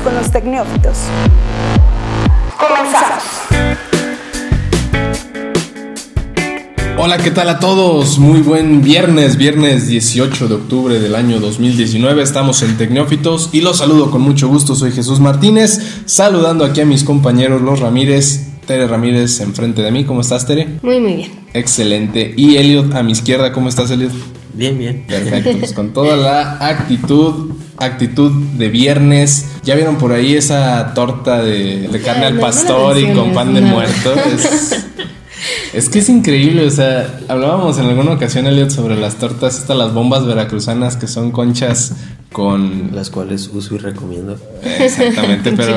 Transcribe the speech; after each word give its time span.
con 0.00 0.14
los 0.14 0.30
tecnófitos. 0.30 0.98
Comenzamos. 2.58 3.24
Hola, 6.98 7.18
¿qué 7.18 7.30
tal 7.30 7.48
a 7.48 7.58
todos? 7.58 8.18
Muy 8.18 8.40
buen 8.40 8.82
viernes, 8.82 9.36
viernes 9.36 9.86
18 9.86 10.48
de 10.48 10.54
octubre 10.54 10.98
del 10.98 11.14
año 11.14 11.38
2019. 11.40 12.22
Estamos 12.22 12.62
en 12.62 12.76
Tecnófitos 12.76 13.50
y 13.52 13.60
los 13.60 13.78
saludo 13.78 14.10
con 14.10 14.20
mucho 14.20 14.48
gusto. 14.48 14.74
Soy 14.74 14.92
Jesús 14.92 15.20
Martínez, 15.20 16.02
saludando 16.06 16.64
aquí 16.64 16.80
a 16.80 16.86
mis 16.86 17.04
compañeros 17.04 17.62
los 17.62 17.80
Ramírez. 17.80 18.48
Tere 18.66 18.86
Ramírez 18.86 19.40
enfrente 19.40 19.82
de 19.82 19.90
mí. 19.90 20.04
¿Cómo 20.04 20.20
estás, 20.20 20.46
Tere? 20.46 20.68
Muy, 20.82 21.00
muy 21.00 21.14
bien. 21.14 21.30
Excelente. 21.54 22.34
Y 22.36 22.56
Elliot 22.56 22.94
a 22.94 23.02
mi 23.02 23.12
izquierda. 23.12 23.52
¿Cómo 23.52 23.68
estás, 23.68 23.90
Elliot? 23.90 24.12
Bien, 24.58 24.76
bien. 24.76 25.04
Perfecto. 25.06 25.56
Pues 25.60 25.72
con 25.72 25.92
toda 25.92 26.16
la 26.16 26.66
actitud, 26.66 27.52
actitud 27.76 28.32
de 28.32 28.68
viernes. 28.68 29.52
¿Ya 29.62 29.76
vieron 29.76 29.98
por 29.98 30.10
ahí 30.10 30.34
esa 30.34 30.94
torta 30.94 31.44
de, 31.44 31.86
de 31.86 32.00
carne 32.00 32.26
Ay, 32.26 32.32
al 32.32 32.40
pastor 32.40 32.98
y 32.98 33.12
con 33.12 33.32
pan 33.32 33.54
de 33.54 33.60
no. 33.60 33.68
muerto? 33.68 34.14
Es, 34.14 34.84
es 35.72 35.88
que 35.88 36.00
es 36.00 36.08
increíble, 36.08 36.66
o 36.66 36.70
sea, 36.70 37.20
hablábamos 37.28 37.78
en 37.78 37.84
alguna 37.86 38.10
ocasión, 38.10 38.48
Elliot, 38.48 38.70
sobre 38.70 38.96
las 38.96 39.14
tortas, 39.14 39.58
estas 39.58 39.76
las 39.76 39.94
bombas 39.94 40.26
veracruzanas 40.26 40.96
que 40.96 41.06
son 41.06 41.30
conchas 41.30 41.92
con... 42.32 42.90
Las 42.92 43.10
cuales 43.10 43.48
uso 43.54 43.76
y 43.76 43.78
recomiendo. 43.78 44.36
Exactamente, 44.80 45.52
pero, 45.56 45.76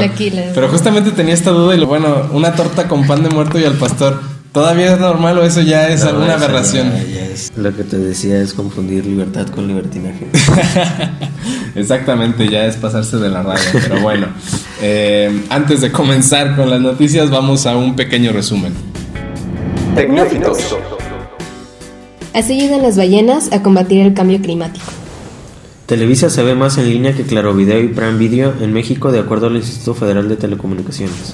pero 0.55 0.69
justamente 0.69 1.11
tenía 1.11 1.35
esta 1.35 1.51
duda 1.51 1.75
y 1.75 1.79
lo 1.79 1.85
bueno, 1.85 2.29
una 2.31 2.55
torta 2.55 2.87
con 2.87 3.05
pan 3.05 3.21
de 3.21 3.29
muerto 3.29 3.59
y 3.59 3.63
al 3.63 3.75
pastor, 3.75 4.19
¿todavía 4.51 4.93
es 4.93 4.99
normal 4.99 5.37
o 5.37 5.43
eso 5.43 5.61
ya 5.61 5.87
es 5.89 6.03
No, 6.03 6.09
alguna 6.09 6.33
aberración? 6.35 6.91
ya- 6.91 7.03
ya 7.03 7.25
es- 7.25 7.51
Lo 7.55 7.75
que 7.75 7.83
te 7.83 7.97
decía 7.97 8.39
es 8.41 8.53
confundir 8.53 9.05
libertad 9.05 9.47
con 9.47 9.67
libertinaje. 9.67 10.27
Exactamente, 11.75 12.47
ya 12.49 12.65
es 12.65 12.75
pasarse 12.75 13.17
de 13.17 13.29
la 13.29 13.43
raya, 13.43 13.63
pero 13.73 14.01
bueno. 14.01 14.27
eh, 14.81 15.43
antes 15.49 15.81
de 15.81 15.91
comenzar 15.91 16.55
con 16.55 16.69
las 16.69 16.81
noticias, 16.81 17.29
vamos 17.29 17.65
a 17.65 17.75
un 17.77 17.95
pequeño 17.95 18.31
resumen. 18.33 18.73
Tecnófitos. 19.95 20.57
Así 22.33 22.59
ayudan 22.61 22.81
las 22.81 22.95
ballenas 22.97 23.51
a 23.51 23.61
combatir 23.61 24.05
el 24.05 24.13
cambio 24.13 24.39
climático. 24.41 24.85
Televisa 25.85 26.29
se 26.29 26.43
ve 26.43 26.55
más 26.55 26.77
en 26.77 26.89
línea 26.89 27.13
que 27.13 27.23
Claro 27.23 27.53
Video 27.53 27.81
y 27.81 27.89
Prime 27.89 28.17
Video 28.17 28.53
en 28.61 28.71
México 28.71 29.11
de 29.11 29.19
acuerdo 29.19 29.47
al 29.47 29.57
Instituto 29.57 29.93
Federal 29.95 30.29
de 30.29 30.37
Telecomunicaciones. 30.37 31.33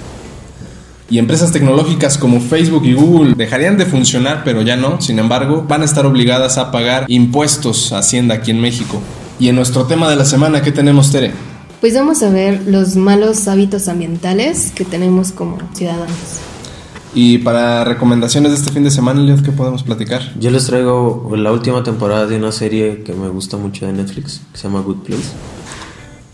Y 1.09 1.19
empresas 1.19 1.52
tecnológicas 1.52 2.17
como 2.17 2.41
Facebook 2.41 2.86
y 2.86 2.94
Google 2.94 3.33
dejarían 3.36 3.77
de 3.77 3.86
funcionar, 3.86 4.41
pero 4.44 4.61
ya 4.61 4.75
no. 4.75 5.00
Sin 5.00 5.19
embargo, 5.19 5.66
van 5.67 5.81
a 5.81 5.86
estar 5.86 6.05
obligadas 6.05 6.58
a 6.58 6.72
pagar 6.72 7.05
impuestos 7.08 7.94
a 7.94 8.00
Hacienda 8.00 8.36
aquí 8.36 8.52
en 8.52 8.59
México. 8.59 9.02
Y 9.39 9.47
en 9.47 9.55
nuestro 9.55 9.85
tema 9.85 10.09
de 10.09 10.17
la 10.17 10.25
semana, 10.25 10.61
¿qué 10.61 10.72
tenemos, 10.72 11.11
Tere? 11.11 11.31
Pues 11.80 11.94
vamos 11.94 12.23
a 12.23 12.30
ver 12.30 12.63
los 12.67 12.95
malos 12.95 13.47
hábitos 13.47 13.88
ambientales 13.88 14.72
que 14.75 14.83
tenemos 14.83 15.31
como 15.31 15.59
ciudadanos. 15.73 16.41
Y 17.13 17.38
para 17.38 17.83
recomendaciones 17.83 18.52
de 18.52 18.58
este 18.58 18.72
fin 18.72 18.83
de 18.83 18.91
semana, 18.91 19.22
Elliot, 19.22 19.44
¿qué 19.44 19.52
podemos 19.52 19.83
platicar? 19.83 20.22
Yo 20.39 20.52
les 20.52 20.66
traigo 20.66 21.31
la 21.38 21.52
última 21.52 21.83
temporada 21.83 22.28
de 22.28 22.35
una 22.38 22.52
serie 22.52 23.03
que 23.03 23.13
me 23.13 23.30
gusta 23.30 23.58
mucho 23.58 23.85
de 23.85 23.94
Netflix, 23.94 24.41
que 24.52 24.58
se 24.58 24.63
llama 24.67 24.81
Good 24.81 24.97
Place. 24.97 25.30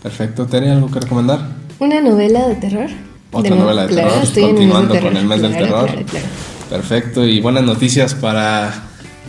Perfecto, 0.02 0.46
Tere, 0.46 0.70
¿algo 0.70 0.90
que 0.90 1.00
recomendar? 1.00 1.40
¿Una 1.78 2.00
novela 2.00 2.48
de 2.48 2.56
terror? 2.56 2.90
Otra 3.34 3.56
novela 3.56 3.82
de 3.82 3.88
claro, 3.88 4.08
terror, 4.08 4.24
estoy 4.24 4.42
continuando 4.44 4.92
terror, 4.94 5.12
con 5.12 5.16
el 5.18 5.26
mes 5.26 5.42
del 5.42 5.52
terror. 5.52 5.86
claro, 5.86 6.06
claro. 6.06 6.26
Perfecto, 6.70 7.24
y 7.26 7.40
buenas 7.40 7.64
noticias 7.64 8.14
para 8.14 8.84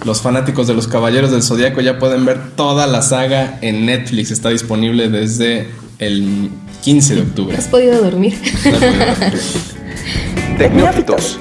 los 0.06 0.22
fanáticos 0.22 0.68
de 0.68 0.74
los 0.74 0.88
Caballeros 0.88 1.32
del 1.32 1.44
Zodíaco. 1.44 1.82
Ya 1.82 2.00
pueden 2.00 2.26
ver 2.26 2.52
toda 2.56 2.88
la 2.88 3.02
saga 3.02 3.60
en 3.62 3.86
Netflix. 3.86 4.32
Está 4.32 4.50
disponible 4.50 5.10
desde 5.10 5.70
el 6.00 6.50
15 6.84 7.16
de 7.16 7.22
octubre. 7.22 7.58
¿Has 7.58 7.68
podido 7.70 8.02
dormir? 8.02 8.38
Tecnófitos. 10.58 11.40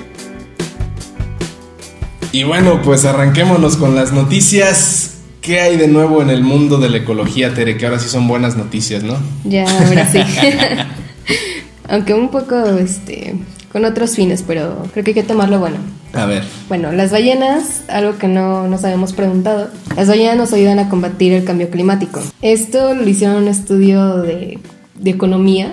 Y 2.32 2.42
bueno, 2.42 2.82
pues 2.82 3.04
arranquémonos 3.04 3.76
con 3.76 3.94
las 3.94 4.12
noticias. 4.12 5.18
¿Qué 5.40 5.60
hay 5.60 5.76
de 5.76 5.88
nuevo 5.88 6.22
en 6.22 6.30
el 6.30 6.42
mundo 6.42 6.78
de 6.78 6.88
la 6.88 6.96
ecología, 6.96 7.52
Tere? 7.54 7.76
Que 7.76 7.86
ahora 7.86 7.98
sí 7.98 8.08
son 8.08 8.26
buenas 8.26 8.56
noticias, 8.56 9.02
¿no? 9.02 9.16
ya, 9.44 9.64
ahora 9.64 10.10
sí. 10.10 10.18
Aunque 11.88 12.14
un 12.14 12.30
poco, 12.30 12.64
este, 12.78 13.34
con 13.72 13.84
otros 13.84 14.14
fines, 14.16 14.42
pero 14.46 14.86
creo 14.92 15.04
que 15.04 15.10
hay 15.10 15.14
que 15.14 15.22
tomarlo 15.22 15.58
bueno. 15.58 15.76
A 16.12 16.26
ver, 16.26 16.44
Bueno, 16.68 16.92
las 16.92 17.10
ballenas, 17.10 17.82
algo 17.88 18.18
que 18.18 18.28
no 18.28 18.68
nos 18.68 18.84
habíamos 18.84 19.12
preguntado, 19.12 19.68
las 19.96 20.06
ballenas 20.06 20.36
nos 20.36 20.52
ayudan 20.52 20.78
a 20.78 20.88
combatir 20.88 21.32
el 21.32 21.42
cambio 21.44 21.70
climático. 21.70 22.20
Esto 22.40 22.94
lo 22.94 23.08
hicieron 23.08 23.36
en 23.38 23.42
un 23.44 23.48
estudio 23.48 24.18
de, 24.18 24.60
de 24.98 25.10
economía, 25.10 25.72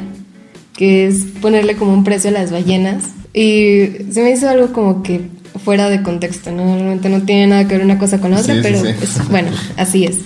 que 0.76 1.06
es 1.06 1.26
ponerle 1.42 1.76
como 1.76 1.94
un 1.94 2.04
precio 2.04 2.32
a 2.32 2.34
las 2.34 2.52
ballenas. 2.52 3.04
Y 3.36 3.88
se 4.12 4.24
me 4.24 4.32
hizo 4.32 4.50
algo 4.50 4.74
como 4.74 5.04
que 5.04 5.22
fuera 5.64 5.90
de 5.90 6.02
contexto, 6.02 6.52
¿no? 6.52 6.74
Realmente 6.76 7.08
no 7.10 7.22
tiene 7.22 7.46
nada 7.48 7.68
que 7.68 7.76
ver 7.78 7.86
una 7.86 8.00
cosa 8.00 8.20
con 8.20 8.32
la 8.32 8.40
otra, 8.40 8.56
Sí, 8.56 8.62
sí, 8.62 8.68
pero 8.68 8.82
sí. 8.82 8.88
es- 9.04 9.30
bueno, 9.30 9.52
así 9.78 10.06
es. 10.06 10.18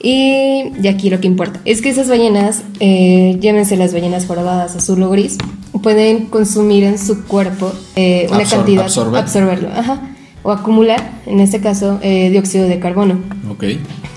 Y, 0.00 0.64
y 0.80 0.88
aquí 0.88 1.10
lo 1.10 1.20
que 1.20 1.26
importa 1.26 1.60
es 1.64 1.82
que 1.82 1.88
esas 1.88 2.08
ballenas, 2.08 2.62
eh, 2.80 3.36
llámense 3.40 3.76
las 3.76 3.92
ballenas 3.92 4.26
jorobadas 4.26 4.76
azul 4.76 5.02
o 5.02 5.10
gris, 5.10 5.38
pueden 5.82 6.26
consumir 6.26 6.84
en 6.84 6.98
su 6.98 7.24
cuerpo 7.24 7.72
eh, 7.96 8.26
una 8.30 8.40
Absor- 8.44 8.50
cantidad, 8.56 8.84
absorber. 8.84 9.20
absorberlo, 9.20 9.68
ajá, 9.70 10.14
o 10.44 10.52
acumular, 10.52 11.20
en 11.26 11.40
este 11.40 11.60
caso, 11.60 11.98
eh, 12.02 12.30
dióxido 12.30 12.66
de 12.68 12.78
carbono. 12.78 13.18
ok. 13.50 13.64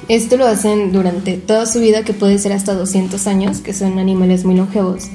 Esto 0.08 0.36
lo 0.36 0.46
hacen 0.46 0.92
durante 0.92 1.34
toda 1.38 1.66
su 1.66 1.80
vida, 1.80 2.04
que 2.04 2.12
puede 2.14 2.38
ser 2.38 2.52
hasta 2.52 2.74
200 2.74 3.28
años, 3.28 3.60
que 3.60 3.74
son 3.74 3.98
animales 3.98 4.44
muy 4.44 4.56
longevos. 4.56 5.06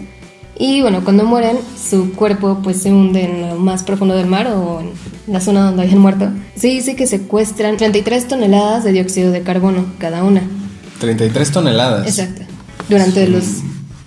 Y 0.59 0.81
bueno, 0.81 1.05
cuando 1.05 1.25
mueren, 1.25 1.57
su 1.79 2.13
cuerpo 2.13 2.61
pues 2.63 2.79
se 2.83 2.91
hunde 2.93 3.25
en 3.25 3.49
lo 3.49 3.57
más 3.57 3.83
profundo 3.83 4.15
del 4.17 4.27
mar 4.27 4.47
o 4.49 4.81
en 4.81 4.91
la 5.33 5.41
zona 5.41 5.65
donde 5.67 5.83
hayan 5.83 5.99
muerto. 5.99 6.29
Se 6.57 6.69
dice 6.69 6.97
que 6.97 7.07
secuestran 7.07 7.77
33 7.77 8.27
toneladas 8.29 8.85
de 8.85 8.93
dióxido 8.93 9.33
de 9.33 9.43
carbono 9.43 9.85
cada 9.99 10.25
una. 10.25 10.43
33 11.01 11.51
toneladas. 11.53 12.07
Exacto. 12.09 12.43
Durante 12.89 13.29
los 13.29 13.45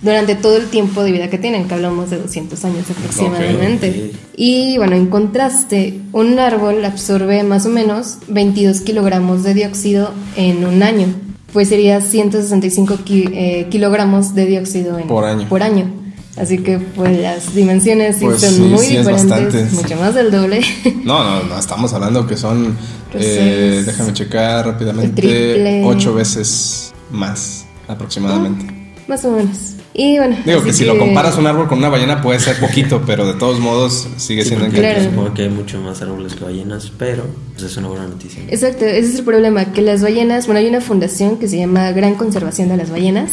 durante 0.02 0.34
todo 0.34 0.56
el 0.56 0.64
tiempo 0.68 1.02
de 1.02 1.12
vida 1.12 1.28
que 1.28 1.36
tienen, 1.36 1.68
que 1.68 1.74
hablamos 1.74 2.08
de 2.08 2.16
200 2.18 2.64
años 2.64 2.86
aproximadamente. 2.90 4.10
ok. 4.12 4.18
Y 4.34 4.78
bueno, 4.78 4.96
en 4.96 5.06
contraste, 5.08 6.00
un 6.12 6.38
árbol 6.38 6.82
absorbe 6.86 7.42
más 7.44 7.66
o 7.66 7.68
menos 7.68 8.16
22 8.28 8.80
kilogramos 8.80 9.42
de 9.42 9.52
dióxido 9.52 10.10
en 10.36 10.64
un 10.64 10.82
año. 10.82 11.06
Pues 11.52 11.68
sería 11.68 12.00
165 12.00 12.96
ki- 13.04 13.28
eh, 13.34 13.66
kilogramos 13.70 14.34
de 14.34 14.46
dióxido 14.46 14.98
en- 14.98 15.06
Por 15.06 15.24
año. 15.26 15.46
por 15.48 15.62
año. 15.62 15.90
Así 16.36 16.58
que 16.58 16.78
pues 16.78 17.18
las 17.18 17.54
dimensiones 17.54 18.16
sí 18.16 18.24
Pues 18.24 18.40
son 18.40 18.54
sí, 18.54 18.60
muy 18.60 18.78
sí 18.86 18.96
es 18.96 19.06
diferentes, 19.06 19.28
bastante. 19.28 19.64
mucho 19.74 19.96
más 19.96 20.14
del 20.14 20.30
doble. 20.30 20.60
No, 21.04 21.24
no, 21.24 21.42
no, 21.42 21.58
estamos 21.58 21.92
hablando 21.92 22.26
que 22.26 22.36
son, 22.36 22.76
Pues 23.10 23.24
eh, 23.26 23.78
es 23.80 23.86
déjame 23.86 24.12
checar 24.12 24.64
rápidamente, 24.66 25.82
ocho 25.84 26.14
veces 26.14 26.92
más 27.10 27.66
aproximadamente. 27.88 28.64
más 29.08 29.24
o 29.24 29.32
menos. 29.32 29.56
Y 29.92 30.18
bueno, 30.18 30.36
Digo 30.46 30.58
así 30.58 30.66
que 30.68 30.72
si 30.72 30.84
lo 30.84 30.96
comparas 30.96 31.36
un 31.36 31.48
árbol 31.48 31.66
con 31.66 31.78
una 31.78 31.88
ballena 31.88 32.22
puede 32.22 32.38
ser 32.38 32.60
poquito, 32.60 33.02
pero 33.04 33.26
de 33.26 33.34
todos 33.34 33.58
modos 33.58 34.06
sigue 34.16 34.42
Sí, 34.42 34.50
siendo 34.50 34.66
porque 34.66 34.80
Claro. 34.80 35.02
Supongo 35.02 35.34
que 35.34 35.42
hay 35.42 35.48
mucho 35.48 35.80
más 35.80 36.00
árboles 36.00 36.34
que 36.34 36.44
ballenas, 36.44 36.92
pero 36.96 37.24
pues, 37.54 37.64
es 37.72 37.76
una 37.76 37.88
buena 37.88 38.06
noticia. 38.06 38.40
Exacto, 38.48 38.84
ese 38.84 39.00
es 39.10 39.16
el 39.18 39.24
problema, 39.24 39.72
que 39.72 39.82
las 39.82 40.00
ballenas, 40.00 40.46
bueno, 40.46 40.60
hay 40.60 40.68
una 40.68 40.80
fundación 40.80 41.38
que 41.38 41.48
se 41.48 41.58
llama 41.58 41.90
Gran 41.90 42.14
Conservación 42.14 42.68
de 42.68 42.76
las 42.76 42.88
Ballenas 42.90 43.32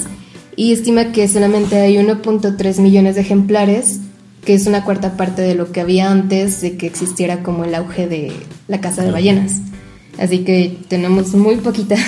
y 0.57 0.73
estima 0.73 1.11
que 1.13 1.27
solamente 1.27 1.77
hay 1.77 1.95
1.3 1.97 2.81
millones 2.81 3.15
de 3.15 3.21
ejemplares, 3.21 3.99
que 4.43 4.55
es 4.55 4.65
una 4.65 4.83
cuarta 4.83 5.15
parte 5.15 5.43
de 5.43 5.53
lo 5.53 5.71
que 5.71 5.81
había 5.81 6.11
antes 6.11 6.61
de 6.61 6.77
que 6.77 6.87
existiera 6.87 7.43
como 7.43 7.63
el 7.63 7.75
auge 7.75 8.07
de 8.07 8.33
la 8.67 8.81
caza 8.81 9.03
de 9.03 9.11
ballenas. 9.11 9.61
Así 10.17 10.39
que 10.39 10.79
tenemos 10.87 11.35
muy 11.35 11.57
poquitas, 11.57 12.01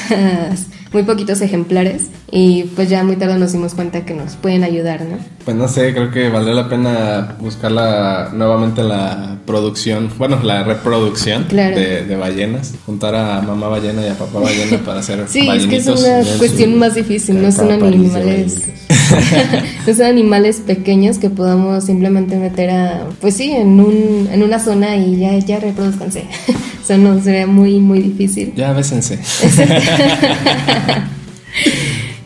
muy 0.91 1.03
poquitos 1.03 1.41
ejemplares 1.41 2.07
y 2.31 2.63
pues 2.75 2.89
ya 2.89 3.03
muy 3.03 3.15
tarde 3.15 3.37
nos 3.37 3.51
dimos 3.51 3.73
cuenta 3.75 4.05
que 4.05 4.13
nos 4.13 4.35
pueden 4.35 4.63
ayudar, 4.63 5.01
¿no? 5.01 5.17
Pues 5.45 5.55
no 5.55 5.67
sé, 5.67 5.93
creo 5.93 6.11
que 6.11 6.29
valdría 6.29 6.55
la 6.55 6.69
pena 6.69 7.35
buscar 7.39 7.71
la, 7.71 8.29
nuevamente 8.33 8.83
la 8.83 9.37
producción, 9.45 10.09
bueno, 10.17 10.39
la 10.43 10.63
reproducción 10.63 11.43
Claro. 11.45 11.75
de, 11.79 12.05
de 12.05 12.15
ballenas, 12.15 12.73
juntar 12.85 13.15
a 13.15 13.41
mamá 13.41 13.67
ballena 13.67 14.01
y 14.03 14.07
a 14.09 14.15
papá 14.17 14.39
ballena 14.39 14.77
para 14.79 14.99
hacer 14.99 15.25
Sí, 15.27 15.47
es 15.49 15.65
que 15.67 15.77
es 15.77 15.87
una 15.87 16.21
cuestión 16.37 16.77
más 16.77 16.95
difícil, 16.95 17.41
no 17.41 17.51
son 17.51 17.67
París 17.79 18.13
de 18.13 18.19
animales. 18.19 18.63
son 19.93 20.05
animales 20.07 20.61
pequeños 20.65 21.17
que 21.17 21.29
podamos 21.29 21.85
simplemente 21.85 22.37
meter 22.37 22.69
a, 22.69 23.07
pues 23.21 23.35
sí, 23.35 23.51
en, 23.51 23.79
un, 23.79 24.29
en 24.31 24.43
una 24.43 24.59
zona 24.59 24.95
y 24.95 25.17
ya, 25.17 25.37
ya 25.37 25.59
reproduzcanse. 25.59 26.25
o 26.81 26.85
sea, 26.85 26.97
no, 26.97 27.21
sería 27.21 27.47
muy, 27.47 27.79
muy 27.79 28.01
difícil. 28.01 28.53
Ya 28.55 28.73
bésense. 28.73 29.19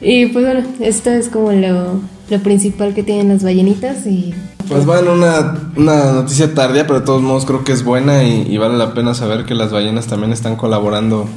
Y 0.03 0.25
pues 0.27 0.45
bueno, 0.45 0.67
esto 0.81 1.11
es 1.11 1.29
como 1.29 1.53
lo, 1.53 2.01
lo 2.29 2.39
principal 2.39 2.93
que 2.93 3.03
tienen 3.03 3.29
las 3.29 3.41
ballenitas 3.41 4.05
y 4.05 4.33
Pues 4.67 4.85
bueno, 4.85 5.13
una, 5.13 5.71
una 5.77 6.11
noticia 6.11 6.53
tardía, 6.53 6.85
pero 6.85 6.99
de 6.99 7.05
todos 7.05 7.21
modos 7.21 7.45
creo 7.45 7.63
que 7.63 7.71
es 7.71 7.85
buena 7.85 8.23
y, 8.23 8.41
y 8.41 8.57
vale 8.57 8.77
la 8.77 8.93
pena 8.93 9.13
saber 9.13 9.45
que 9.45 9.55
las 9.55 9.71
ballenas 9.71 10.07
también 10.07 10.33
están 10.33 10.57
colaborando 10.57 11.29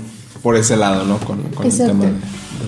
por 0.43 0.57
ese 0.57 0.77
lado, 0.77 1.05
¿no? 1.05 1.19
Con, 1.19 1.43
con 1.55 1.67
el 1.67 1.77
tema 1.77 2.07
de 2.07 2.13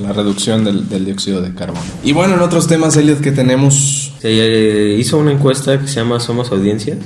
la 0.01 0.13
reducción 0.13 0.65
del, 0.65 0.89
del 0.89 1.05
dióxido 1.05 1.41
de 1.41 1.55
carbono. 1.55 1.81
Y 2.05 2.13
bueno, 2.13 2.35
en 2.35 2.41
otros 2.41 2.67
temas, 2.67 2.97
Elliot, 2.97 3.21
que 3.21 3.33
tenemos 3.33 4.13
Se 4.21 4.29
eh, 4.31 4.99
hizo 4.99 5.19
una 5.19 5.33
encuesta 5.33 5.79
que 5.81 5.87
se 5.87 5.97
llama 5.97 6.21
Somos 6.21 6.51
Audiencia, 6.51 6.97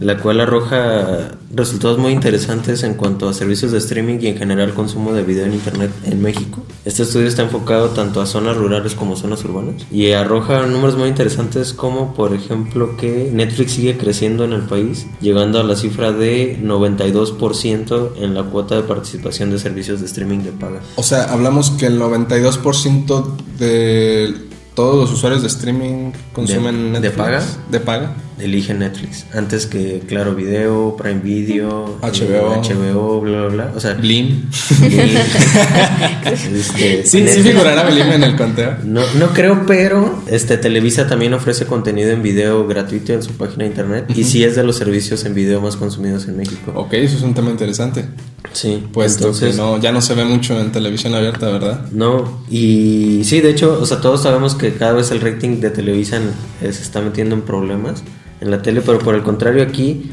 la 0.00 0.18
cual 0.18 0.40
arroja 0.40 1.32
resultados 1.54 1.98
muy 1.98 2.12
interesantes 2.12 2.82
en 2.82 2.94
cuanto 2.94 3.28
a 3.28 3.32
servicios 3.34 3.72
de 3.72 3.78
streaming 3.78 4.18
y 4.20 4.26
en 4.28 4.36
general 4.38 4.74
consumo 4.74 5.12
de 5.12 5.22
video 5.22 5.46
en 5.46 5.54
Internet 5.54 5.90
en 6.04 6.20
México. 6.20 6.62
Este 6.84 7.02
estudio 7.04 7.26
está 7.28 7.42
enfocado 7.42 7.90
tanto 7.90 8.20
a 8.20 8.26
zonas 8.26 8.56
rurales 8.56 8.94
como 8.94 9.16
zonas 9.16 9.44
urbanas 9.44 9.86
y 9.90 10.10
arroja 10.12 10.66
números 10.66 10.96
muy 10.96 11.08
interesantes 11.08 11.72
como 11.72 12.12
por 12.14 12.34
ejemplo 12.34 12.96
que 12.96 13.30
Netflix 13.32 13.72
sigue 13.72 13.96
creciendo 13.96 14.44
en 14.44 14.52
el 14.52 14.62
país, 14.62 15.06
llegando 15.20 15.60
a 15.60 15.62
la 15.64 15.76
cifra 15.76 16.12
de 16.12 16.58
92% 16.62 18.12
en 18.20 18.34
la 18.34 18.42
cuota 18.44 18.74
de 18.76 18.82
participación 18.82 19.50
de 19.50 19.58
servicios 19.58 20.00
de 20.00 20.06
streaming 20.06 20.38
de 20.40 20.52
paga. 20.52 20.80
O 20.96 21.02
sea, 21.02 21.24
hablamos 21.32 21.70
que 21.70 21.86
el 21.86 21.98
92% 22.00 23.24
de 23.58 24.34
todos 24.74 24.96
los 24.96 25.12
usuarios 25.12 25.42
de 25.42 25.48
streaming 25.48 26.10
consumen 26.32 26.76
¿De- 26.92 27.00
de 27.00 27.08
Netflix. 27.08 27.16
paga? 27.16 27.42
De 27.70 27.80
paga. 27.80 28.16
Elige 28.38 28.74
Netflix 28.74 29.26
antes 29.32 29.66
que 29.66 30.02
Claro 30.06 30.34
Video, 30.34 30.96
Prime 30.96 31.20
Video, 31.20 31.98
HBO. 32.02 32.62
HBO, 32.62 33.20
bla 33.20 33.46
bla 33.46 33.48
bla. 33.48 33.72
O 33.76 33.80
sea, 33.80 33.94
Blim. 33.94 34.50
este, 36.24 37.06
Sí, 37.06 37.28
sí 37.28 37.40
figurará 37.42 37.88
Blim 37.88 38.12
en 38.12 38.24
el 38.24 38.36
conteo. 38.36 38.76
No, 38.84 39.02
no 39.18 39.28
creo, 39.28 39.64
pero 39.66 40.22
este 40.26 40.56
Televisa 40.58 41.06
también 41.06 41.34
ofrece 41.34 41.66
contenido 41.66 42.10
en 42.10 42.22
video 42.22 42.66
gratuito 42.66 43.12
en 43.12 43.22
su 43.22 43.32
página 43.32 43.64
de 43.64 43.70
internet 43.70 44.06
y 44.14 44.24
sí 44.24 44.42
es 44.42 44.56
de 44.56 44.64
los 44.64 44.76
servicios 44.76 45.24
en 45.24 45.34
video 45.34 45.60
más 45.60 45.76
consumidos 45.76 46.26
en 46.26 46.36
México. 46.36 46.72
Ok, 46.74 46.94
eso 46.94 47.16
es 47.16 47.22
un 47.22 47.34
tema 47.34 47.50
interesante. 47.50 48.04
Sí, 48.52 48.84
Pues 48.92 49.16
entonces 49.16 49.56
no, 49.56 49.80
ya 49.80 49.90
no 49.90 50.00
se 50.00 50.14
ve 50.14 50.24
mucho 50.24 50.58
en 50.60 50.70
televisión 50.70 51.14
abierta, 51.14 51.48
¿verdad? 51.50 51.86
No, 51.90 52.42
y 52.48 53.22
sí, 53.24 53.40
de 53.40 53.50
hecho, 53.50 53.78
o 53.80 53.86
sea, 53.86 54.00
todos 54.00 54.22
sabemos 54.22 54.54
que 54.54 54.74
cada 54.74 54.92
vez 54.92 55.10
el 55.10 55.20
rating 55.20 55.60
de 55.60 55.70
Televisa 55.70 56.18
eh, 56.62 56.72
se 56.72 56.82
está 56.82 57.00
metiendo 57.00 57.34
en 57.34 57.42
problemas 57.42 58.02
en 58.44 58.50
la 58.50 58.62
tele, 58.62 58.80
pero 58.82 58.98
por 59.00 59.14
el 59.16 59.22
contrario 59.22 59.62
aquí 59.64 60.10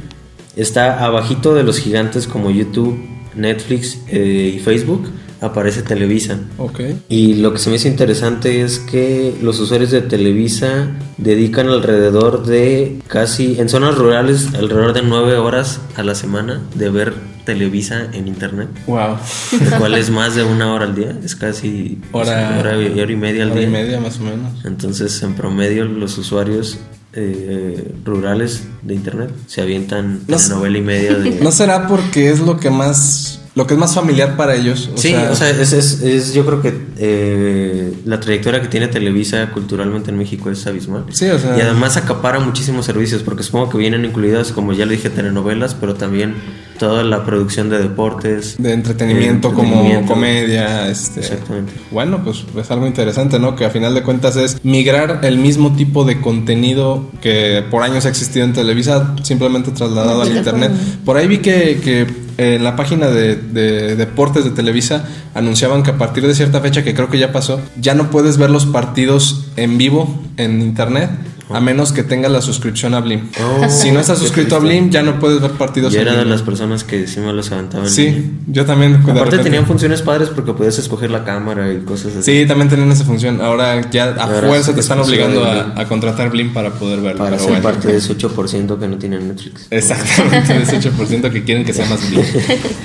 está 0.56 1.06
abajito 1.06 1.54
de 1.54 1.64
los 1.64 1.78
gigantes 1.80 2.26
como 2.28 2.50
YouTube, 2.50 2.98
Netflix 3.36 4.00
eh, 4.10 4.54
y 4.56 4.60
Facebook, 4.60 5.08
aparece 5.40 5.82
Televisa. 5.82 6.38
Ok. 6.58 6.82
Y 7.10 7.36
lo 7.36 7.52
que 7.54 7.60
se 7.60 7.70
me 7.70 7.78
hizo 7.78 7.88
interesante 7.88 8.62
es 8.62 8.80
que 8.80 9.34
los 9.42 9.60
usuarios 9.60 9.90
de 9.92 10.02
Televisa 10.02 10.92
dedican 11.18 11.68
alrededor 11.70 12.46
de 12.46 13.00
casi, 13.08 13.60
en 13.60 13.68
zonas 13.70 13.96
rurales, 13.98 14.50
alrededor 14.54 14.94
de 14.94 15.02
9 15.04 15.38
horas 15.38 15.82
a 15.96 16.04
la 16.04 16.14
semana 16.16 16.62
de 16.76 16.90
ver 16.90 17.14
Televisa 17.46 18.08
en 18.14 18.28
Internet 18.28 18.68
Wow. 18.86 19.18
lo 19.72 19.78
cual 19.80 19.96
es 19.96 20.12
más 20.12 20.36
de 20.36 20.44
una 20.44 20.74
hora 20.74 20.86
al 20.86 20.94
día, 20.96 21.18
es 21.24 21.36
casi 21.36 21.98
Hora- 22.12 22.58
hora, 22.60 22.80
y 22.80 23.00
hora 23.00 23.12
y 23.12 23.16
media 23.16 23.44
al 23.44 23.52
Hora 23.52 23.60
día. 23.62 23.70
y 23.70 23.72
media 23.72 24.00
más 24.00 24.20
o 24.20 24.24
menos. 24.24 24.64
Entonces, 24.64 25.24
en 25.24 25.34
promedio, 25.34 25.86
los 25.86 26.18
usuarios 26.20 26.78
eh, 27.14 27.94
rurales 28.06 28.64
de 28.84 28.94
internet 28.94 29.32
se 29.48 29.62
avientan 29.62 30.22
No 30.28 30.38
una 30.38 30.48
novela 30.48 30.78
y 30.78 30.82
media 30.82 31.14
de. 31.16 31.32
¿No 31.42 31.52
será 31.52 31.88
porque 31.88 32.30
es 32.30 32.40
lo 32.40 32.58
que 32.58 32.70
más 32.70 33.38
lo 33.54 33.68
que 33.68 33.74
es 33.74 33.80
más 33.82 33.94
familiar 33.94 34.38
para 34.38 34.56
ellos? 34.56 34.90
O 34.94 34.98
sí, 34.98 35.10
sea, 35.10 35.30
o 35.30 35.36
sea, 35.36 35.50
es, 35.50 35.74
es- 35.74 36.02
es- 36.04 36.34
yo 36.34 36.46
creo 36.46 36.62
que 36.62 36.74
eh, 36.98 37.94
la 38.06 38.20
trayectoria 38.22 38.62
que 38.62 38.70
tiene 38.70 38.88
Televisa 38.88 39.52
culturalmente 39.52 40.10
en 40.10 40.18
México 40.18 40.50
es 40.50 40.66
abismal. 40.68 41.04
Sí, 41.12 41.26
o 41.30 41.38
sea- 41.38 41.58
Y 41.58 41.62
además 41.62 41.98
acapara 41.98 42.40
muchísimos 42.40 42.86
servicios, 42.86 43.24
porque 43.24 43.44
supongo 43.44 43.70
que 43.70 43.78
vienen 43.78 44.06
incluidas, 44.06 44.54
como 44.54 44.72
ya 44.72 44.86
le 44.86 44.96
dije, 44.96 45.10
telenovelas, 45.10 45.76
pero 45.76 45.96
también 45.96 46.36
toda 46.78 47.04
la 47.04 47.24
producción 47.24 47.70
de 47.70 47.78
deportes. 47.80 48.56
de 48.58 48.74
entretenimiento, 48.74 49.50
de 49.50 49.56
como 49.56 50.06
comedia, 50.06 50.90
este. 50.90 51.20
Exactamente. 51.20 51.74
Bueno, 51.92 52.24
pues 52.24 52.46
es 52.56 52.72
algo 52.72 52.88
interesante, 52.88 53.40
¿no? 53.40 53.56
Que 53.56 53.66
a 53.66 53.70
final 53.70 53.94
de 53.94 54.04
cuentas 54.04 54.36
es 54.36 54.58
migrar 54.64 55.20
el 55.24 55.38
mismo 55.38 55.74
tipo 55.74 56.06
de 56.06 56.20
contenido 56.22 57.06
que 57.22 57.64
por 57.70 57.84
años 57.84 58.06
ha 58.06 58.10
existido 58.10 58.46
en 58.46 58.54
Televisa, 58.54 59.16
simplemente 59.24 59.72
trasladado 59.72 60.24
al 60.24 60.36
internet. 60.36 60.72
Por 61.06 61.18
ahí 61.18 61.28
vi 61.28 61.38
que, 61.40 61.80
que 61.84 62.08
en 62.38 62.64
la 62.64 62.76
página 62.76 63.08
de, 63.08 63.36
de 63.36 63.96
deportes 63.96 64.44
de 64.44 64.52
Televisa 64.52 65.06
anunciaban 65.34 65.84
que 65.84 65.92
a 65.92 65.98
partir 65.98 66.26
de 66.26 66.34
cierta 66.34 66.62
fecha, 66.62 66.84
que 66.84 66.94
creo 66.94 67.10
que 67.10 67.20
ya 67.20 67.32
pasó, 67.32 67.60
ya 67.80 67.94
no 67.94 68.10
puedes 68.10 68.38
ver 68.38 68.50
los 68.50 68.66
partidos 68.66 69.46
en 69.56 69.78
vivo 69.78 70.20
en 70.38 70.62
internet. 70.62 71.12
A 71.54 71.62
menos 71.62 71.92
que 71.92 72.04
tengas 72.04 72.32
la 72.32 72.42
suscripción 72.42 72.94
a 72.94 73.00
Blim. 73.00 73.30
Oh, 73.42 73.70
si 73.70 73.92
no 73.92 74.00
estás 74.00 74.20
suscrito 74.20 74.56
a. 74.56 74.60
Blim, 74.60 74.90
ya 74.90 75.02
no 75.02 75.20
puedes 75.20 75.42
ver 75.42 75.52
partidos 75.52 75.94
Yo 75.94 76.02
era 76.02 76.16
de 76.16 76.26
las 76.26 76.42
personas 76.42 76.84
que 76.84 77.08
sí 77.08 77.20
me 77.20 77.34
los 77.34 77.52
aventaban. 77.52 77.90
Sí, 77.90 78.32
yo 78.48 78.66
también. 78.66 78.96
Aparte 79.08 79.40
tenían 79.40 79.66
funciones 79.66 80.02
padres 80.02 80.30
porque 80.30 80.54
podías 80.54 80.78
escoger 80.80 81.12
la 81.12 81.24
cámara 81.24 81.72
y 81.74 81.80
cosas 81.80 82.16
así. 82.16 82.40
Sí, 82.40 82.48
también 82.48 82.70
tenían 82.70 82.92
esa 82.92 83.04
función. 83.04 83.42
Ahora 83.42 83.90
ya 83.90 84.06
a 84.06 84.24
ahora 84.24 84.48
fuerza 84.48 84.74
te 84.74 84.82
están 84.82 85.00
obligando 85.00 85.44
a, 85.46 85.86
contratar 85.86 86.30
Blim 86.30 86.54
para 86.54 86.72
poder 86.72 87.02
verlo. 87.02 87.24
Para 87.24 87.38
ser 87.38 87.50
bueno. 87.50 87.64
parte 87.64 87.88
de 87.88 87.98
ese 87.98 88.16
8% 88.16 88.80
que 88.80 88.88
no 88.88 88.98
tienen 88.98 89.28
Netflix. 89.28 89.68
Exactamente, 89.70 90.54
de 90.54 90.64
ese 90.64 90.80
8% 90.80 91.32
que 91.32 91.44
quieren 91.44 91.66
que 91.66 91.74
sea 91.74 91.86
más 91.88 92.10
Blim. 92.10 92.24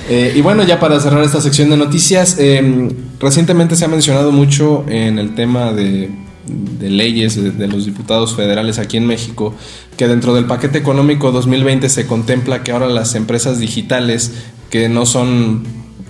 Eh, 0.09 0.33
y 0.35 0.41
bueno, 0.41 0.63
ya 0.63 0.79
para 0.79 0.99
cerrar 1.01 1.21
esta 1.23 1.41
sección 1.41 1.69
de 1.69 1.75
noticias, 1.75 2.37
eh, 2.39 2.89
recientemente 3.19 3.75
se 3.75 3.83
ha 3.83 3.87
mencionado 3.89 4.31
mucho 4.31 4.85
en 4.87 5.19
el 5.19 5.35
tema 5.35 5.73
de, 5.73 6.09
de 6.47 6.89
leyes 6.89 7.35
de, 7.35 7.51
de 7.51 7.67
los 7.67 7.85
diputados 7.85 8.35
federales 8.35 8.79
aquí 8.79 8.97
en 8.97 9.05
México, 9.05 9.55
que 9.97 10.07
dentro 10.07 10.33
del 10.33 10.45
paquete 10.45 10.77
económico 10.77 11.31
2020 11.31 11.89
se 11.89 12.07
contempla 12.07 12.63
que 12.63 12.71
ahora 12.71 12.87
las 12.87 13.15
empresas 13.15 13.59
digitales 13.59 14.31
que 14.69 14.89
no 14.89 15.05
son 15.05 15.63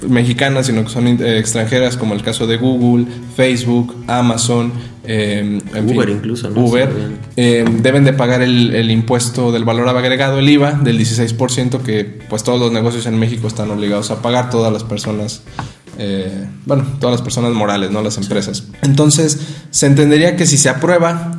mexicanas, 0.08 0.68
sino 0.68 0.84
que 0.84 0.90
son 0.90 1.08
eh, 1.08 1.40
extranjeras, 1.40 1.98
como 1.98 2.14
el 2.14 2.22
caso 2.22 2.48
de 2.48 2.58
Google, 2.58 3.06
Facebook, 3.36 3.96
Amazon, 4.08 4.72
eh, 5.04 5.60
en 5.74 5.90
Uber 5.90 6.08
fin, 6.08 6.18
incluso, 6.18 6.50
¿no? 6.50 6.66
Uber, 6.66 6.90
eh, 7.36 7.66
deben 7.82 8.04
de 8.04 8.14
pagar 8.14 8.42
el, 8.42 8.76
el 8.76 8.92
impuesto 8.92 9.52
del 9.52 9.64
valor 9.64 9.88
agregado, 9.90 10.40
el 10.40 10.50
IVA, 10.50 10.74
del 10.74 11.00
16%, 11.00 11.82
que 11.82 12.06
pues 12.30 12.44
todos 12.44 12.60
los 12.60 12.72
negocios 12.72 13.06
en 13.06 13.18
México 13.18 13.48
están 13.48 13.72
obligados 13.72 14.12
a 14.12 14.22
pagar, 14.22 14.50
todas 14.50 14.72
las 14.72 14.84
personas, 14.84 15.44
eh, 15.98 16.48
bueno, 16.66 16.86
todas 17.00 17.16
las 17.16 17.22
personas 17.22 17.52
morales, 17.54 17.92
no 17.92 18.02
las 18.02 18.18
empresas. 18.18 18.64
Entonces, 18.82 19.40
se 19.72 19.86
entendería 19.88 20.36
que 20.36 20.46
si 20.46 20.58
se 20.58 20.70
aprueba, 20.70 21.32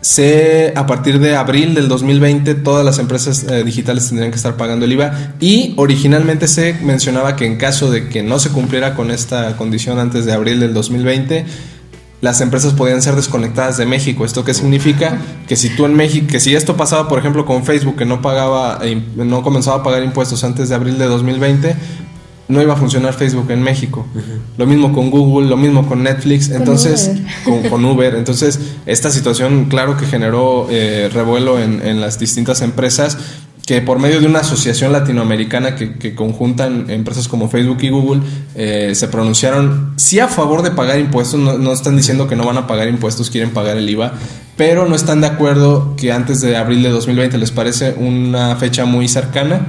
se, 0.00 0.72
a 0.76 0.86
partir 0.86 1.18
de 1.18 1.34
abril 1.34 1.74
del 1.74 1.88
2020 1.88 2.54
todas 2.56 2.84
las 2.84 2.98
empresas 2.98 3.44
eh, 3.44 3.64
digitales 3.64 4.08
tendrían 4.08 4.30
que 4.30 4.36
estar 4.36 4.56
pagando 4.56 4.84
el 4.84 4.92
IVA 4.92 5.34
y 5.40 5.74
originalmente 5.76 6.46
se 6.46 6.74
mencionaba 6.74 7.34
que 7.34 7.46
en 7.46 7.56
caso 7.56 7.90
de 7.90 8.08
que 8.08 8.22
no 8.22 8.38
se 8.38 8.50
cumpliera 8.50 8.94
con 8.94 9.10
esta 9.10 9.56
condición 9.56 9.98
antes 9.98 10.24
de 10.24 10.32
abril 10.32 10.60
del 10.60 10.72
2020 10.72 11.46
las 12.20 12.40
empresas 12.40 12.72
podían 12.72 13.00
ser 13.00 13.14
desconectadas 13.14 13.76
de 13.76 13.86
México. 13.86 14.24
¿Esto 14.24 14.44
qué 14.44 14.52
significa? 14.52 15.18
Que 15.46 15.56
si 15.56 15.70
tú 15.70 15.86
en 15.86 15.94
México, 15.94 16.26
que 16.28 16.40
si 16.40 16.54
esto 16.54 16.76
pasaba, 16.76 17.08
por 17.08 17.18
ejemplo, 17.18 17.46
con 17.46 17.64
Facebook, 17.64 17.96
que 17.96 18.04
no 18.04 18.20
pagaba, 18.20 18.80
eh, 18.82 19.00
no 19.14 19.42
comenzaba 19.42 19.78
a 19.78 19.82
pagar 19.84 20.02
impuestos 20.02 20.42
antes 20.42 20.68
de 20.68 20.74
abril 20.74 20.98
de 20.98 21.06
2020, 21.06 21.76
no 22.48 22.62
iba 22.62 22.74
a 22.74 22.76
funcionar 22.76 23.14
Facebook 23.14 23.50
en 23.50 23.62
México. 23.62 24.06
Lo 24.56 24.66
mismo 24.66 24.92
con 24.92 25.10
Google, 25.10 25.48
lo 25.48 25.56
mismo 25.56 25.86
con 25.86 26.02
Netflix, 26.02 26.50
entonces, 26.50 27.12
con, 27.44 27.62
con 27.68 27.84
Uber. 27.84 28.14
Entonces, 28.14 28.58
esta 28.86 29.10
situación, 29.10 29.66
claro 29.66 29.96
que 29.96 30.06
generó 30.06 30.66
eh, 30.70 31.10
revuelo 31.12 31.60
en, 31.60 31.86
en 31.86 32.00
las 32.00 32.18
distintas 32.18 32.62
empresas 32.62 33.18
que 33.68 33.82
por 33.82 33.98
medio 33.98 34.18
de 34.18 34.26
una 34.26 34.38
asociación 34.38 34.92
latinoamericana 34.92 35.76
que, 35.76 35.98
que 35.98 36.14
conjuntan 36.14 36.88
empresas 36.88 37.28
como 37.28 37.50
Facebook 37.50 37.76
y 37.82 37.90
Google, 37.90 38.22
eh, 38.54 38.94
se 38.94 39.08
pronunciaron 39.08 39.92
sí 39.96 40.18
a 40.20 40.28
favor 40.28 40.62
de 40.62 40.70
pagar 40.70 40.98
impuestos, 40.98 41.38
no, 41.38 41.58
no 41.58 41.74
están 41.74 41.94
diciendo 41.94 42.26
que 42.28 42.34
no 42.34 42.46
van 42.46 42.56
a 42.56 42.66
pagar 42.66 42.88
impuestos, 42.88 43.28
quieren 43.28 43.50
pagar 43.50 43.76
el 43.76 43.86
IVA, 43.90 44.14
pero 44.58 44.88
no 44.88 44.96
están 44.96 45.20
de 45.20 45.28
acuerdo 45.28 45.94
que 45.96 46.10
antes 46.10 46.40
de 46.40 46.56
abril 46.56 46.82
de 46.82 46.90
2020 46.90 47.38
les 47.38 47.52
parece 47.52 47.94
una 47.96 48.56
fecha 48.56 48.84
muy 48.86 49.06
cercana, 49.06 49.64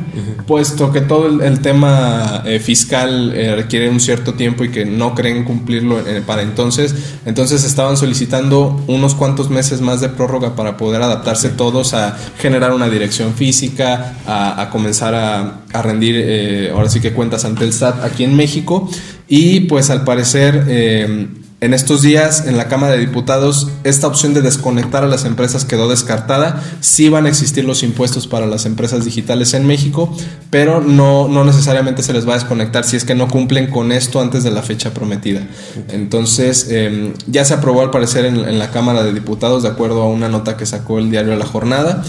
puesto 0.48 0.92
que 0.92 1.02
todo 1.02 1.28
el, 1.28 1.42
el 1.42 1.60
tema 1.60 2.42
eh, 2.44 2.60
fiscal 2.60 3.32
eh, 3.36 3.56
requiere 3.56 3.88
un 3.88 4.00
cierto 4.00 4.34
tiempo 4.34 4.64
y 4.64 4.72
que 4.72 4.86
no 4.86 5.14
creen 5.14 5.44
cumplirlo 5.44 6.00
eh, 6.00 6.24
para 6.26 6.42
entonces, 6.42 6.96
entonces 7.28 7.64
estaban 7.66 7.98
solicitando 7.98 8.84
unos 8.88 9.14
cuantos 9.14 9.52
meses 9.52 9.80
más 9.80 10.02
de 10.02 10.10
prórroga 10.10 10.56
para 10.56 10.76
poder 10.76 11.04
adaptarse 11.04 11.50
todos 11.50 11.94
a 11.94 12.18
generar 12.40 12.74
una 12.74 12.90
dirección 12.90 13.36
física, 13.36 14.16
a, 14.26 14.60
a 14.60 14.72
comenzar 14.72 15.14
a, 15.14 15.62
a 15.72 15.82
rendir 15.84 16.72
ahora 16.74 16.90
sí 16.90 17.00
que 17.00 17.14
cuentas 17.14 17.46
ante 17.46 17.64
el 17.64 17.74
SAT 17.74 18.04
aquí 18.04 18.24
en 18.24 18.36
México. 18.36 18.90
Y 19.28 19.62
pues 19.62 19.92
al 19.92 20.04
parecer... 20.04 21.38
en 21.62 21.74
estos 21.74 22.02
días, 22.02 22.46
en 22.48 22.56
la 22.56 22.70
Cámara 22.70 22.94
de 22.94 23.00
Diputados, 23.00 23.68
esta 23.84 24.08
opción 24.08 24.34
de 24.34 24.42
desconectar 24.42 25.04
a 25.04 25.08
las 25.08 25.26
empresas 25.26 25.66
quedó 25.66 25.90
descartada. 25.90 26.64
Sí 26.80 27.10
van 27.10 27.26
a 27.26 27.30
existir 27.30 27.66
los 27.66 27.84
impuestos 27.84 28.28
para 28.28 28.46
las 28.46 28.66
empresas 28.66 29.04
digitales 29.04 29.54
en 29.54 29.68
México, 29.68 30.16
pero 30.50 30.80
no, 30.80 31.28
no 31.28 31.44
necesariamente 31.44 32.02
se 32.02 32.14
les 32.14 32.26
va 32.26 32.34
a 32.34 32.38
desconectar 32.38 32.86
si 32.86 32.96
es 32.96 33.04
que 33.04 33.14
no 33.14 33.28
cumplen 33.28 33.68
con 33.68 33.92
esto 33.92 34.22
antes 34.22 34.44
de 34.44 34.52
la 34.52 34.62
fecha 34.62 34.94
prometida. 34.94 35.42
Entonces, 35.90 36.68
eh, 36.70 37.14
ya 37.28 37.44
se 37.44 37.56
aprobó 37.56 37.82
al 37.82 37.92
parecer 37.92 38.24
en, 38.24 38.38
en 38.38 38.58
la 38.58 38.72
Cámara 38.72 39.04
de 39.04 39.14
Diputados, 39.14 39.64
de 39.64 39.70
acuerdo 39.70 40.04
a 40.04 40.08
una 40.08 40.30
nota 40.30 40.56
que 40.56 40.66
sacó 40.66 40.98
el 40.98 41.12
diario 41.12 41.36
La 41.36 41.46
Jornada. 41.46 42.04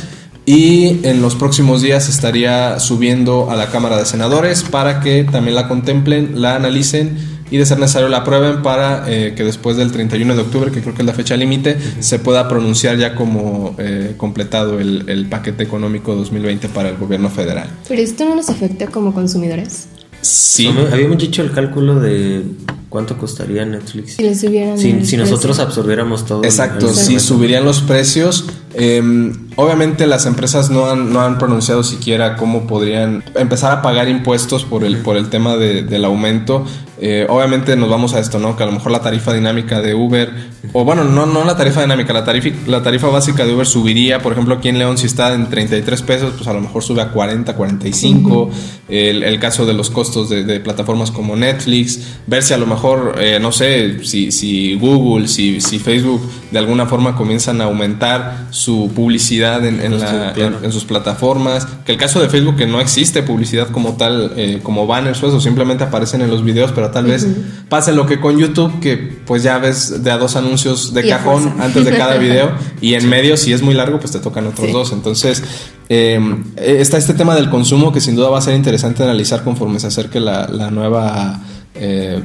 Y 0.46 1.06
en 1.06 1.22
los 1.22 1.34
próximos 1.34 1.82
días 1.82 2.08
estaría 2.08 2.80
subiendo 2.80 3.50
a 3.50 3.56
la 3.56 3.66
Cámara 3.66 3.96
de 3.96 4.06
Senadores 4.06 4.62
para 4.62 5.00
que 5.00 5.24
también 5.24 5.54
la 5.54 5.68
contemplen, 5.68 6.40
la 6.40 6.56
analicen 6.56 7.29
y 7.50 7.56
de 7.58 7.66
ser 7.66 7.78
necesario 7.78 8.08
la 8.08 8.18
aprueben 8.18 8.62
para 8.62 9.04
eh, 9.10 9.34
que 9.36 9.44
después 9.44 9.76
del 9.76 9.90
31 9.92 10.34
de 10.34 10.40
octubre, 10.42 10.70
que 10.70 10.80
creo 10.80 10.94
que 10.94 11.02
es 11.02 11.06
la 11.06 11.12
fecha 11.14 11.36
límite, 11.36 11.76
se 12.00 12.18
pueda 12.18 12.48
pronunciar 12.48 12.96
ya 12.96 13.14
como 13.14 13.74
eh, 13.78 14.14
completado 14.16 14.78
el, 14.80 15.08
el 15.08 15.26
paquete 15.26 15.62
económico 15.64 16.14
2020 16.14 16.68
para 16.68 16.88
el 16.90 16.96
gobierno 16.96 17.28
federal. 17.30 17.68
Pero 17.88 18.00
esto 18.00 18.24
no 18.24 18.34
nos 18.36 18.48
afecta 18.50 18.86
como 18.86 19.12
consumidores. 19.12 19.88
Sí. 20.22 20.66
Habíamos- 20.68 20.92
Habíamos 20.92 21.18
dicho 21.18 21.42
el 21.42 21.50
cálculo 21.52 21.98
de 22.00 22.42
cuánto 22.90 23.16
costaría 23.16 23.64
Netflix. 23.64 24.16
Si 24.16 24.34
Si, 24.34 25.04
si 25.06 25.16
nosotros 25.16 25.56
precio. 25.56 25.62
absorbiéramos 25.64 26.26
todo. 26.26 26.44
Exacto, 26.44 26.88
el- 26.90 26.94
sí, 26.94 27.18
subirían 27.18 27.64
los 27.64 27.80
precios. 27.80 28.44
Eh, 28.74 29.32
obviamente 29.56 30.06
las 30.06 30.26
empresas 30.26 30.70
no 30.70 30.88
han, 30.90 31.12
no 31.12 31.22
han 31.22 31.38
pronunciado 31.38 31.82
siquiera 31.82 32.36
cómo 32.36 32.66
podrían 32.68 33.24
empezar 33.34 33.72
a 33.72 33.82
pagar 33.82 34.08
impuestos 34.08 34.64
por 34.64 34.84
el, 34.84 34.98
por 34.98 35.16
el 35.16 35.28
tema 35.30 35.56
de- 35.56 35.82
del 35.82 36.04
aumento. 36.04 36.64
Eh, 37.02 37.26
obviamente 37.30 37.74
nos 37.76 37.88
vamos 37.88 38.12
a 38.12 38.20
esto, 38.20 38.38
¿no? 38.38 38.56
Que 38.56 38.62
a 38.62 38.66
lo 38.66 38.72
mejor 38.72 38.92
la 38.92 39.00
tarifa 39.00 39.32
dinámica 39.32 39.80
de 39.80 39.94
Uber, 39.94 40.30
o 40.74 40.84
bueno, 40.84 41.02
no, 41.02 41.24
no 41.24 41.44
la 41.44 41.56
tarifa 41.56 41.80
dinámica, 41.80 42.12
la 42.12 42.24
tarifa, 42.26 42.50
la 42.66 42.82
tarifa 42.82 43.08
básica 43.08 43.46
de 43.46 43.54
Uber 43.54 43.66
subiría. 43.66 44.20
Por 44.20 44.32
ejemplo, 44.32 44.56
aquí 44.56 44.68
en 44.68 44.78
León, 44.78 44.98
si 44.98 45.06
está 45.06 45.32
en 45.34 45.48
33 45.48 46.02
pesos, 46.02 46.34
pues 46.36 46.46
a 46.46 46.52
lo 46.52 46.60
mejor 46.60 46.82
sube 46.84 47.00
a 47.00 47.08
40, 47.10 47.56
45. 47.56 48.50
el, 48.90 49.22
el 49.22 49.40
caso 49.40 49.64
de 49.64 49.72
los 49.72 49.88
costos 49.88 50.28
de, 50.28 50.44
de 50.44 50.60
plataformas 50.60 51.10
como 51.10 51.36
Netflix, 51.36 52.00
ver 52.26 52.42
si 52.42 52.52
a 52.52 52.58
lo 52.58 52.66
mejor, 52.66 52.79
eh, 53.18 53.38
no 53.40 53.52
sé, 53.52 54.04
si, 54.04 54.30
si 54.32 54.74
Google, 54.74 55.28
si, 55.28 55.60
si 55.60 55.78
Facebook 55.78 56.20
de 56.50 56.58
alguna 56.58 56.86
forma 56.86 57.14
comienzan 57.16 57.60
a 57.60 57.64
aumentar 57.64 58.46
su 58.50 58.90
publicidad 58.94 59.64
en, 59.64 59.80
en 59.80 60.00
la- 60.00 60.30
Sí, 60.30 60.34
claro. 60.40 60.58
en- 60.58 60.64
en 60.64 60.72
sus 60.72 60.84
plataformas. 60.84 61.66
Que 61.84 61.92
el 61.92 61.98
caso 61.98 62.20
de 62.20 62.28
Facebook, 62.28 62.56
que 62.56 62.66
no 62.66 62.80
existe 62.80 63.22
publicidad 63.22 63.68
como 63.68 63.96
tal, 63.96 64.32
eh, 64.36 64.60
como 64.62 64.86
banners 64.86 65.22
o 65.22 65.28
eso, 65.28 65.40
simplemente 65.40 65.84
aparecen 65.84 66.22
en 66.22 66.30
los 66.30 66.44
videos, 66.44 66.72
pero 66.72 66.90
tal 66.90 67.04
vez 67.06 67.26
pase 67.68 67.92
lo 67.92 68.06
que 68.06 68.18
con 68.20 68.38
YouTube, 68.38 68.80
que 68.80 68.96
pues 68.96 69.42
ya 69.42 69.58
ves 69.58 70.02
de 70.02 70.10
a 70.10 70.18
dos 70.18 70.36
anuncios 70.36 70.92
de 70.94 71.06
Y 71.06 71.10
cajón 71.10 71.42
fuerza. 71.44 71.64
antes 71.64 71.84
de 71.84 71.96
cada 71.96 72.16
video, 72.18 72.50
y 72.80 72.94
en 72.94 73.08
medio, 73.08 73.36
si 73.36 73.52
es 73.52 73.62
muy 73.62 73.74
largo, 73.74 73.98
pues 74.00 74.12
te 74.12 74.18
tocan 74.18 74.46
otros 74.46 74.66
Sí. 74.66 74.72
dos. 74.72 74.92
Entonces, 74.92 75.42
eh, 75.88 76.20
está 76.56 76.98
este 76.98 77.14
tema 77.14 77.34
del 77.34 77.50
consumo 77.50 77.92
que 77.92 78.00
sin 78.00 78.14
duda 78.16 78.28
va 78.30 78.38
a 78.38 78.42
ser 78.42 78.54
interesante 78.54 79.02
analizar 79.02 79.42
conforme 79.44 79.78
se 79.80 79.86
acerque 79.88 80.20
la, 80.20 80.46
la 80.48 80.70
nueva. 80.70 81.40
eh, 81.74 82.20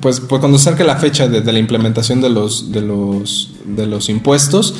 pues, 0.00 0.20
pues 0.20 0.40
cuando 0.40 0.58
se 0.58 0.68
acerque 0.68 0.84
la 0.84 0.96
fecha 0.96 1.28
de, 1.28 1.40
de 1.40 1.52
la 1.52 1.58
implementación 1.58 2.20
de 2.20 2.30
los, 2.30 2.72
de 2.72 2.80
los, 2.80 3.50
de 3.64 3.86
los 3.86 4.08
impuestos 4.08 4.74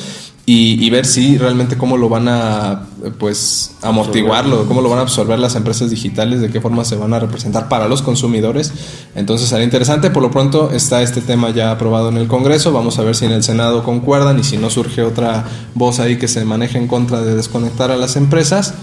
y, 0.45 0.83
y 0.83 0.89
ver 0.89 1.05
si 1.05 1.37
realmente 1.37 1.77
cómo 1.77 1.97
lo 1.97 2.09
van 2.09 2.27
a 2.27 2.87
pues 3.19 3.75
amortiguarlo, 3.81 4.65
cómo 4.67 4.81
lo 4.81 4.89
van 4.89 4.99
a 4.99 5.01
absorber 5.03 5.37
las 5.37 5.55
empresas 5.55 5.89
digitales, 5.91 6.41
de 6.41 6.49
qué 6.49 6.59
forma 6.59 6.83
se 6.83 6.95
van 6.95 7.13
a 7.13 7.19
representar 7.19 7.69
para 7.69 7.87
los 7.87 8.01
consumidores. 8.01 8.73
Entonces 9.15 9.49
será 9.49 9.63
interesante. 9.63 10.09
Por 10.09 10.23
lo 10.23 10.31
pronto 10.31 10.71
está 10.71 11.01
este 11.03 11.21
tema 11.21 11.51
ya 11.51 11.71
aprobado 11.71 12.09
en 12.09 12.17
el 12.17 12.27
Congreso. 12.27 12.71
Vamos 12.71 12.97
a 12.97 13.03
ver 13.03 13.15
si 13.15 13.25
en 13.25 13.31
el 13.31 13.43
Senado 13.43 13.83
concuerdan 13.83 14.39
y 14.39 14.43
si 14.43 14.57
no 14.57 14.69
surge 14.69 15.03
otra 15.03 15.45
voz 15.75 15.99
ahí 15.99 16.17
que 16.17 16.27
se 16.27 16.43
maneje 16.43 16.77
en 16.77 16.87
contra 16.87 17.21
de 17.21 17.35
desconectar 17.35 17.91
a 17.91 17.95
las 17.95 18.15
empresas. 18.15 18.73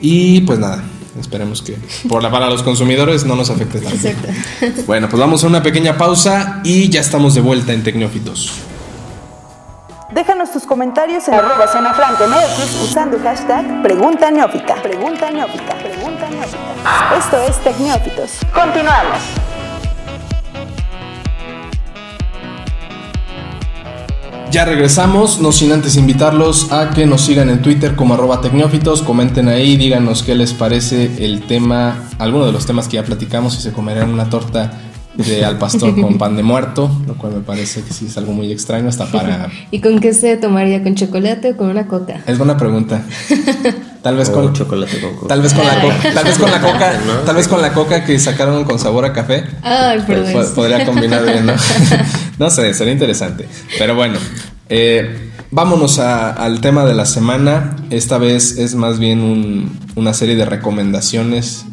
Y 0.00 0.40
pues 0.42 0.58
nada, 0.58 0.84
esperemos 1.20 1.62
que 1.62 1.76
por 2.08 2.22
la, 2.22 2.30
para 2.30 2.48
los 2.48 2.62
consumidores 2.62 3.24
no 3.24 3.36
nos 3.36 3.50
afecte 3.50 3.80
tanto. 3.80 3.96
Exacto. 3.96 4.82
Bueno, 4.86 5.08
pues 5.08 5.20
vamos 5.20 5.44
a 5.44 5.46
una 5.46 5.62
pequeña 5.62 5.96
pausa 5.96 6.60
y 6.64 6.88
ya 6.88 7.00
estamos 7.00 7.34
de 7.34 7.40
vuelta 7.40 7.72
en 7.72 7.82
Tecnófitos. 7.82 8.52
Déjanos 10.10 10.52
tus 10.52 10.64
comentarios 10.64 11.26
en 11.28 11.34
arroba 11.34 11.66
zona 11.68 11.92
franca 11.92 12.26
MX 12.26 12.82
usando 12.82 13.16
el 13.16 13.22
hashtag 13.22 13.82
Pregunta 13.82 14.30
Neófita. 14.30 14.76
Pregunta 14.76 15.30
Neófita. 15.30 15.74
Pregunta 15.76 16.30
Neófita. 16.30 17.18
Esto 17.18 17.38
es 17.42 17.58
Tecnófitos. 17.62 18.38
Continuamos. 18.54 19.18
Ya 24.56 24.64
regresamos, 24.64 25.38
no 25.38 25.52
sin 25.52 25.70
antes 25.70 25.96
invitarlos 25.96 26.72
a 26.72 26.88
que 26.88 27.04
nos 27.04 27.20
sigan 27.20 27.50
en 27.50 27.60
Twitter 27.60 27.94
como 27.94 28.14
arroba 28.14 28.40
tecnófitos, 28.40 29.02
comenten 29.02 29.48
ahí, 29.50 29.76
díganos 29.76 30.22
qué 30.22 30.34
les 30.34 30.54
parece 30.54 31.10
el 31.22 31.42
tema, 31.42 32.04
alguno 32.18 32.46
de 32.46 32.52
los 32.52 32.64
temas 32.64 32.88
que 32.88 32.94
ya 32.94 33.04
platicamos, 33.04 33.52
si 33.54 33.60
se 33.60 33.72
comerán 33.72 34.08
una 34.08 34.30
torta 34.30 34.72
de 35.14 35.44
al 35.44 35.58
pastor 35.58 36.00
con 36.00 36.16
pan 36.16 36.36
de 36.36 36.42
muerto, 36.42 36.90
lo 37.06 37.16
cual 37.18 37.34
me 37.34 37.40
parece 37.40 37.82
que 37.82 37.92
sí 37.92 38.06
es 38.06 38.16
algo 38.16 38.32
muy 38.32 38.50
extraño, 38.50 38.88
hasta 38.88 39.04
para... 39.04 39.50
¿Y 39.70 39.80
con 39.82 39.98
qué 39.98 40.14
se 40.14 40.38
tomaría? 40.38 40.82
¿Con 40.82 40.94
chocolate 40.94 41.50
o 41.52 41.56
con 41.58 41.68
una 41.68 41.86
coca? 41.86 42.22
Es 42.26 42.38
buena 42.38 42.56
pregunta. 42.56 43.02
Tal 44.02 44.16
vez 44.16 44.28
O 44.28 44.32
con... 44.34 44.52
chocolate 44.54 45.00
con 45.00 45.16
coca. 45.16 45.26
Tal 45.28 45.42
vez 45.42 45.52
con 45.52 45.66
la 45.66 45.80
coca, 45.82 45.96
tal 46.14 46.24
vez 46.24 46.38
con 46.38 46.50
la 46.50 46.60
coca, 46.60 46.92
¿no? 47.06 47.12
tal 47.26 47.36
vez 47.36 47.48
con 47.48 47.60
la 47.60 47.72
coca 47.74 48.04
que 48.04 48.18
sacaron 48.18 48.62
con 48.64 48.78
sabor 48.78 49.04
a 49.04 49.12
café. 49.12 49.44
Ay, 49.62 50.00
perdón. 50.06 50.32
Po- 50.32 50.54
podría 50.54 50.86
combinar 50.86 51.24
bien, 51.24 51.44
¿no? 51.44 51.54
no 52.38 52.48
sé, 52.50 52.72
sería 52.72 52.92
interesante. 52.92 53.48
Pero 53.78 53.96
bueno, 53.96 54.16
eh, 54.68 55.30
vámonos 55.50 55.98
a- 55.98 56.30
al 56.32 56.60
tema 56.60 56.84
de 56.84 56.94
la 56.94 57.06
semana. 57.06 57.76
Esta 57.90 58.18
vez 58.18 58.58
es 58.58 58.74
más 58.74 58.98
bien 58.98 59.20
un- 59.20 59.78
una 59.94 60.12
serie 60.12 60.36
de 60.36 60.44
recomendaciones 60.44 61.64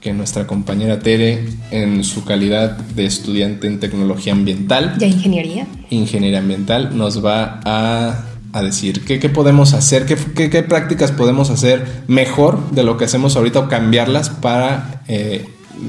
que 0.00 0.12
nuestra 0.12 0.46
compañera 0.46 1.00
Tere, 1.00 1.44
en 1.72 2.04
su 2.04 2.24
calidad 2.24 2.76
de 2.78 3.06
estudiante 3.06 3.66
en 3.66 3.80
tecnología 3.80 4.32
ambiental, 4.32 4.94
¿Ya 4.98 5.06
ingeniería? 5.08 5.66
ingeniería 5.90 6.38
ambiental, 6.38 6.96
nos 6.96 7.24
va 7.24 7.60
a, 7.64 8.24
a 8.52 8.62
decir 8.62 9.04
qué, 9.04 9.18
qué 9.18 9.28
podemos 9.28 9.72
hacer, 9.72 10.06
qué, 10.06 10.16
qué- 10.36 10.48
qué 10.48 10.62
prácticas 10.62 11.10
podemos 11.10 11.50
hacer 11.50 11.84
mejor 12.06 12.70
de 12.70 12.84
lo 12.84 12.96
que 12.98 13.04
hacemos 13.06 13.34
ahorita 13.36 13.58
o 13.60 13.68
cambiarlas 13.68 14.30
para 14.30 15.02
eh, 15.08 15.44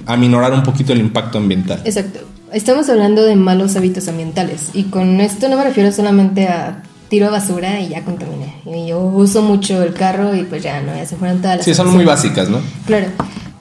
aminorar 0.08 0.52
un 0.54 0.64
poquito 0.64 0.94
el 0.94 1.00
impacto 1.00 1.38
ambiental. 1.38 1.82
Exacto. 1.86 2.20
Estamos 2.54 2.89
hablando 2.89 3.24
de 3.24 3.36
malos 3.36 3.75
hábitos 3.75 4.08
ambientales 4.08 4.70
y 4.74 4.84
con 4.84 5.20
esto 5.20 5.50
no 5.50 5.58
me 5.58 5.66
refiero 5.66 5.92
solamente 5.92 6.48
a 6.48 6.82
tiro 7.10 7.30
basura 7.30 7.82
y 7.82 7.89
ya 7.89 8.06
contaminé. 8.06 8.54
Y 8.66 8.88
yo 8.88 9.01
uso 9.01 9.42
mucho 9.42 9.84
el 9.84 9.94
carro 9.94 10.34
y 10.34 10.44
pues 10.44 10.63
ya 10.63 10.82
no, 10.82 10.96
ya 10.96 11.06
se 11.06 11.18
fueron 11.18 11.42
todas 11.42 11.58
las 11.58 11.66
Sí, 11.66 11.74
son 11.74 11.92
muy 11.92 12.06
básicas, 12.06 12.50
¿no? 12.50 12.60
Claro, 12.86 13.08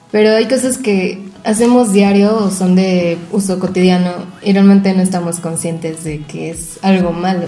pero 0.09 0.31
hay 0.35 0.45
cosas 0.47 0.77
que 0.77 1.21
hacemos 1.43 1.91
diario 1.91 2.33
o 2.37 2.49
son 2.49 2.75
de 2.75 3.17
uso 3.31 3.59
cotidiano 3.59 4.11
y 4.41 4.53
realmente 4.53 4.93
no 4.93 5.01
estamos 5.01 5.41
conscientes 5.41 6.05
de 6.05 6.21
que 6.21 6.51
es 6.51 6.79
algo 6.81 7.11
malo. 7.11 7.47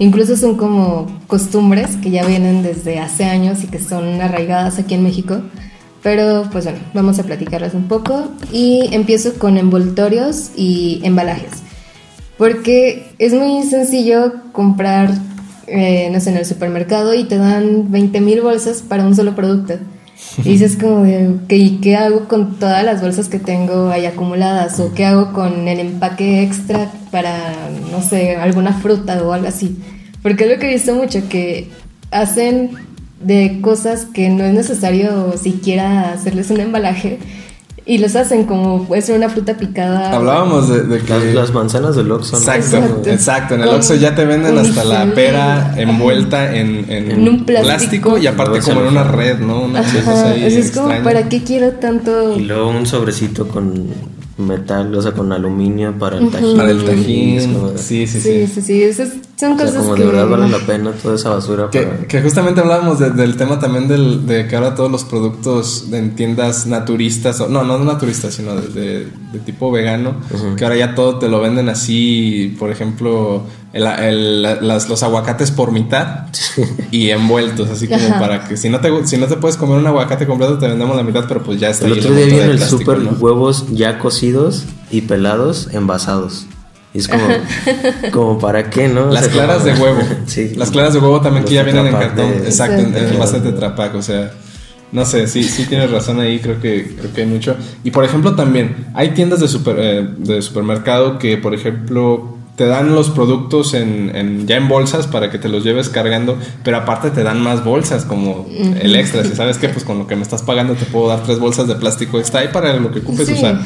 Incluso 0.00 0.36
son 0.36 0.56
como 0.56 1.06
costumbres 1.28 1.96
que 2.02 2.10
ya 2.10 2.26
vienen 2.26 2.64
desde 2.64 2.98
hace 2.98 3.24
años 3.24 3.62
y 3.62 3.68
que 3.68 3.78
son 3.78 4.20
arraigadas 4.20 4.80
aquí 4.80 4.94
en 4.94 5.04
México. 5.04 5.42
Pero 6.02 6.48
pues 6.50 6.64
bueno, 6.64 6.80
vamos 6.94 7.18
a 7.18 7.22
platicarlas 7.22 7.74
un 7.74 7.86
poco 7.86 8.28
y 8.52 8.88
empiezo 8.92 9.34
con 9.34 9.56
envoltorios 9.56 10.50
y 10.56 11.00
embalajes. 11.04 11.62
Porque 12.38 13.12
es 13.18 13.32
muy 13.32 13.62
sencillo 13.62 14.32
comprar, 14.52 15.12
eh, 15.68 16.08
no 16.10 16.18
sé, 16.18 16.30
en 16.30 16.38
el 16.38 16.46
supermercado 16.46 17.14
y 17.14 17.24
te 17.24 17.36
dan 17.38 17.92
20 17.92 18.20
mil 18.20 18.40
bolsas 18.40 18.82
para 18.82 19.06
un 19.06 19.14
solo 19.14 19.36
producto. 19.36 19.74
Y 20.38 20.42
dices 20.50 20.76
como 20.80 21.04
de, 21.04 21.28
"Ok, 21.28 21.52
¿y 21.52 21.78
¿qué 21.80 21.96
hago 21.96 22.26
con 22.26 22.58
todas 22.58 22.84
las 22.84 23.00
bolsas 23.00 23.28
que 23.28 23.38
tengo 23.38 23.90
ahí 23.90 24.06
acumuladas? 24.06 24.80
¿O 24.80 24.92
qué 24.94 25.04
hago 25.04 25.32
con 25.32 25.68
el 25.68 25.78
empaque 25.78 26.42
extra 26.42 26.90
para, 27.10 27.54
no 27.90 28.02
sé, 28.02 28.36
alguna 28.36 28.72
fruta 28.72 29.22
o 29.22 29.32
algo 29.32 29.46
así? 29.46 29.76
Porque 30.22 30.44
es 30.44 30.50
lo 30.50 30.58
que 30.58 30.70
he 30.70 30.74
visto 30.74 30.94
mucho, 30.94 31.28
que 31.28 31.70
hacen 32.10 32.70
de 33.24 33.60
cosas 33.60 34.06
que 34.12 34.28
no 34.28 34.44
es 34.44 34.54
necesario 34.54 35.34
siquiera 35.40 36.12
hacerles 36.12 36.50
un 36.50 36.60
embalaje 36.60 37.18
y 37.84 37.98
los 37.98 38.14
hacen 38.14 38.44
como 38.44 38.84
puede 38.84 39.02
ser 39.02 39.16
una 39.16 39.28
fruta 39.28 39.56
picada. 39.56 40.14
Hablábamos 40.14 40.68
de, 40.68 40.82
de 40.82 41.00
que... 41.00 41.12
Las, 41.12 41.24
las 41.34 41.52
manzanas 41.52 41.96
del 41.96 42.12
Oxxo. 42.12 42.32
¿no? 42.32 42.38
Exacto, 42.38 42.76
Exacto. 42.76 43.10
exacto. 43.10 43.54
En 43.56 43.62
el 43.62 43.68
Oxxo 43.70 43.94
ya 43.96 44.14
te 44.14 44.24
venden 44.24 44.56
hasta 44.56 44.84
la 44.84 45.06
pera 45.14 45.74
envuelta 45.76 46.54
en, 46.54 46.88
en, 46.88 47.10
En 47.10 47.28
un 47.28 47.44
plástico. 47.44 48.18
y 48.18 48.26
aparte 48.28 48.60
como 48.60 48.82
en 48.82 48.86
una 48.86 49.02
red, 49.04 49.40
¿no? 49.40 49.62
Una 49.62 49.80
Ajá, 49.80 50.30
ahí 50.30 50.44
o 50.44 50.50
sea, 50.50 50.58
es 50.60 50.70
como. 50.70 51.02
¿para 51.02 51.28
qué 51.28 51.42
quiero 51.42 51.72
tanto? 51.72 52.36
Y 52.38 52.42
luego 52.44 52.68
un 52.70 52.86
sobrecito 52.86 53.48
con 53.48 53.86
metal, 54.38 54.94
o 54.94 55.02
sea, 55.02 55.12
con 55.12 55.32
aluminio 55.32 55.92
para 55.98 56.18
el 56.18 56.30
tajín. 56.30 56.56
Para 56.56 56.70
el 56.70 56.84
tajín. 56.84 57.56
Sí, 57.76 58.06
sí, 58.06 58.20
Sí, 58.20 58.46
sí. 58.46 58.60
sí, 58.62 58.92
sí, 58.92 59.20
son 59.48 59.60
O 59.60 59.68
sea, 59.68 59.80
como 59.80 59.94
que... 59.94 60.00
de 60.02 60.06
verdad 60.08 60.28
vale 60.28 60.48
la 60.48 60.58
pena 60.58 60.92
toda 60.92 61.14
esa 61.16 61.30
basura 61.30 61.68
Que, 61.70 61.82
para... 61.82 62.06
que 62.06 62.22
justamente 62.22 62.60
hablábamos 62.60 62.98
de- 62.98 63.10
del 63.10 63.36
tema 63.36 63.58
también 63.58 63.88
del, 63.88 64.26
de 64.26 64.46
que 64.48 64.56
ahora 64.56 64.74
todos 64.74 64.90
los 64.90 65.04
productos 65.04 65.90
de- 65.90 65.98
en 65.98 66.14
tiendas 66.16 66.66
naturistas, 66.66 67.40
o, 67.40 67.48
no, 67.48 67.62
no 67.64 67.78
naturistas, 67.78 68.34
sino 68.34 68.54
de, 68.56 68.68
de- 68.68 69.06
de 69.32 69.38
tipo 69.38 69.70
vegano, 69.70 70.14
que 70.56 70.64
ahora 70.64 70.76
ya 70.76 70.94
todo 70.94 71.18
te 71.18 71.28
lo 71.28 71.40
venden 71.40 71.68
así, 71.68 72.54
por 72.58 72.70
ejemplo, 72.70 73.42
el- 73.72 73.86
el- 73.86 74.42
las- 74.66 74.88
los 74.88 75.02
aguacates 75.02 75.50
por 75.50 75.72
mitad 75.72 76.26
y 76.90 77.10
envueltos, 77.10 77.68
así 77.70 77.88
como 77.88 78.04
Ajá. 78.06 78.18
para 78.20 78.44
que 78.48 78.56
si 78.56 78.68
no, 78.68 78.80
te, 78.80 79.06
si 79.06 79.16
no 79.16 79.26
te 79.26 79.36
puedes 79.36 79.56
comer 79.56 79.78
un 79.78 79.86
aguacate 79.86 80.26
completo, 80.26 80.58
te 80.58 80.68
vendemos 80.68 80.96
la 80.96 81.02
mitad, 81.02 81.24
pero 81.26 81.42
pues 81.42 81.58
ya 81.58 81.70
está 81.70 81.86
El 81.86 81.94
ahí 81.94 81.98
otro 82.00 82.14
día 82.14 82.26
vi 82.26 82.32
en 82.34 82.40
el 82.50 82.56
plástico, 82.56 82.80
súper 82.92 82.98
¿no? 82.98 83.10
huevos 83.12 83.64
ya 83.72 83.98
cocidos 83.98 84.64
y 84.90 85.00
pelados, 85.02 85.68
envasados. 85.72 86.46
Y 86.94 86.98
es 86.98 87.08
como, 87.08 87.24
como 88.12 88.38
para 88.38 88.68
qué, 88.70 88.88
¿no? 88.88 89.04
O 89.04 89.10
Las 89.12 89.24
sea, 89.24 89.32
claras 89.32 89.64
de 89.64 89.72
como- 89.72 89.84
huevo. 89.84 90.00
sí. 90.26 90.52
Las 90.56 90.70
claras 90.70 90.92
de 90.92 90.98
huevo 91.00 91.20
también 91.20 91.44
que 91.44 91.54
ya 91.54 91.62
vienen 91.62 91.86
en 91.86 91.92
cartón. 91.92 92.30
de- 92.30 92.46
Exacto, 92.48 92.74
en, 92.74 92.86
en 92.86 92.94
Exacto. 92.94 93.14
envase 93.14 93.40
de 93.40 93.50
Tetra 93.52 93.74
Pak, 93.74 93.94
O 93.94 94.02
sea, 94.02 94.32
No 94.92 95.04
sé, 95.06 95.26
sí, 95.26 95.42
sí 95.44 95.64
tienes 95.64 95.90
razón 95.90 96.20
ahí, 96.20 96.38
creo 96.38 96.60
que, 96.60 96.94
creo 96.98 97.12
que 97.14 97.22
hay 97.22 97.26
mucho. 97.26 97.56
Y 97.82 97.90
por 97.92 98.04
ejemplo 98.04 98.34
también, 98.34 98.88
hay 98.94 99.10
tiendas 99.10 99.40
de, 99.40 99.48
super, 99.48 99.76
eh, 99.78 100.06
de 100.18 100.42
supermercado 100.42 101.18
que, 101.18 101.38
por 101.38 101.54
ejemplo, 101.54 102.36
te 102.56 102.66
dan 102.66 102.94
los 102.94 103.08
productos 103.08 103.72
en, 103.72 104.46
ya 104.46 104.56
en 104.58 104.68
bolsas 104.68 105.06
para 105.06 105.30
que 105.30 105.38
te 105.38 105.48
los 105.48 105.64
lleves 105.64 105.88
cargando, 105.88 106.36
pero 106.62 106.76
aparte 106.76 107.10
te 107.10 107.22
dan 107.22 107.40
más 107.40 107.64
bolsas 107.64 108.04
como 108.04 108.46
el 108.82 108.94
extra. 108.94 109.24
Si 109.24 109.34
sabes 109.34 109.56
que 109.56 109.70
pues 109.70 109.86
con 109.86 109.98
lo 109.98 110.06
que 110.06 110.14
me 110.16 110.22
estás 110.22 110.42
pagando 110.42 110.74
te 110.74 110.84
puedo 110.84 111.08
dar 111.08 111.22
tres 111.22 111.38
bolsas 111.38 111.66
de 111.66 111.76
plástico 111.76 112.18
extra 112.18 112.40
ahí 112.40 112.48
para 112.52 112.74
lo 112.76 112.92
que 112.92 112.98
ocupes 112.98 113.30
usar. 113.30 113.62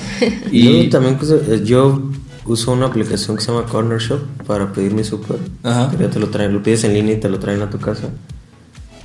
Y 0.53 0.89
también 0.91 1.17
pues, 1.17 1.33
eh, 1.33 1.63
yo 1.65 2.01
uso 2.47 2.73
una 2.73 2.87
aplicación 2.87 3.37
que 3.37 3.43
se 3.43 3.53
llama 3.53 3.67
Corner 3.67 3.99
Shop 3.99 4.21
para 4.47 4.73
pedir 4.73 4.93
mi. 4.93 5.03
Que 5.03 5.97
ya 5.99 6.11
te 6.11 6.19
lo 6.19 6.29
traen, 6.29 6.53
lo 6.53 6.63
pides 6.63 6.85
en 6.85 6.95
línea 6.95 7.15
y 7.15 7.21
te 7.21 7.29
lo 7.29 7.39
traen 7.39 7.63
a 7.63 7.71
tu 7.71 7.79
casa. 7.79 8.09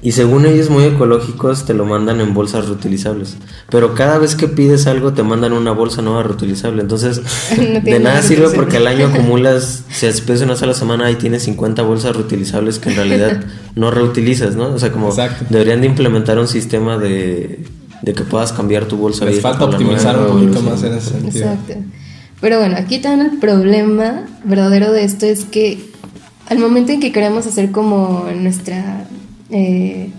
Y 0.04 0.14
según 0.14 0.48
ellos 0.48 0.72
muy 0.72 0.84
ecológicos 0.86 1.66
te 1.66 1.76
lo 1.76 1.86
mandan 1.86 2.22
en 2.22 2.34
bolsas 2.34 2.66
reutilizables. 2.66 3.38
Pero 3.70 3.94
cada 3.94 4.18
vez 4.18 4.36
que 4.36 4.48
pides 4.48 4.88
algo 4.88 5.14
te 5.14 5.22
mandan 5.22 5.54
una 5.54 5.72
bolsa 5.72 6.02
nueva 6.02 6.24
reutilizable. 6.24 6.82
Entonces 6.82 7.22
de 7.84 8.00
nada 8.00 8.24
sirve 8.24 8.50
porque 8.50 8.78
al 8.78 8.88
año 8.88 9.08
acumulas, 9.14 9.84
si 9.92 10.08
pides 10.22 10.42
una 10.42 10.56
sola 10.56 10.74
semana 10.74 11.12
y 11.12 11.16
tienes 11.16 11.44
50 11.44 11.84
bolsas 11.84 12.16
reutilizables 12.16 12.80
que 12.80 12.90
en 12.90 12.96
realidad 12.96 13.44
no 13.76 13.92
reutilizas, 13.92 14.56
¿no? 14.56 14.74
O 14.74 14.80
sea, 14.80 14.92
como 14.92 15.14
deberían 15.50 15.82
de 15.82 15.88
implementar 15.88 16.40
un 16.40 16.48
sistema 16.48 16.98
de, 16.98 17.64
de 18.02 18.14
que 18.14 18.24
puedas 18.24 18.54
cambiar 18.54 18.86
tu 18.86 18.98
bolsa. 18.98 19.26
Les 19.26 19.40
falta 19.40 19.66
optimizar 19.66 20.18
un 20.18 20.26
poquito 20.26 20.62
más 20.64 20.82
en 20.82 20.94
ese 20.96 21.12
sentido. 21.12 21.46
Exacto. 21.46 21.74
Pero 22.42 22.58
bueno, 22.58 22.76
aquí 22.78 22.98
también 22.98 23.32
el 23.34 23.40
problema 23.40 24.28
verdadero 24.44 24.92
de 24.92 25.04
esto 25.04 25.28
es 25.28 25.46
que 25.46 25.92
al 26.50 26.58
momento 26.58 26.92
en 26.92 27.00
que 27.00 27.12
queremos 27.12 27.46
hacer 27.46 27.72
como 27.72 28.26
nuestra 28.36 29.06
eh, 29.52 30.10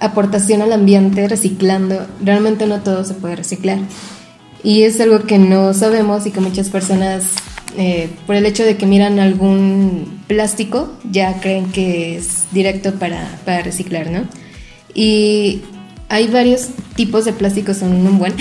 aportación 0.00 0.62
al 0.62 0.72
ambiente 0.72 1.26
reciclando, 1.26 2.06
realmente 2.24 2.66
no 2.66 2.80
todo 2.80 3.04
se 3.04 3.14
puede 3.14 3.36
reciclar. 3.36 3.78
Y 4.62 4.82
es 4.82 5.00
algo 5.00 5.24
que 5.24 5.38
no 5.38 5.74
sabemos 5.74 6.26
y 6.26 6.30
que 6.30 6.40
muchas 6.40 6.68
personas, 6.68 7.24
eh, 7.76 8.08
por 8.26 8.36
el 8.36 8.46
hecho 8.46 8.64
de 8.64 8.76
que 8.76 8.86
miran 8.86 9.18
algún 9.18 10.22
plástico, 10.28 10.92
ya 11.10 11.40
creen 11.40 11.70
que 11.72 12.16
es 12.16 12.46
directo 12.52 12.94
para, 12.94 13.40
para 13.44 13.62
reciclar, 13.62 14.10
¿no? 14.10 14.22
Y 14.94 15.62
hay 16.08 16.28
varios 16.28 16.68
tipos 16.94 17.24
de 17.24 17.32
plásticos, 17.32 17.78
son 17.78 17.92
un 17.92 18.18
buen. 18.18 18.34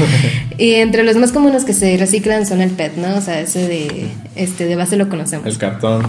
y 0.58 0.74
entre 0.74 1.02
los 1.02 1.16
más 1.16 1.32
comunes 1.32 1.64
que 1.64 1.72
se 1.72 1.96
reciclan 1.96 2.46
son 2.46 2.60
el 2.60 2.70
PET, 2.70 2.96
¿no? 2.96 3.16
O 3.16 3.20
sea, 3.20 3.40
ese 3.40 3.66
de, 3.66 4.08
este, 4.34 4.66
de 4.66 4.76
base 4.76 4.96
lo 4.96 5.08
conocemos. 5.08 5.46
El 5.46 5.58
cartón. 5.58 6.04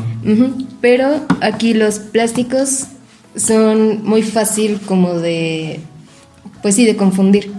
Pero 0.81 1.25
aquí 1.41 1.73
los 1.73 1.99
plásticos 1.99 2.87
son 3.35 4.03
muy 4.03 4.21
fácil 4.23 4.79
como 4.85 5.13
de, 5.13 5.79
pues 6.61 6.75
sí, 6.75 6.85
de 6.85 6.97
confundir. 6.97 7.51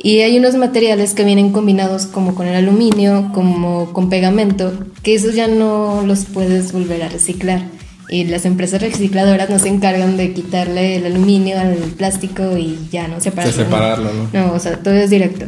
Y 0.00 0.20
hay 0.20 0.38
unos 0.38 0.54
materiales 0.54 1.12
que 1.12 1.24
vienen 1.24 1.50
combinados 1.50 2.06
como 2.06 2.34
con 2.34 2.46
el 2.46 2.54
aluminio, 2.54 3.30
como 3.34 3.92
con 3.92 4.08
pegamento, 4.08 4.72
que 5.02 5.14
esos 5.14 5.34
ya 5.34 5.48
no 5.48 6.02
los 6.06 6.24
puedes 6.24 6.72
volver 6.72 7.02
a 7.02 7.08
reciclar. 7.08 7.62
Y 8.10 8.24
las 8.24 8.44
empresas 8.44 8.80
recicladoras 8.80 9.50
no 9.50 9.58
se 9.58 9.68
encargan 9.68 10.16
de 10.16 10.32
quitarle 10.32 10.96
el 10.96 11.06
aluminio 11.06 11.60
al 11.60 11.76
plástico 11.76 12.56
y 12.56 12.78
ya 12.90 13.06
no 13.06 13.20
separarlo. 13.20 13.64
separarlo, 13.64 14.10
¿no? 14.12 14.28
No, 14.32 14.52
o 14.54 14.58
sea, 14.58 14.78
todo 14.82 14.94
es 14.94 15.10
directo. 15.10 15.46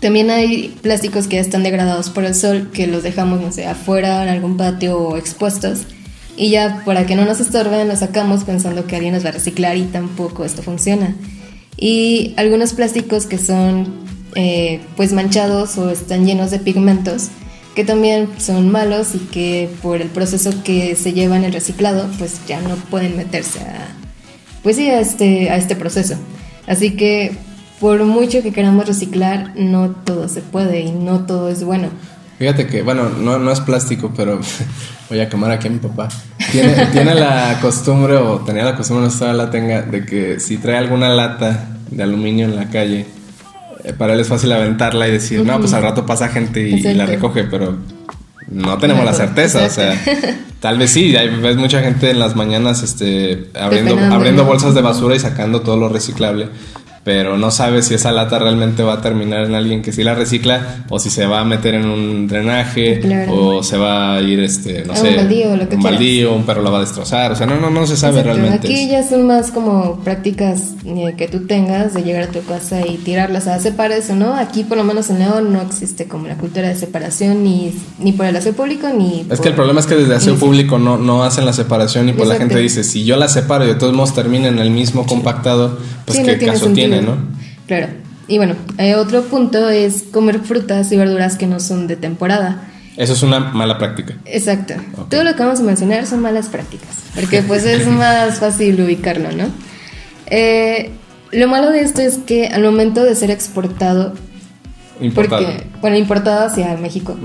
También 0.00 0.30
hay 0.30 0.74
plásticos 0.80 1.26
que 1.26 1.36
ya 1.36 1.42
están 1.42 1.62
degradados 1.62 2.08
por 2.08 2.24
el 2.24 2.34
sol, 2.34 2.70
que 2.72 2.86
los 2.86 3.02
dejamos, 3.02 3.40
no 3.40 3.52
sé, 3.52 3.66
afuera 3.66 4.22
en 4.22 4.28
algún 4.28 4.56
patio 4.56 4.98
o 4.98 5.16
expuestos 5.16 5.86
y 6.38 6.50
ya 6.50 6.82
para 6.86 7.04
que 7.04 7.16
no 7.16 7.24
nos 7.24 7.40
estorben 7.40 7.88
lo 7.88 7.96
sacamos 7.96 8.44
pensando 8.44 8.86
que 8.86 8.94
alguien 8.94 9.12
nos 9.12 9.24
va 9.24 9.30
a 9.30 9.32
reciclar 9.32 9.76
y 9.76 9.82
tampoco 9.82 10.44
esto 10.44 10.62
funciona. 10.62 11.14
Y 11.76 12.34
algunos 12.36 12.72
plásticos 12.72 13.26
que 13.26 13.38
son 13.38 14.06
eh, 14.36 14.80
pues 14.96 15.12
manchados 15.12 15.76
o 15.78 15.90
están 15.90 16.26
llenos 16.26 16.52
de 16.52 16.60
pigmentos 16.60 17.28
que 17.74 17.84
también 17.84 18.28
son 18.38 18.70
malos 18.70 19.14
y 19.14 19.18
que 19.18 19.70
por 19.82 20.00
el 20.00 20.08
proceso 20.08 20.50
que 20.64 20.96
se 20.96 21.12
lleva 21.12 21.36
en 21.36 21.44
el 21.44 21.52
reciclado 21.52 22.08
pues 22.18 22.40
ya 22.46 22.60
no 22.60 22.74
pueden 22.76 23.16
meterse 23.16 23.60
a 23.60 23.88
pues 24.62 24.76
sí 24.76 24.88
a 24.88 25.00
este 25.00 25.50
a 25.50 25.56
este 25.56 25.76
proceso 25.76 26.16
así 26.66 26.96
que 26.96 27.36
por 27.80 28.02
mucho 28.04 28.42
que 28.42 28.52
queramos 28.52 28.86
reciclar 28.86 29.52
no 29.56 29.90
todo 29.90 30.28
se 30.28 30.40
puede 30.40 30.80
y 30.80 30.90
no 30.90 31.26
todo 31.26 31.48
es 31.48 31.62
bueno 31.62 31.90
Fíjate 32.38 32.68
que, 32.68 32.82
bueno, 32.82 33.08
no, 33.08 33.38
no 33.40 33.50
es 33.50 33.60
plástico, 33.60 34.12
pero 34.16 34.40
voy 35.10 35.18
a 35.18 35.28
quemar 35.28 35.50
aquí 35.50 35.66
a 35.66 35.70
mi 35.70 35.78
papá. 35.78 36.08
Tiene, 36.52 36.86
tiene 36.92 37.14
la 37.16 37.58
costumbre, 37.60 38.16
o 38.16 38.38
tenía 38.38 38.62
la 38.62 38.76
costumbre, 38.76 39.06
no 39.06 39.10
sé 39.10 39.32
la 39.32 39.50
tenga, 39.50 39.82
de 39.82 40.06
que 40.06 40.38
si 40.38 40.56
trae 40.56 40.76
alguna 40.76 41.08
lata 41.08 41.68
de 41.90 42.00
aluminio 42.00 42.44
en 42.44 42.54
la 42.54 42.70
calle, 42.70 43.06
para 43.96 44.14
él 44.14 44.20
es 44.20 44.28
fácil 44.28 44.52
aventarla 44.52 45.08
y 45.08 45.12
decir, 45.12 45.44
no, 45.44 45.58
pues 45.58 45.72
al 45.72 45.82
rato 45.82 46.06
pasa 46.06 46.28
gente 46.28 46.60
y, 46.60 46.80
la 46.94 47.06
recoge, 47.06 47.44
pero 47.44 47.76
no 48.50 48.78
tenemos 48.78 49.04
la 49.04 49.14
certeza, 49.14 49.64
o 49.64 49.70
sea, 49.70 49.94
tal 50.60 50.78
vez 50.78 50.90
sí, 50.90 51.16
hay, 51.16 51.28
ves 51.28 51.56
mucha 51.56 51.80
gente 51.80 52.10
en 52.10 52.18
las 52.18 52.36
mañanas 52.36 52.82
este, 52.82 53.48
abriendo, 53.54 53.98
abriendo 53.98 54.44
bolsas 54.44 54.74
de 54.74 54.80
basura 54.80 55.14
y 55.14 55.18
sacando 55.18 55.60
todo 55.60 55.76
lo 55.76 55.88
reciclable 55.88 56.48
pero 57.08 57.38
no 57.38 57.50
sabes 57.50 57.86
si 57.86 57.94
esa 57.94 58.12
lata 58.12 58.38
realmente 58.38 58.82
va 58.82 58.92
a 58.92 59.00
terminar 59.00 59.46
en 59.46 59.54
alguien 59.54 59.80
que 59.80 59.92
sí 59.92 60.04
la 60.04 60.14
recicla 60.14 60.84
o 60.90 60.98
si 60.98 61.08
se 61.08 61.24
va 61.24 61.40
a 61.40 61.44
meter 61.46 61.74
en 61.74 61.86
un 61.86 62.28
drenaje 62.28 63.00
o 63.30 63.62
se 63.62 63.78
va 63.78 64.16
a 64.16 64.20
ir 64.20 64.40
este 64.40 64.84
no 64.84 64.94
sé 64.94 65.08
un 65.08 65.16
baldío, 65.16 65.56
lo 65.56 65.68
que 65.70 65.76
un 65.76 65.82
baldío 65.82 66.34
un 66.34 66.44
perro 66.44 66.60
la 66.60 66.68
va 66.68 66.76
a 66.76 66.80
destrozar 66.82 67.32
o 67.32 67.34
sea 67.34 67.46
no 67.46 67.58
no 67.58 67.70
no 67.70 67.86
se 67.86 67.96
sabe 67.96 68.22
realmente 68.22 68.68
aquí 68.68 68.88
ya 68.90 69.02
son 69.08 69.26
más 69.26 69.50
como 69.52 70.00
prácticas 70.00 70.74
eh, 70.84 71.14
que 71.16 71.28
tú 71.28 71.46
tengas 71.46 71.94
de 71.94 72.02
llegar 72.02 72.24
a 72.24 72.26
tu 72.26 72.44
casa 72.44 72.86
y 72.86 72.98
tirarlas 72.98 73.46
a 73.46 73.58
separar 73.58 73.96
eso 73.96 74.14
no 74.14 74.34
aquí 74.34 74.64
por 74.64 74.76
lo 74.76 74.84
menos 74.84 75.08
en 75.08 75.20
León 75.20 75.50
no 75.50 75.62
existe 75.62 76.08
como 76.08 76.28
la 76.28 76.36
cultura 76.36 76.68
de 76.68 76.74
separación 76.74 77.42
ni 77.42 77.72
ni 77.98 78.12
por 78.12 78.26
el 78.26 78.36
aseo 78.36 78.52
público 78.52 78.86
ni 78.94 79.26
es 79.30 79.40
que 79.40 79.48
el 79.48 79.54
problema 79.54 79.80
es 79.80 79.86
que 79.86 79.94
desde 79.94 80.14
aseo 80.14 80.36
público 80.36 80.78
no 80.78 80.98
no 80.98 81.24
hacen 81.24 81.46
la 81.46 81.54
separación 81.54 82.06
y 82.10 82.12
pues 82.12 82.28
la 82.28 82.34
gente 82.34 82.58
dice 82.58 82.84
si 82.84 83.06
yo 83.06 83.16
la 83.16 83.28
separo 83.28 83.64
y 83.64 83.68
de 83.68 83.76
todos 83.76 83.94
modos 83.94 84.12
termina 84.12 84.48
en 84.48 84.58
el 84.58 84.70
mismo 84.70 85.06
compactado 85.06 85.78
pues 86.04 86.20
qué 86.20 86.38
caso 86.38 86.68
tiene 86.68 86.97
Claro. 87.66 87.88
Y 88.28 88.36
bueno, 88.36 88.56
eh, 88.76 88.94
otro 88.94 89.24
punto 89.24 89.70
es 89.70 90.04
comer 90.12 90.40
frutas 90.40 90.92
y 90.92 90.96
verduras 90.96 91.36
que 91.36 91.46
no 91.46 91.60
son 91.60 91.86
de 91.86 91.96
temporada. 91.96 92.68
Eso 92.96 93.14
es 93.14 93.22
una 93.22 93.40
mala 93.40 93.78
práctica. 93.78 94.14
Exacto. 94.26 94.74
Todo 95.08 95.24
lo 95.24 95.34
que 95.34 95.42
vamos 95.42 95.60
a 95.60 95.62
mencionar 95.62 96.06
son 96.06 96.20
malas 96.20 96.48
prácticas, 96.48 96.90
porque 97.14 97.42
pues 97.46 97.64
es 97.64 97.86
más 97.86 98.38
fácil 98.38 98.80
ubicarlo, 98.82 99.32
¿no? 99.32 99.46
Eh, 100.26 100.90
lo 101.32 101.48
malo 101.48 101.70
de 101.70 101.80
esto 101.80 102.02
es 102.02 102.18
que 102.18 102.48
al 102.48 102.62
momento 102.62 103.02
de 103.04 103.14
ser 103.14 103.30
exportado, 103.30 104.14
importado. 105.00 105.46
Porque, 105.46 105.66
bueno, 105.80 105.96
importado 105.96 106.46
hacia 106.46 106.76
México, 106.76 107.16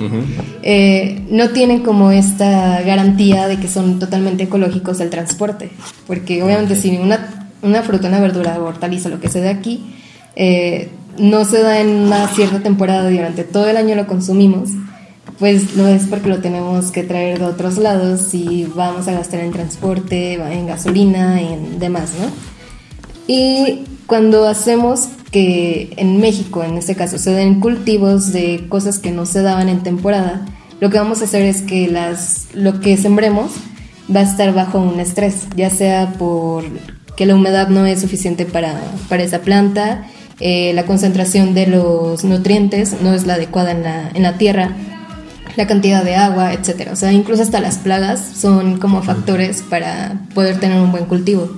eh, 0.62 1.26
no 1.30 1.50
tienen 1.50 1.82
como 1.82 2.12
esta 2.12 2.82
garantía 2.82 3.48
de 3.48 3.60
que 3.60 3.68
son 3.68 4.00
totalmente 4.00 4.44
ecológicos 4.44 5.00
el 5.00 5.10
transporte, 5.10 5.72
porque 6.06 6.44
obviamente 6.44 6.76
si 6.76 6.96
una 6.98 7.43
una 7.64 7.82
fruta, 7.82 8.08
una 8.08 8.20
verdura 8.20 8.62
hortaliza, 8.62 9.10
lo 9.10 9.20
que 9.20 9.30
se 9.30 9.42
da 9.42 9.50
aquí, 9.50 9.84
eh, 10.36 10.90
no 11.18 11.46
se 11.46 11.62
da 11.62 11.80
en 11.80 11.90
una 11.90 12.28
cierta 12.28 12.60
temporada 12.62 13.10
durante 13.10 13.44
todo 13.44 13.68
el 13.68 13.78
año 13.78 13.96
lo 13.96 14.08
consumimos, 14.08 14.70
pues 15.40 15.76
no 15.76 15.88
es 15.88 16.04
porque 16.06 16.30
lo 16.30 16.40
tenemos 16.40 16.92
que 16.92 17.04
traer 17.04 17.40
de 17.40 17.46
otros 17.46 17.78
lados 17.78 18.34
y 18.34 18.66
vamos 18.76 19.08
a 19.08 19.14
gastar 19.14 19.42
en 19.42 19.52
transporte, 19.52 20.34
en 20.34 20.68
gasolina, 20.68 21.42
en 21.42 21.80
demás, 21.80 22.12
¿no? 22.20 22.28
Y 23.28 23.86
cuando 24.06 24.48
hacemos 24.48 25.08
que 25.32 25.94
en 25.98 26.20
México, 26.20 26.64
en 26.64 26.78
este 26.78 26.96
caso, 26.96 27.18
se 27.18 27.32
den 27.32 27.60
cultivos 27.60 28.32
de 28.32 28.66
cosas 28.70 29.00
que 29.00 29.12
no 29.12 29.26
se 29.26 29.42
daban 29.42 29.70
en 29.70 29.82
temporada, 29.82 30.46
lo 30.80 30.90
que 30.90 30.98
vamos 30.98 31.22
a 31.22 31.26
hacer 31.26 31.44
es 31.44 31.62
que 31.62 31.88
las, 31.88 32.48
lo 32.54 32.80
que 32.80 32.98
sembremos 32.98 33.52
va 34.14 34.20
a 34.20 34.24
estar 34.24 34.54
bajo 34.54 34.80
un 34.80 35.00
estrés, 35.00 35.48
ya 35.56 35.70
sea 35.70 36.14
por 36.20 36.66
que 37.16 37.26
la 37.26 37.36
humedad 37.36 37.68
no 37.70 37.86
es 37.86 38.02
suficiente 38.02 38.46
para, 38.46 38.80
para 39.10 39.24
esa 39.24 39.40
planta, 39.40 40.08
eh, 40.40 40.74
la 40.74 40.86
concentración 40.86 41.54
de 41.54 41.68
los 41.68 42.24
nutrientes 42.24 43.02
no 43.02 43.14
es 43.14 43.26
la 43.26 43.36
adecuada 43.36 43.72
en 43.72 43.84
la, 43.84 44.10
en 44.14 44.24
la 44.24 44.38
tierra, 44.38 44.72
la 45.56 45.68
cantidad 45.68 46.04
de 46.04 46.16
agua, 46.16 46.54
etc. 46.54 46.90
O 46.92 46.96
sea, 46.96 47.12
incluso 47.12 47.44
hasta 47.44 47.60
las 47.60 47.78
plagas 47.78 48.20
son 48.36 48.80
como 48.80 49.04
factores 49.04 49.62
para 49.62 50.22
poder 50.34 50.60
tener 50.60 50.82
un 50.82 50.92
buen 50.92 51.06
cultivo. 51.06 51.50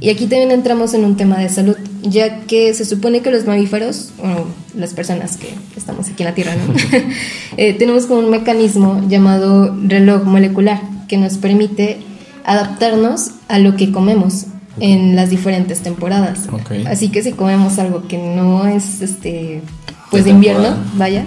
Y 0.00 0.10
aquí 0.10 0.26
también 0.26 0.50
entramos 0.50 0.92
en 0.92 1.04
un 1.04 1.16
tema 1.16 1.38
de 1.38 1.48
salud, 1.48 1.76
ya 2.02 2.40
que 2.40 2.74
se 2.74 2.84
supone 2.84 3.20
que 3.22 3.30
los 3.30 3.46
mamíferos, 3.46 4.12
o 4.22 4.46
las 4.78 4.92
personas 4.92 5.38
que 5.38 5.54
estamos 5.76 6.08
aquí 6.08 6.22
en 6.22 6.28
la 6.28 6.34
Tierra, 6.34 6.54
¿no? 6.54 6.74
Eh, 7.56 7.74
tenemos 7.74 8.06
como 8.06 8.20
un 8.20 8.30
mecanismo 8.30 9.02
llamado 9.08 9.76
reloj 9.86 10.24
molecular 10.24 10.80
que 11.08 11.18
nos 11.18 11.36
permite 11.36 11.98
adaptarnos 12.44 13.32
a 13.48 13.58
lo 13.58 13.76
que 13.76 13.90
comemos 13.90 14.46
en 14.80 15.14
las 15.14 15.30
diferentes 15.30 15.80
temporadas. 15.80 16.48
Así 16.86 17.10
que 17.10 17.22
si 17.22 17.32
comemos 17.32 17.78
algo 17.78 18.08
que 18.08 18.18
no 18.18 18.66
es 18.66 19.02
este 19.02 19.62
pues 20.10 20.24
de 20.24 20.30
invierno, 20.30 20.74
vaya, 20.94 21.24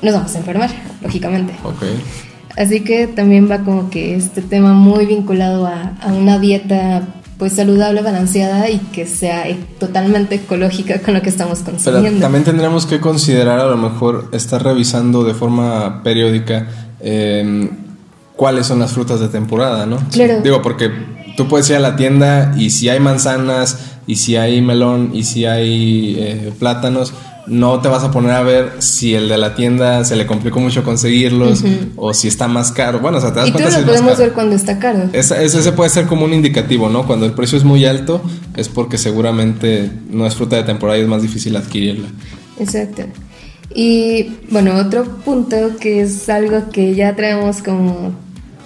nos 0.00 0.14
vamos 0.14 0.34
a 0.34 0.38
enfermar, 0.38 0.70
lógicamente. 1.00 1.54
Así 2.56 2.80
que 2.80 3.06
también 3.06 3.50
va 3.50 3.58
como 3.60 3.90
que 3.90 4.14
este 4.14 4.42
tema 4.42 4.74
muy 4.74 5.06
vinculado 5.06 5.66
a, 5.66 5.92
una 6.06 6.38
dieta 6.38 7.02
pues 7.38 7.54
saludable, 7.54 8.02
balanceada 8.02 8.70
y 8.70 8.78
que 8.78 9.06
sea 9.06 9.44
totalmente 9.80 10.36
ecológica 10.36 11.00
con 11.00 11.14
lo 11.14 11.22
que 11.22 11.30
estamos 11.30 11.60
Pero 11.64 11.78
consumiendo. 11.78 12.20
también 12.20 12.44
tendremos 12.44 12.86
que 12.86 13.00
considerar 13.00 13.58
a 13.58 13.66
lo 13.66 13.76
mejor 13.76 14.28
estar 14.32 14.62
revisando 14.62 15.24
de 15.24 15.34
forma 15.34 16.02
periódica 16.04 16.68
eh, 17.00 17.68
cuáles 18.36 18.66
son 18.66 18.78
las 18.78 18.92
frutas 18.92 19.18
de 19.18 19.28
temporada, 19.28 19.86
¿no? 19.86 19.98
Claro. 20.10 20.40
Digo, 20.42 20.62
porque 20.62 20.90
tú 21.36 21.48
puedes 21.48 21.68
ir 21.70 21.76
a 21.76 21.80
la 21.80 21.96
tienda 21.96 22.54
y 22.56 22.70
si 22.70 22.88
hay 22.88 23.00
manzanas 23.00 23.78
y 24.06 24.16
si 24.16 24.36
hay 24.36 24.60
melón 24.60 25.10
y 25.14 25.24
si 25.24 25.44
hay 25.44 26.16
eh, 26.18 26.52
plátanos, 26.58 27.12
no 27.46 27.80
te 27.80 27.88
vas 27.88 28.04
a 28.04 28.10
poner 28.10 28.32
a 28.32 28.42
ver 28.42 28.72
si 28.78 29.14
el 29.14 29.28
de 29.28 29.36
la 29.36 29.54
tienda 29.54 30.04
se 30.04 30.14
le 30.16 30.26
complicó 30.26 30.60
mucho 30.60 30.84
conseguirlos 30.84 31.64
o 31.96 32.14
si 32.14 32.28
está 32.28 32.46
más 32.46 32.70
caro. 32.70 33.00
Bueno, 33.00 33.18
o 33.18 33.20
sea, 33.20 33.32
te 33.32 33.40
das 33.40 33.48
y 33.48 33.52
cuenta 33.52 33.70
si 33.70 33.80
lo 33.80 33.86
podemos 33.86 34.18
ver 34.18 34.32
cuando 34.32 34.54
está 34.54 34.78
caro. 34.78 35.08
Ese 35.12 35.72
puede 35.72 35.90
ser 35.90 36.06
como 36.06 36.24
un 36.24 36.32
indicativo, 36.32 36.88
¿no? 36.88 37.06
Cuando 37.06 37.26
el 37.26 37.32
precio 37.32 37.58
es 37.58 37.64
muy 37.64 37.84
alto 37.84 38.22
es 38.56 38.68
porque 38.68 38.98
seguramente 38.98 39.90
no 40.10 40.26
es 40.26 40.34
fruta 40.34 40.56
de 40.56 40.62
temporada 40.62 40.98
y 40.98 41.02
es 41.02 41.08
más 41.08 41.22
difícil 41.22 41.56
adquirirla. 41.56 42.08
Exacto. 42.58 43.02
Y 43.74 44.34
bueno, 44.50 44.76
otro 44.76 45.04
punto 45.04 45.56
que 45.80 46.02
es 46.02 46.28
algo 46.28 46.68
que 46.70 46.94
ya 46.94 47.16
traemos 47.16 47.62
como, 47.62 48.12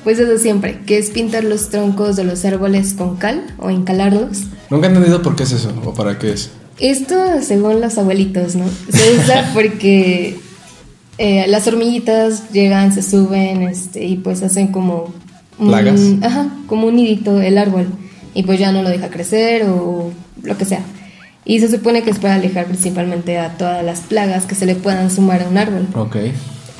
pues 0.07 0.19
desde 0.19 0.39
siempre, 0.39 0.79
que 0.87 0.99
es 0.99 1.11
pintar 1.11 1.43
los 1.43 1.69
troncos 1.69 2.15
de 2.15 2.23
los 2.23 2.45
árboles 2.45 2.95
con 2.95 3.17
cal 3.17 3.43
o 3.59 3.71
encalarlos. 3.71 4.45
Nunca 4.71 4.87
he 4.87 4.91
entendido 4.91 5.21
por 5.21 5.35
qué 5.35 5.43
es 5.43 5.51
eso 5.51 5.73
o 5.85 5.95
para 5.95 6.17
qué 6.17 6.33
es. 6.33 6.53
Esto 6.79 7.17
según 7.43 7.81
los 7.81 7.99
abuelitos, 7.99 8.55
¿no? 8.55 8.67
Se 8.89 9.19
usa 9.19 9.51
porque 9.53 10.39
eh, 11.19 11.47
las 11.49 11.67
hormiguitas 11.67 12.53
llegan, 12.53 12.93
se 12.95 13.03
suben 13.03 13.63
este, 13.65 14.05
y 14.05 14.19
pues 14.19 14.45
hacen 14.45 14.69
como 14.69 15.13
un, 15.59 15.67
¿Plagas? 15.67 16.01
ajá, 16.23 16.51
como 16.69 16.87
un 16.87 16.95
nidito 16.95 17.41
el 17.41 17.59
árbol 17.59 17.89
y 18.33 18.45
pues 18.45 18.61
ya 18.61 18.71
no 18.71 18.85
lo 18.85 18.91
deja 18.91 19.11
crecer 19.11 19.65
o 19.65 20.13
lo 20.41 20.57
que 20.57 20.67
sea. 20.67 20.83
Y 21.45 21.59
se 21.59 21.69
supone 21.69 22.05
que 22.05 22.11
es 22.11 22.21
para 22.21 22.37
alejar 22.37 22.67
principalmente 22.67 23.39
a 23.39 23.59
todas 23.59 23.85
las 23.85 24.03
plagas 24.03 24.47
que 24.47 24.55
se 24.55 24.67
le 24.67 24.77
puedan 24.77 25.11
sumar 25.11 25.43
a 25.43 25.49
un 25.49 25.59
árbol. 25.59 25.89
Ok. 25.97 26.17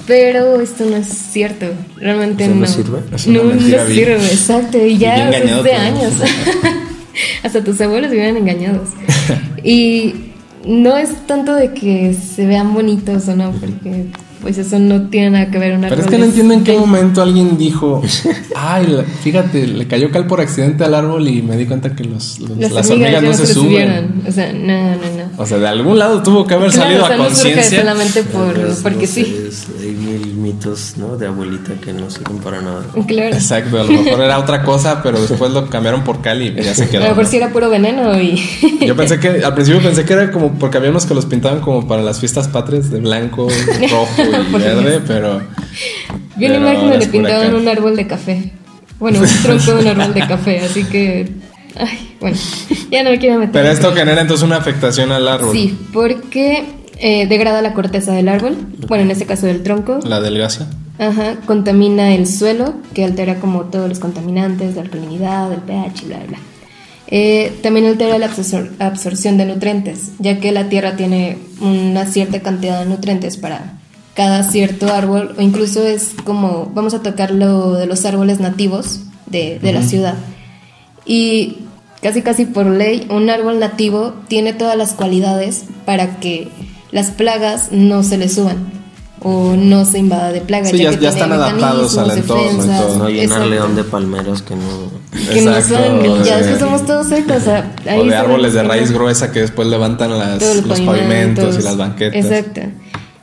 Pero 0.07 0.61
esto 0.61 0.85
no 0.85 0.97
es 0.97 1.09
cierto, 1.09 1.67
realmente 1.99 2.45
¿Eso 2.45 2.55
no 2.55 2.61
no. 2.61 2.67
sirve? 2.67 2.99
Es 3.15 3.27
una 3.27 3.39
no, 3.43 3.45
no 3.55 3.61
sirve, 3.61 4.15
exacto. 4.17 4.79
Y 4.85 4.99
ya 4.99 5.31
todo. 5.31 5.65
años. 5.75 6.13
Hasta 7.43 7.65
tus 7.65 7.81
abuelos 7.81 8.11
vivían 8.11 8.37
engañados. 8.37 8.89
y 9.65 10.15
no 10.67 10.97
es 10.97 11.27
tanto 11.27 11.55
de 11.55 11.73
que 11.73 12.15
se 12.15 12.47
vean 12.47 12.75
bonitos 12.75 13.27
o 13.29 13.37
no, 13.37 13.53
porque 13.53 14.07
pues 14.43 14.59
eso 14.59 14.79
no 14.79 15.09
tiene 15.09 15.31
nada 15.31 15.51
que 15.51 15.59
ver 15.59 15.75
un 15.75 15.81
Pero 15.81 16.01
es 16.03 16.07
que 16.07 16.19
no 16.19 16.25
entiendo 16.27 16.55
en 16.55 16.63
qué 16.63 16.77
momento 16.79 17.21
alguien 17.23 17.57
dijo, 17.57 18.03
ay, 18.55 18.87
la- 18.87 19.03
fíjate, 19.03 19.67
le 19.67 19.89
cayó 19.89 20.11
cal 20.13 20.27
por 20.27 20.41
accidente 20.41 20.85
al 20.85 20.95
árbol 20.95 21.27
y 21.27 21.43
me 21.43 21.57
di 21.57 21.67
cuenta 21.67 21.97
que 21.97 22.05
los, 22.05 22.39
los- 22.41 22.57
Las, 22.59 22.71
las 22.73 22.91
hormigas, 22.91 23.23
no 23.23 23.33
se 23.35 23.47
suben. 23.47 23.65
subieron. 23.71 24.23
O 24.29 24.31
sea, 24.31 24.53
no, 24.53 24.91
no, 24.91 24.97
no. 24.97 25.31
O 25.43 25.47
sea, 25.47 25.59
de 25.59 25.67
algún 25.67 25.99
lado 25.99 26.23
tuvo 26.23 26.47
que 26.47 26.55
haber 26.55 26.71
Claro, 26.71 26.85
salido 26.85 27.05
o 27.05 27.07
sea, 27.07 27.15
a 27.15 27.19
no 27.19 27.25
conciencia. 27.25 27.81
solamente 27.81 28.23
por, 28.25 28.83
porque 28.83 29.07
no 29.07 29.13
sí. 29.13 29.25
sé, 29.25 29.86
De 30.61 31.27
abuelita 31.27 31.75
que 31.75 31.93
no 31.93 32.11
sirven 32.11 32.39
para 32.39 32.61
nada. 32.61 32.83
Claro. 33.07 33.35
Exacto, 33.35 33.79
a 33.81 33.85
lo 33.85 33.93
mejor 33.93 34.21
era 34.21 34.39
otra 34.39 34.63
cosa, 34.63 35.03
pero 35.03 35.21
después 35.21 35.53
lo 35.53 35.69
cambiaron 35.69 36.03
por 36.03 36.23
cal 36.23 36.41
y 36.43 36.55
ya 36.55 36.75
se 36.75 36.85
A 36.85 36.89
quedó. 36.89 37.03
lo 37.03 37.09
mejor 37.11 37.25
¿no? 37.25 37.31
sí 37.31 37.37
era 37.37 37.51
puro 37.51 37.69
veneno 37.71 38.21
y... 38.21 38.43
Yo 38.81 38.97
pensé 38.97 39.21
que, 39.21 39.45
al 39.45 39.55
principio 39.55 39.83
pensé 39.83 40.05
que 40.05 40.15
era 40.15 40.31
como 40.33 40.59
porque 40.59 40.79
había 40.79 40.91
unos 40.91 41.05
que 41.07 41.15
los 41.15 41.27
pintaban 41.27 41.61
como 41.61 41.87
para 41.87 42.03
las 42.03 42.19
fiestas 42.21 42.49
patrias 42.49 42.91
de 42.91 43.01
blanco, 43.01 43.49
rojo 43.91 44.11
y 44.19 44.59
verde, 44.59 45.01
pero. 45.07 45.41
Vi 46.37 46.47
una 46.47 46.57
imagen 46.57 46.91
donde 46.91 47.07
pintaban 47.07 47.55
un 47.55 47.69
árbol 47.69 47.95
de 47.95 48.07
café. 48.07 48.53
Bueno, 48.99 49.21
un 49.21 49.29
tronco 49.43 49.75
de 49.75 49.81
un 49.91 50.01
árbol 50.01 50.15
de 50.15 50.27
café, 50.27 50.61
así 50.61 50.85
que. 50.85 51.31
Ay, 51.79 52.17
bueno, 52.21 52.37
ya 52.91 53.05
no 53.05 53.11
me 53.11 53.19
quiero 53.19 53.39
meter. 53.39 53.53
Pero 53.53 53.69
esto 53.69 53.93
genera 53.95 54.23
entonces 54.23 54.45
una 54.45 54.57
afectación 54.57 55.13
al 55.13 55.29
árbol. 55.29 55.53
Sí, 55.53 55.79
porque 55.93 56.65
eh, 56.99 57.27
degrada 57.27 57.63
la 57.63 57.75
corteza 57.75 58.13
del 58.13 58.29
árbol, 58.29 58.57
bueno, 58.89 59.05
en 59.05 59.11
este 59.11 59.27
caso 59.27 59.47
del 59.47 59.63
tronco. 59.63 59.99
La 60.05 60.21
delgacia. 60.21 60.67
Ajá, 60.99 61.37
contamina 61.45 62.15
el 62.15 62.27
suelo, 62.27 62.75
que 62.95 63.05
altera 63.05 63.39
como 63.39 63.63
todos 63.65 63.89
los 63.89 63.99
contaminantes, 63.99 64.77
la 64.77 64.83
alcalinidad, 64.83 65.53
el 65.53 65.61
pH, 65.61 66.07
bla, 66.07 66.19
bla. 66.27 66.39
Eh, 67.09 67.57
también 67.63 67.87
altera 67.87 68.19
la 68.19 68.29
absor- 68.29 68.71
absorción 68.79 69.37
de 69.37 69.45
nutrientes, 69.45 70.13
ya 70.19 70.41
que 70.41 70.53
la 70.53 70.69
tierra 70.69 70.97
tiene 70.97 71.39
una 71.61 72.07
cierta 72.07 72.41
cantidad 72.41 72.81
de 72.81 72.87
nutrientes 72.87 73.37
para 73.37 73.75
cada 74.15 74.43
cierto 74.43 74.93
árbol, 74.93 75.35
o 75.39 75.43
incluso 75.43 75.87
es 75.87 76.13
como, 76.25 76.71
vamos 76.75 76.95
a 76.95 77.03
tocar 77.03 77.31
lo 77.31 77.75
de 77.75 77.87
los 77.87 78.05
árboles 78.07 78.41
nativos 78.41 79.01
de, 79.27 79.59
de 79.61 79.73
la 79.73 79.83
ciudad. 79.83 80.15
Y 81.05 81.59
casi 82.03 82.23
casi 82.23 82.47
por 82.47 82.67
ley, 82.67 83.07
un 83.11 83.29
árbol 83.29 83.59
nativo 83.61 84.15
tiene 84.29 84.55
todas 84.55 84.77
las 84.77 84.95
cualidades 84.95 85.67
para 85.85 86.17
que 86.17 86.49
las 86.93 87.11
plagas 87.11 87.69
no 87.73 88.03
se 88.03 88.19
le 88.19 88.29
suban 88.29 88.57
o 89.21 89.55
no 89.57 89.85
se 89.85 89.99
invada 89.99 90.31
de 90.33 90.41
plagas. 90.41 90.71
Sí, 90.71 90.79
ya- 90.79 90.91
que 90.91 90.95
ya 90.97 90.99
tiene 91.01 91.15
están 91.15 91.33
adaptados 91.33 91.97
al 91.99 92.11
entorno 92.13 92.65
y 92.65 92.67
todo. 92.69 92.99
No 92.99 93.09
llenar 93.09 93.25
exacto, 93.25 93.47
león 93.49 93.77
de 93.77 93.85
palmeros 93.85 94.43
que 94.43 94.55
no. 94.55 94.97
Que 95.33 95.41
no 95.43 95.57
Exacto, 95.57 95.85
son, 96.05 96.25
ya 96.25 96.39
sí. 96.39 96.45
es 96.45 96.47
que 96.49 96.59
somos 96.59 96.85
todos 96.87 97.09
secos. 97.09 97.39
O, 97.39 97.41
sea, 97.41 97.73
ahí 97.89 98.01
O 98.01 98.05
de 98.05 98.15
árboles 98.15 98.53
de 98.53 98.63
raíz 98.63 98.91
no- 98.91 98.99
gruesa 98.99 99.33
que 99.33 99.41
después 99.41 99.67
levantan 99.69 100.17
las, 100.19 100.41
los, 100.67 100.81
pavimentos 100.81 101.59
y 101.59 101.63
las 101.63 101.77
banquetas. 101.77 102.25
Exacto. 102.25 102.61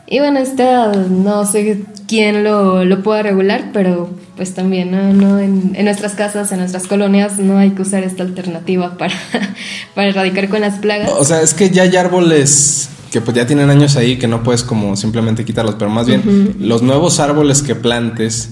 Y 0.08 0.20
bueno, 0.20 0.40
esta 0.40 0.92
no 0.92 1.46
sé 1.46 1.84
quién 2.08 2.44
lo, 2.44 2.84
lo 2.84 3.02
pueda 3.04 3.24
regular, 3.24 3.70
pero 3.72 4.10
pues 4.36 4.54
también 4.54 4.92
¿no? 4.92 5.14
No, 5.14 5.40
en, 5.40 5.72
en 5.76 5.86
nuestras 5.86 6.14
casas, 6.14 6.52
en 6.52 6.60
nuestras 6.60 6.88
colonias, 6.88 7.38
no 7.40 7.58
hay 7.60 7.70
que 7.72 7.84
usar 7.84 8.04
esta 8.04 8.24
alternativa 8.24 8.98
para, 8.98 9.14
para 9.96 10.10
erradicar 10.10 10.50
con 10.50 10.62
las 10.62 10.80
plagas. 10.80 11.10
O 11.18 11.24
sea, 11.24 11.42
es 11.42 11.54
que 11.54 11.70
ya 11.70 11.84
hay 11.84 11.96
árboles 11.96 12.90
que 13.14 13.22
pues 13.22 13.38
ya 13.38 13.46
tienen 13.46 13.70
años 13.70 13.96
ahí 13.96 14.18
que 14.18 14.28
no 14.28 14.42
puedes 14.42 14.64
como 14.64 14.96
simplemente 14.96 15.46
quitarlos, 15.46 15.76
pero 15.76 15.92
más 15.92 16.08
bien 16.08 16.56
los 16.60 16.82
nuevos 16.82 17.20
árboles 17.20 17.62
que 17.62 17.76
plantes 17.76 18.50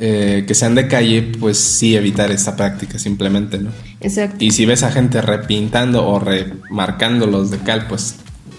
eh, 0.00 0.44
que 0.48 0.54
sean 0.54 0.74
de 0.74 0.88
calle, 0.88 1.32
pues 1.38 1.58
sí 1.58 1.94
evitar 1.94 2.30
esta 2.30 2.56
práctica 2.56 2.98
simplemente, 2.98 3.58
¿no? 3.58 3.70
Exacto. 4.00 4.42
Y 4.42 4.52
si 4.52 4.64
ves 4.64 4.82
a 4.82 4.90
gente 4.90 5.20
repintando 5.20 6.08
o 6.08 6.18
remarcándolos 6.18 7.50
de 7.50 7.58
cal, 7.58 7.86
pues 7.86 8.14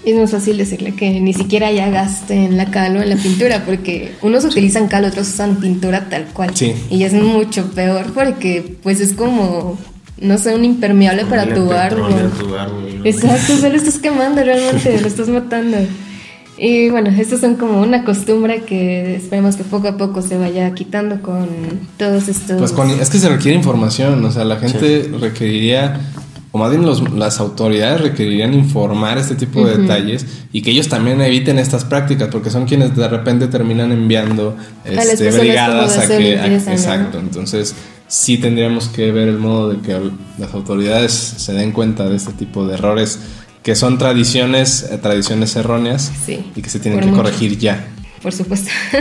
Es 0.06 0.16
más 0.16 0.30
fácil 0.30 0.58
decirle 0.58 0.94
que 0.94 1.20
ni 1.20 1.34
siquiera 1.34 1.72
ya 1.72 1.90
gasten 1.90 2.56
la 2.56 2.70
cal 2.70 2.98
o 2.98 3.02
en 3.02 3.10
la 3.10 3.16
pintura, 3.16 3.66
porque 3.66 4.12
unos 4.22 4.46
utilizan 4.46 4.88
cal, 4.88 5.04
otros 5.04 5.30
usan 5.30 5.60
pintura 5.60 6.10
tal 6.10 6.26
cual. 6.26 6.52
Sí. 6.54 6.76
Y 6.92 7.04
es 7.04 7.14
mucho 7.14 7.72
peor 7.72 8.14
porque 8.14 8.78
pues 8.84 9.00
es 9.00 9.14
como, 9.14 9.80
no 10.22 10.38
sé, 10.38 10.54
un 10.56 10.66
impermeable 10.66 11.26
para 11.26 11.54
tu 11.54 11.72
árbol. 11.72 12.14
tu 12.40 12.56
árbol, 12.56 13.00
¿no? 13.00 13.06
Exacto, 13.06 13.56
se 13.58 13.70
lo 13.70 13.76
estás 13.76 13.98
quemando 14.02 14.44
realmente, 14.44 15.00
lo 15.02 15.08
estás 15.08 15.30
matando. 15.30 15.78
Y 16.58 16.90
bueno, 16.90 17.10
estos 17.10 17.40
son 17.40 17.56
como 17.56 17.80
una 17.82 18.04
costumbre 18.04 18.64
que 18.64 19.16
esperemos 19.16 19.56
que 19.56 19.64
poco 19.64 19.88
a 19.88 19.96
poco 19.98 20.22
se 20.22 20.38
vaya 20.38 20.74
quitando 20.74 21.22
con 21.22 21.48
todos 21.98 22.28
estos... 22.28 22.58
Pues 22.58 22.74
con- 22.74 22.90
es 23.00 23.10
que 23.10 23.18
se 23.18 23.30
requiere 23.30 23.56
información, 23.58 24.24
o 24.26 24.32
sea, 24.32 24.44
la 24.44 24.58
gente 24.58 25.10
requeriría, 25.22 26.02
o 26.52 26.58
más 26.58 26.70
bien 26.72 26.86
los- 26.86 27.14
las 27.14 27.40
autoridades 27.40 28.02
requerirían 28.02 28.54
informar 28.54 29.18
este 29.18 29.36
tipo 29.36 29.66
de 29.66 29.78
detalles 29.78 30.26
y 30.52 30.62
que 30.62 30.72
ellos 30.72 30.90
también 30.90 31.22
eviten 31.22 31.60
estas 31.60 31.86
prácticas, 31.86 32.28
porque 32.30 32.50
son 32.50 32.66
quienes 32.66 32.94
de 32.94 33.08
repente 33.08 33.48
terminan 33.48 33.94
enviando 33.94 34.58
este, 34.84 35.32
brigadas 35.32 35.98
a 35.98 36.08
que... 36.10 36.38
a- 36.40 36.42
limpieza, 36.44 36.72
¿no? 36.72 36.76
exacto, 36.76 37.20
entonces 37.20 37.74
sí 38.10 38.38
tendríamos 38.38 38.90
que 38.90 39.12
ver 39.14 39.30
el 39.30 39.38
modo 39.38 39.70
de 39.70 39.80
que 39.80 39.98
las 40.38 40.54
autoridades 40.54 41.14
se 41.14 41.54
den 41.54 41.72
cuenta 41.72 42.10
de 42.10 42.18
este 42.18 42.34
tipo 42.34 42.68
de 42.68 42.74
errores 42.74 43.20
que 43.64 43.76
son 43.76 43.98
tradiciones, 43.98 44.84
eh, 44.92 44.98
tradiciones 44.98 45.56
erróneas 45.56 46.12
Sí, 46.26 46.52
y 46.56 46.62
que 46.62 46.70
se 46.70 46.80
tienen 46.80 47.00
que 47.00 47.06
mucho. 47.08 47.22
corregir 47.24 47.58
ya. 47.58 47.88
Por 48.22 48.34
supuesto. 48.34 48.70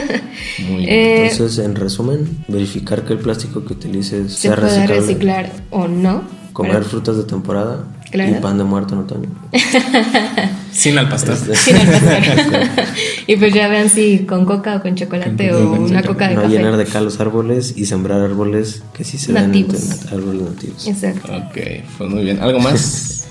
Muy 0.69 0.77
bien. 0.85 0.89
Eh, 0.89 1.29
Entonces, 1.33 1.65
en 1.65 1.75
resumen, 1.75 2.45
verificar 2.49 3.05
que 3.05 3.15
el 3.15 3.19
plástico 3.19 3.65
que 3.65 3.73
utilices 3.73 4.33
se 4.33 4.39
sea 4.49 4.55
puede 4.55 4.69
reciclable. 4.87 5.01
reciclar 5.01 5.53
o 5.71 5.89
no. 5.89 6.23
Comer 6.53 6.73
pero- 6.75 6.85
frutas 6.85 7.17
de 7.17 7.25
temporada 7.25 7.85
Claro. 8.11 8.31
y 8.31 8.41
pan 8.41 8.57
de 8.59 8.65
muerto 8.65 8.95
en 8.95 9.01
otoño. 9.01 9.29
Sin 10.73 10.97
al 10.97 11.09
pastor. 11.09 11.37
sin 11.57 11.77
alcanzar. 11.77 12.23
y 13.27 13.37
pues 13.37 13.53
ya 13.53 13.69
vean 13.69 13.89
si 13.91 14.21
con 14.21 14.45
coca 14.45 14.77
o 14.77 14.83
con 14.83 14.95
chocolate 14.95 15.53
o 15.53 15.71
Con 15.71 15.83
una 15.85 16.03
coca 16.03 16.29
de 16.29 16.35
no 16.37 16.43
café. 16.43 16.55
llenar 16.57 16.77
de 16.77 16.85
cal 16.85 17.05
los 17.05 17.19
árboles 17.21 17.75
y 17.77 17.87
sembrar 17.87 18.21
árboles 18.21 18.83
que 18.95 19.03
sí 19.05 19.19
se 19.19 19.33
den 19.33 19.47
Nativos. 19.49 20.07
árboles 20.13 20.43
nativos. 20.43 20.87
Exacto. 20.87 21.33
Ok, 21.37 21.59
pues 21.99 22.11
muy 22.11 22.23
bien. 22.23 22.41
¿Algo 22.41 22.61
más? 22.61 23.27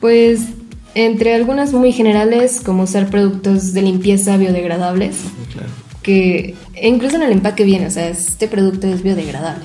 Pues 0.00 0.42
entre 0.94 1.34
algunas 1.34 1.72
muy 1.72 1.90
generales, 1.92 2.60
como 2.64 2.84
usar 2.84 3.08
productos 3.10 3.72
de 3.72 3.82
limpieza 3.82 4.36
biodegradables, 4.36 5.16
Claro. 5.52 5.68
que 6.02 6.54
incluso 6.80 7.16
en 7.16 7.22
el 7.22 7.32
empaque 7.32 7.64
viene, 7.64 7.86
o 7.86 7.90
sea, 7.90 8.08
este 8.08 8.46
producto 8.46 8.86
es 8.86 9.02
biodegradable. 9.02 9.64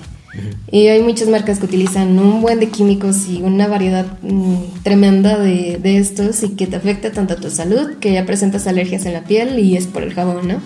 Y 0.72 0.88
hay 0.88 1.02
muchas 1.02 1.30
marcas 1.30 1.60
que 1.60 1.66
utilizan 1.66 2.20
un 2.20 2.42
buen 2.42 2.60
de 2.60 2.70
químicos 2.70 3.28
y 3.30 3.42
una 3.42 3.68
variedad 3.68 4.06
mm, 4.22 4.84
tremenda 4.84 5.38
de, 5.38 5.80
de 5.82 5.98
estos 5.98 6.44
y 6.44 6.50
que 6.50 6.68
te 6.68 6.76
afecta 6.76 7.12
tanto 7.12 7.34
a 7.34 7.38
tu 7.38 7.50
salud, 7.50 7.96
que 8.00 8.14
ya 8.14 8.26
presentas 8.26 8.68
alergias 8.68 9.06
en 9.06 9.14
la 9.14 9.24
piel 9.24 9.60
y 9.60 9.78
es 9.78 9.88
por 9.88 10.04
el 10.04 10.14
jabón, 10.14 10.48
¿no? 10.48 10.62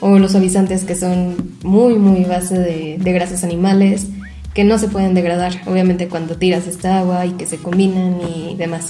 O 0.00 0.18
los 0.18 0.32
suavizantes 0.32 0.84
que 0.84 0.94
son 0.94 1.54
muy, 1.62 1.94
muy 1.94 2.24
base 2.24 2.58
de, 2.58 2.98
de 2.98 3.12
grasas 3.12 3.42
animales 3.42 4.06
que 4.54 4.64
no 4.64 4.78
se 4.78 4.88
pueden 4.88 5.14
degradar, 5.14 5.52
obviamente 5.66 6.08
cuando 6.08 6.36
tiras 6.36 6.66
esta 6.66 6.98
agua 6.98 7.24
y 7.26 7.32
que 7.32 7.46
se 7.46 7.58
combinan 7.58 8.18
y 8.20 8.56
demás. 8.56 8.88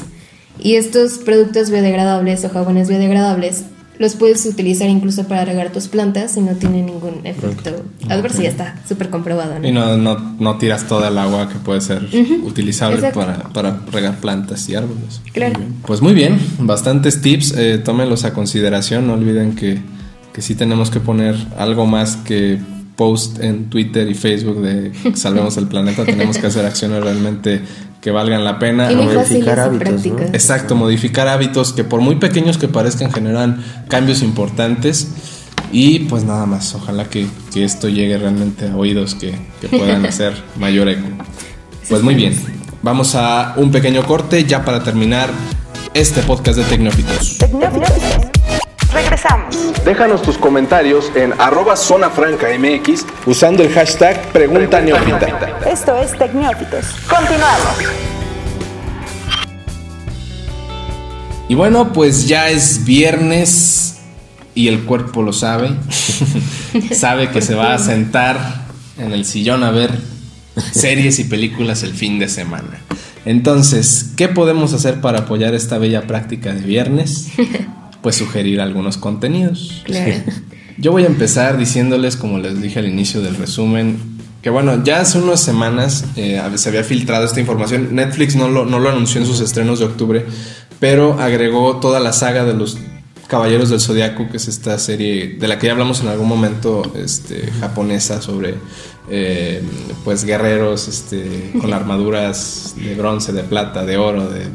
Y 0.61 0.75
estos 0.75 1.19
productos 1.19 1.71
biodegradables 1.71 2.45
o 2.45 2.49
jabones 2.49 2.89
biodegradables 2.89 3.65
los 3.99 4.15
puedes 4.15 4.47
utilizar 4.47 4.89
incluso 4.89 5.25
para 5.25 5.45
regar 5.45 5.73
tus 5.73 5.89
plantas 5.89 6.37
y 6.37 6.41
no 6.41 6.53
tiene 6.53 6.83
ningún 6.83 7.21
efecto 7.25 7.85
adverso, 8.09 8.43
ya 8.43 8.49
está 8.49 8.81
súper 8.89 9.11
comprobado. 9.11 9.67
Y 9.67 9.73
no, 9.73 9.97
no, 9.97 10.37
no, 10.39 10.59
tiras 10.59 10.87
toda 10.87 11.09
el 11.09 11.19
agua 11.19 11.49
que 11.49 11.57
puede 11.57 11.81
ser 11.81 12.09
utilizable 12.43 13.11
para, 13.11 13.49
para, 13.49 13.81
regar 13.91 14.19
plantas 14.19 14.69
y 14.69 14.77
árboles. 14.77 15.21
Claro. 15.33 15.61
pues 15.87 16.01
muy 16.01 16.15
bien, 16.15 16.39
bastantes 16.61 17.21
tips, 17.21 17.55
eh, 17.57 17.79
tómenlos 17.79 18.25
a 18.25 18.33
consideración, 18.33 19.07
no 19.07 19.15
olviden 19.15 19.55
que, 19.55 19.79
que 20.33 20.43
sí 20.43 20.55
tenemos 20.55 20.91
que 20.91 21.01
poner 21.01 21.35
algo 21.57 21.87
más 21.87 22.17
que 22.17 22.59
post 22.99 23.41
en 23.41 23.71
Twitter 23.71 24.09
y 24.11 24.15
Facebook 24.15 24.61
de 24.61 24.93
salvemos 25.15 25.57
el 25.57 25.69
planeta, 25.69 26.05
tenemos 26.05 26.39
que 26.39 26.49
hacer 26.49 26.67
acciones 26.67 27.03
realmente 27.03 27.63
que 28.01 28.11
valgan 28.11 28.45
la 28.45 28.59
pena. 28.59 28.91
Y 28.93 28.97
modificar 28.97 29.61
hábitos. 29.61 30.05
Exacto, 30.33 30.75
modificar 30.75 31.29
hábitos 31.29 31.73
que 31.73 31.85
por 31.85 32.01
muy 32.01 32.17
pequeños 32.17 32.59
que 32.59 32.69
parezcan 32.69 33.13
generan 33.13 33.63
cambios 33.89 34.23
importantes. 34.23 35.09
Y 35.71 36.01
pues 36.01 36.25
nada 36.25 36.47
más, 36.47 36.75
ojalá 36.75 37.05
que, 37.05 37.27
esto 37.55 37.89
llegue 37.89 38.17
realmente 38.17 38.69
a 38.69 38.77
oídos 38.77 39.15
que, 39.15 39.35
puedan 39.69 40.07
hacer 40.07 40.33
mayor 40.57 40.89
eco. 40.89 41.07
Pues 41.89 42.03
muy 42.03 42.15
bien, 42.15 42.35
vamos 42.83 43.15
a 43.15 43.55
un 43.57 43.71
pequeño 43.71 44.05
corte 44.05 44.45
ya 44.45 44.65
para 44.65 44.83
terminar 44.83 45.31
este 45.95 46.23
podcast 46.23 46.59
de 46.59 46.65
Tecnófitos. 46.65 47.39
Regresamos. 48.93 49.55
Déjanos 49.85 50.23
tus 50.23 50.39
comentarios 50.39 51.13
en 51.15 51.35
arroba 51.39 51.77
zona 51.77 52.09
franca 52.09 52.47
mx 52.59 53.05
usando 53.27 53.63
el 53.63 53.71
hashtag 53.71 54.33
Pregunta 54.33 54.81
Neófita. 54.81 55.59
Esto 55.71 55.99
es 55.99 56.17
Tecnófitos. 56.17 56.87
Continuamos. 57.09 57.59
Y 61.49 61.55
bueno, 61.55 61.93
pues 61.93 62.27
ya 62.29 62.49
es 62.49 62.85
viernes 62.85 64.01
y 64.55 64.69
el 64.69 64.85
cuerpo 64.85 65.23
lo 65.23 65.33
sabe. 65.33 65.71
sabe 66.93 67.31
que 67.31 67.43
se 67.43 67.55
va 67.55 67.75
a 67.75 67.79
sentar 67.79 68.39
en 68.99 69.13
el 69.13 69.25
sillón 69.25 69.65
a 69.65 69.71
ver 69.71 69.91
series 70.73 71.19
y 71.19 71.25
películas 71.25 71.83
el 71.83 71.93
fin 71.93 72.19
de 72.19 72.29
semana. 72.29 72.81
Entonces, 73.25 74.13
¿qué 74.17 74.29
podemos 74.29 74.73
hacer 74.73 75.01
para 75.01 75.21
apoyar 75.21 75.55
esta 75.55 75.77
bella 75.77 76.07
práctica 76.07 76.55
de 76.55 76.63
viernes? 76.63 77.29
pues 78.03 78.17
sugerir 78.17 78.61
algunos 78.61 78.97
contenidos. 78.97 79.85
Yo 80.79 80.93
voy 80.93 81.03
a 81.05 81.07
empezar 81.07 81.59
diciéndoles, 81.59 82.17
como 82.17 82.39
les 82.39 82.63
dije 82.63 82.79
al 82.79 82.87
inicio 82.87 83.21
del 83.21 83.35
resumen, 83.35 83.99
que 84.43 84.51
bueno, 84.51 84.85
ya 84.85 85.01
hace 85.01 85.19
unas 85.19 85.41
semanas 85.41 86.05
eh, 86.15 86.41
se 86.55 86.69
había 86.69 86.85
filtrado 86.85 87.25
esta 87.25 87.41
información. 87.41 87.95
Netflix 87.95 88.37
no 88.37 88.49
lo, 88.49 88.65
no 88.65 88.79
lo 88.79 88.89
anunció 88.89 89.21
en 89.21 89.27
sus 89.27 89.41
estrenos 89.41 89.81
de 89.81 89.87
octubre, 89.87 90.25
pero 90.79 91.21
agregó 91.21 91.79
toda 91.81 91.99
la 91.99 92.13
saga 92.13 92.45
de 92.45 92.55
los 92.55 92.79
Caballeros 93.27 93.69
del 93.69 93.81
Zodiaco, 93.81 94.29
que 94.31 94.39
es 94.39 94.49
esta 94.49 94.79
serie 94.79 95.37
de 95.39 95.49
la 95.49 95.59
que 95.59 95.67
ya 95.67 95.73
hablamos 95.73 96.01
en 96.01 96.09
algún 96.09 96.29
momento, 96.29 96.91
este, 96.97 97.51
japonesa, 97.61 98.23
sobre 98.23 98.55
eh, 99.11 99.63
pues 100.03 100.25
guerreros 100.25 100.89
este, 100.89 101.53
con 101.61 101.75
armaduras 101.75 102.75
de 102.77 102.95
bronce, 102.95 103.33
de 103.33 103.43
plata, 103.43 103.85
de 103.85 103.99
oro, 103.99 104.31
de 104.31 104.47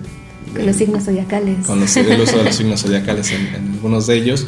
los 0.62 0.76
signos 0.76 1.04
zodiacales. 1.04 1.66
Con 1.66 1.80
los, 1.80 1.96
el 1.96 2.22
uso 2.22 2.38
de 2.38 2.44
los 2.44 2.56
signos 2.56 2.82
zodiacales 2.82 3.32
en, 3.32 3.74
algunos 3.74 4.08
de 4.08 4.18
ellos. 4.18 4.46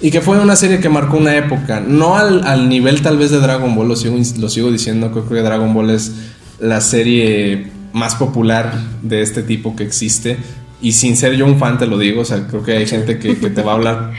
Y 0.00 0.10
que 0.10 0.20
fue 0.20 0.38
una 0.38 0.56
serie 0.56 0.80
que 0.80 0.88
marcó 0.88 1.16
una 1.16 1.36
época. 1.36 1.80
No 1.80 2.16
al, 2.16 2.44
al 2.44 2.68
nivel 2.68 3.02
tal 3.02 3.18
vez 3.18 3.30
de 3.30 3.38
Dragon 3.38 3.74
Ball, 3.74 3.88
lo 3.88 3.96
sigo, 3.96 4.16
lo 4.38 4.48
sigo 4.48 4.70
diciendo, 4.70 5.10
creo 5.10 5.28
que 5.28 5.34
Dragon 5.36 5.74
Ball 5.74 5.90
es 5.90 6.12
la 6.58 6.80
serie 6.80 7.70
más 7.92 8.14
popular 8.14 8.72
de 9.02 9.22
este 9.22 9.42
tipo 9.42 9.76
que 9.76 9.84
existe. 9.84 10.38
Y 10.80 10.92
sin 10.92 11.16
ser 11.16 11.34
yo 11.34 11.44
un 11.44 11.58
fan 11.58 11.78
te 11.78 11.86
lo 11.86 11.98
digo, 11.98 12.22
o 12.22 12.24
sea, 12.24 12.46
creo 12.46 12.62
que 12.62 12.72
hay 12.72 12.86
gente 12.86 13.18
que, 13.18 13.36
que 13.36 13.50
te 13.50 13.62
va 13.62 13.72
a 13.72 13.74
hablar 13.74 14.12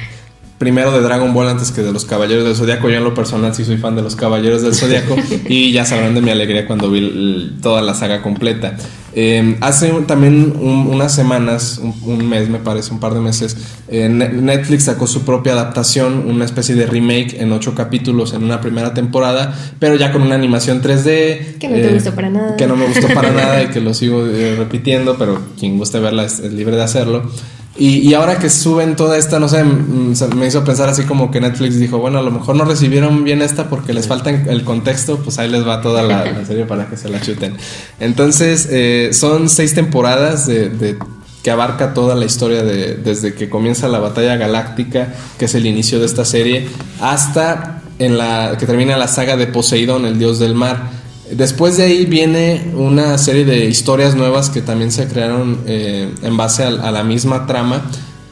primero 0.62 0.92
de 0.92 1.02
Dragon 1.02 1.34
Ball 1.34 1.48
antes 1.48 1.72
que 1.72 1.82
de 1.82 1.92
los 1.92 2.06
Caballeros 2.06 2.46
del 2.46 2.56
Zodiaco. 2.56 2.88
Yo 2.88 2.98
en 2.98 3.04
lo 3.04 3.16
personal 3.16 3.56
sí 3.56 3.66
soy 3.66 3.78
fan 3.78 3.96
de 3.96 4.04
los 4.04 4.16
Caballeros 4.16 4.62
del 4.62 4.76
Zodiaco 4.76 5.16
y 5.50 5.72
ya 5.72 5.86
sabrán 5.86 6.14
de 6.14 6.22
mi 6.22 6.30
alegría 6.30 6.68
cuando 6.68 6.92
vi 6.92 7.58
toda 7.64 7.82
la 7.82 7.96
saga 7.96 8.22
completa. 8.22 8.78
Em, 9.14 9.58
hace 9.60 9.90
también 10.08 10.54
unas 10.60 11.14
semanas, 11.14 11.82
un, 12.04 12.30
mes 12.30 12.50
me 12.50 12.60
parece, 12.60 12.94
un 12.94 13.00
par 13.00 13.14
de 13.14 13.20
meses, 13.20 13.58
eh, 13.90 14.08
Netflix 14.08 14.84
sacó 14.86 15.06
su 15.06 15.24
propia 15.24 15.54
adaptación, 15.54 16.30
una 16.30 16.46
especie 16.46 16.76
de 16.76 16.86
remake 16.86 17.42
en 17.42 17.52
ocho 17.52 17.76
capítulos 17.76 18.34
en 18.34 18.44
una 18.44 18.62
primera 18.62 18.94
temporada, 18.94 19.54
pero 19.80 19.96
ya 19.96 20.12
con 20.14 20.22
una 20.22 20.36
animación 20.36 20.82
3D. 20.82 21.58
Que 21.60 21.68
no 21.68 21.76
te 21.76 21.90
eh, 21.90 21.94
gustó 21.94 22.16
para 22.16 22.30
nada. 22.30 22.56
Que 22.56 22.68
no 22.68 22.76
me 22.76 22.86
gustó 22.86 23.08
para 23.10 23.32
nada 23.34 23.64
y 23.64 23.68
que 23.68 23.82
lo 23.82 23.94
sigo 23.94 24.26
eh, 24.26 24.56
repitiendo, 24.58 25.18
pero 25.18 25.40
quien 25.60 25.78
guste 25.78 26.00
verla 26.00 26.24
es 26.24 26.40
libre 26.40 26.78
de 26.78 26.84
hacerlo. 26.84 27.30
Y, 27.78 28.14
ahora 28.14 28.38
que 28.38 28.50
suben 28.50 28.98
toda 28.98 29.18
esta, 29.18 29.40
no 29.40 29.48
sé, 29.48 29.64
me 29.64 30.46
hizo 30.46 30.64
pensar 30.66 30.90
así 30.90 31.04
como 31.04 31.32
que 31.32 31.40
Netflix 31.40 31.80
dijo, 31.80 32.00
bueno, 32.00 32.20
a 32.20 32.22
lo 32.22 32.30
mejor 32.30 32.56
no 32.56 32.66
recibieron 32.66 33.24
bien 33.24 33.42
esta 33.42 33.70
porque 33.70 33.94
les 33.94 34.08
falta 34.08 34.30
el 34.30 34.64
contexto, 34.66 35.20
pues 35.20 35.40
ahí 35.40 35.50
les 35.50 35.66
va 35.66 35.82
toda 35.82 36.04
la, 36.04 36.46
serie 36.46 36.66
para 36.66 36.90
que 36.90 36.98
se 36.98 37.08
la 37.08 37.22
chuten. 37.22 37.56
Entonces, 38.02 38.68
eh, 38.70 39.12
son 39.14 39.48
seis 39.48 39.74
temporadas 39.74 40.48
de, 40.48 41.00
que 41.44 41.50
abarca 41.50 41.94
toda 41.94 42.14
la 42.14 42.26
historia 42.26 42.62
de, 42.62 42.96
desde 42.96 43.34
que 43.34 43.50
comienza 43.50 43.88
la 43.88 44.00
batalla 44.00 44.36
galáctica, 44.36 45.14
que 45.40 45.46
es 45.46 45.56
el 45.56 45.66
inicio 45.66 46.00
de 46.00 46.08
esta 46.08 46.26
serie, 46.26 46.68
hasta 47.00 47.82
en 48.00 48.18
la 48.18 48.58
que 48.60 48.66
termina 48.66 48.98
la 48.98 49.08
saga 49.08 49.38
de 49.38 49.48
Poseidón, 49.48 50.06
el 50.06 50.20
dios 50.20 50.40
del 50.40 50.56
mar. 50.56 51.01
Después 51.32 51.78
de 51.78 51.84
ahí 51.84 52.06
viene 52.06 52.72
una 52.76 53.18
serie 53.18 53.46
de 53.46 53.66
historias 53.66 54.16
nuevas 54.16 54.50
que 54.50 54.62
también 54.62 54.92
se 54.92 55.08
crearon 55.08 55.60
eh, 55.66 56.14
en 56.24 56.36
base 56.36 56.64
a, 56.64 56.92
la 56.92 57.04
misma 57.04 57.48
trama, 57.48 57.82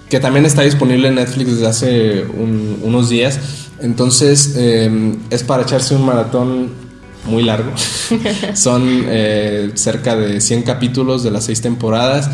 que 0.10 0.20
también 0.20 0.46
está 0.46 0.64
disponible 0.64 1.08
en 1.08 1.16
Netflix 1.16 1.52
desde 1.52 1.68
hace 1.68 2.26
unos 2.84 3.10
días. 3.10 3.40
Entonces 3.82 4.56
eh, 4.58 5.16
es 5.30 5.44
para 5.44 5.64
echarse 5.64 5.96
un 5.96 6.06
maratón 6.06 6.70
muy 7.26 7.44
largo. 7.44 7.72
Son 8.54 9.06
eh, 9.08 9.72
cerca 9.76 10.18
de 10.18 10.42
100 10.42 10.64
capítulos 10.64 11.24
de 11.24 11.32
las 11.32 11.46
6 11.46 11.62
temporadas. 11.62 12.30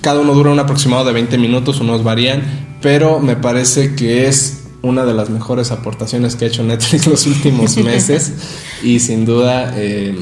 Cada 0.00 0.20
uno 0.20 0.34
dura 0.34 0.50
un 0.50 0.58
aproximado 0.58 1.04
de 1.04 1.12
20 1.12 1.38
minutos, 1.38 1.80
unos 1.80 2.02
varían, 2.02 2.42
pero 2.82 3.20
me 3.20 3.36
parece 3.36 3.94
que 3.94 4.26
es 4.26 4.59
una 4.82 5.04
de 5.04 5.14
las 5.14 5.30
mejores 5.30 5.70
aportaciones 5.70 6.36
que 6.36 6.44
ha 6.44 6.48
hecho 6.48 6.62
Netflix 6.62 7.06
los 7.08 7.26
últimos 7.26 7.76
meses. 7.78 8.32
Y 8.82 9.00
sin 9.00 9.24
duda 9.24 9.74
eh, 9.76 10.14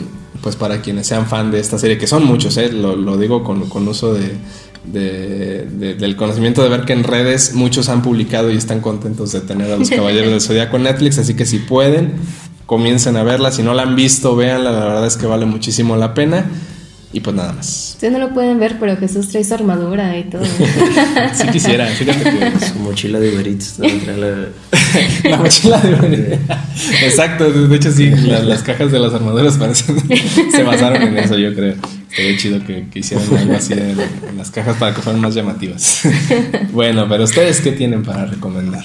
pues 0.43 0.57
para 0.57 0.81
quienes 0.81 1.07
sean 1.07 1.27
fan 1.27 1.51
de 1.51 1.61
esta 1.61 1.79
serie 1.79 1.99
que 1.99 2.07
son 2.07 2.25
muchos 2.25 2.57
eh, 2.57 2.71
lo, 2.71 3.17
digo 3.17 3.43
con, 3.43 3.69
con 3.69 3.89
uso 3.89 4.15
de, 4.15 4.37
del 4.85 6.17
conocimiento 6.17 6.63
de 6.63 6.69
ver 6.69 6.85
que 6.85 6.93
en 6.93 7.03
redes 7.05 7.55
muchos 7.55 7.89
han 7.89 8.03
publicado 8.03 8.51
y 8.51 8.57
están 8.57 8.81
contentos 8.81 9.33
de 9.33 9.41
tener 9.41 9.71
a 9.73 9.77
los 9.77 9.91
Caballeros 9.91 10.31
del 10.31 10.41
Zodíaco 10.41 10.77
en 10.77 10.85
Netflix. 10.85 11.19
Así 11.19 11.35
que 11.35 11.45
si 11.45 11.59
pueden 11.59 12.15
comiencen 12.69 13.17
a 13.17 13.25
verla. 13.25 13.51
Si 13.51 13.65
no 13.65 13.75
la 13.75 13.83
han 13.83 13.97
visto 13.97 14.37
véanla. 14.37 14.71
La 14.71 14.85
verdad 14.85 15.07
es 15.07 15.17
que 15.17 15.27
vale 15.27 15.47
muchísimo 15.47 15.97
la 15.97 16.15
pena 16.15 16.47
y 17.11 17.21
pues 17.21 17.35
nada 17.35 17.53
más. 17.55 17.93
Ustedes 17.95 18.13
no 18.13 18.19
lo 18.19 18.35
pueden 18.35 18.59
ver, 18.59 18.77
pero 18.79 18.97
Jesús 18.97 19.29
trae 19.29 19.43
su 19.43 19.55
armadura 19.55 20.19
y 20.19 20.25
todo. 20.25 20.43
si 21.33 21.47
quisiera, 21.49 21.87
fíjate 21.87 22.23
que. 22.23 22.67
Su 22.67 22.79
mochila 22.81 23.19
de 23.19 23.35
Uber 23.35 23.49
la... 25.25 25.37
mochila 25.39 25.79
de 25.79 25.95
Uber 25.95 26.39
Exacto, 27.03 27.51
de 27.51 27.77
hecho 27.77 27.93
sí, 27.93 28.11
las 28.11 28.63
cajas 28.63 28.93
de 28.93 28.99
las 28.99 29.15
armaduras 29.15 29.57
parecen. 29.57 29.97
se 30.51 30.63
basaron 30.63 31.03
en 31.03 31.19
eso, 31.19 31.39
yo 31.39 31.55
creo. 31.55 31.77
Estaría 32.11 32.37
chido 32.37 32.65
que, 32.65 32.87
hicieran 32.95 33.27
algo 33.37 33.55
así 33.55 33.73
en, 33.73 33.97
las 34.37 34.51
cajas 34.51 34.77
para 34.77 34.95
que 34.95 35.01
fueran 35.01 35.23
más 35.23 35.35
llamativas. 35.35 36.03
bueno, 36.73 37.07
pero 37.09 37.25
ustedes, 37.25 37.61
¿qué 37.61 37.73
tienen 37.73 38.03
para 38.03 38.27
recomendar? 38.27 38.85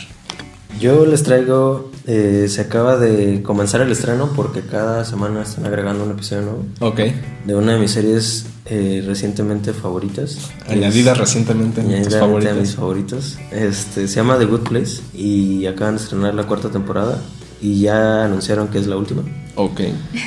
Yo 0.80 1.06
les 1.06 1.24
traigo, 1.24 1.92
eh, 2.06 2.48
se 2.50 2.62
acaba 2.62 2.98
de 2.98 3.42
comenzar 3.44 3.82
el 3.82 3.92
estreno 3.92 4.32
porque 4.36 4.62
cada 4.62 5.06
semana 5.06 5.44
están 5.44 5.66
agregando 5.66 6.04
un 6.04 6.12
episodio 6.12 6.42
nuevo. 6.44 6.66
Ok. 6.80 7.00
De 7.46 7.56
una 7.56 7.74
de 7.74 7.80
mis 7.80 7.92
series 7.92 8.46
eh, 8.66 9.04
recientemente 9.06 9.74
favoritas. 9.74 10.52
Añadidas 10.68 11.18
recientemente 11.18 11.82
a 11.82 11.84
mis 11.84 12.10
favoritos. 12.10 12.58
mis 12.58 12.76
favoritos. 12.76 13.38
Este, 13.52 14.08
se 14.08 14.16
llama 14.16 14.38
The 14.38 14.46
Good 14.46 14.62
Place 14.62 15.02
y 15.14 15.66
acaban 15.66 15.96
de 15.96 16.04
estrenar 16.04 16.34
la 16.34 16.44
cuarta 16.44 16.70
temporada 16.70 17.22
y 17.62 17.80
ya 17.82 18.26
anunciaron 18.26 18.68
que 18.68 18.80
es 18.80 18.88
la 18.88 18.98
última. 18.98 19.24
Ok. 19.56 19.82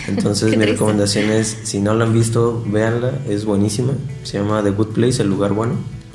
Entonces 0.09 0.57
mi 0.57 0.65
recomendación 0.65 1.31
es, 1.31 1.59
si 1.65 1.81
no 1.81 1.95
la 1.95 2.07
han 2.07 2.15
visto, 2.15 2.65
véanla, 2.67 3.13
es 3.29 3.45
buenísima. 3.45 3.93
Se 4.23 4.39
llama 4.39 4.63
The 4.63 4.71
Good 4.71 4.89
Place, 4.89 5.23
el 5.23 5.29
lugar 5.29 5.53
bueno. 5.53 5.75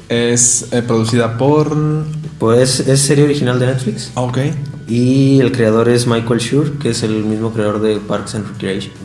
Es 0.10 0.68
eh, 0.72 0.82
producida 0.82 1.38
por... 1.38 1.78
Pues 2.40 2.80
es 2.80 3.02
serie 3.02 3.26
original 3.26 3.60
de 3.60 3.68
Netflix. 3.68 4.12
Ah, 4.16 4.22
ok. 4.22 4.40
Y 4.92 5.40
el 5.40 5.54
creador 5.54 5.88
es 5.88 6.06
Michael 6.06 6.42
Schur, 6.42 6.78
que 6.78 6.90
es 6.90 7.02
el 7.02 7.24
mismo 7.24 7.54
creador 7.54 7.80
de 7.80 7.96
Parks 8.02 8.36
and 8.36 8.46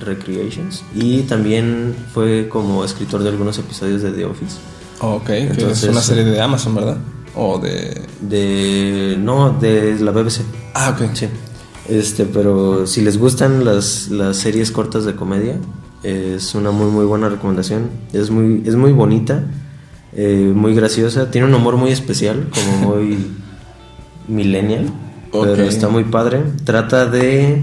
Recreations. 0.01 0.83
Y 0.97 1.21
también 1.23 1.95
fue 2.13 2.49
como 2.49 2.85
escritor 2.85 3.23
de 3.23 3.29
algunos 3.29 3.57
episodios 3.59 4.03
de 4.03 4.11
The 4.11 4.25
Office. 4.25 4.57
Ah, 5.01 5.11
ok, 5.11 5.31
Entonces, 5.31 5.85
es 5.85 5.89
una 5.91 6.01
serie 6.01 6.25
de 6.25 6.41
Amazon, 6.41 6.75
¿verdad? 6.75 6.97
O 7.37 7.61
de... 7.61 8.03
De... 8.21 9.17
No, 9.17 9.57
de 9.61 9.97
la 10.01 10.11
BBC. 10.11 10.41
Ah, 10.75 10.91
ok. 10.91 11.09
Sí. 11.15 11.29
Este, 11.89 12.25
pero 12.25 12.89
si 12.89 13.03
les 13.03 13.17
gustan 13.17 13.65
las, 13.65 14.09
las 14.09 14.39
series 14.39 14.73
cortas 14.73 15.05
de 15.05 15.15
comedia, 15.15 15.57
Es 16.03 16.57
una 16.57 16.73
muy 16.73 16.91
muy 16.91 17.05
buena 17.05 17.29
recomendación. 17.29 17.91
Es 18.13 18.31
muy, 18.31 18.65
es 18.67 18.75
muy 18.75 18.91
bonita, 18.91 19.45
eh, 20.17 20.53
muy 20.53 20.75
graciosa. 20.75 21.31
Tiene 21.31 21.47
un 21.47 21.55
humor 21.55 21.77
muy 21.77 21.93
especial, 21.93 22.49
como 22.53 22.95
muy 22.97 23.19
millennial. 24.27 24.93
Pero 25.43 25.65
está 25.65 25.89
muy 25.89 26.05
padre. 26.05 26.43
Trata 26.65 27.07
de... 27.07 27.63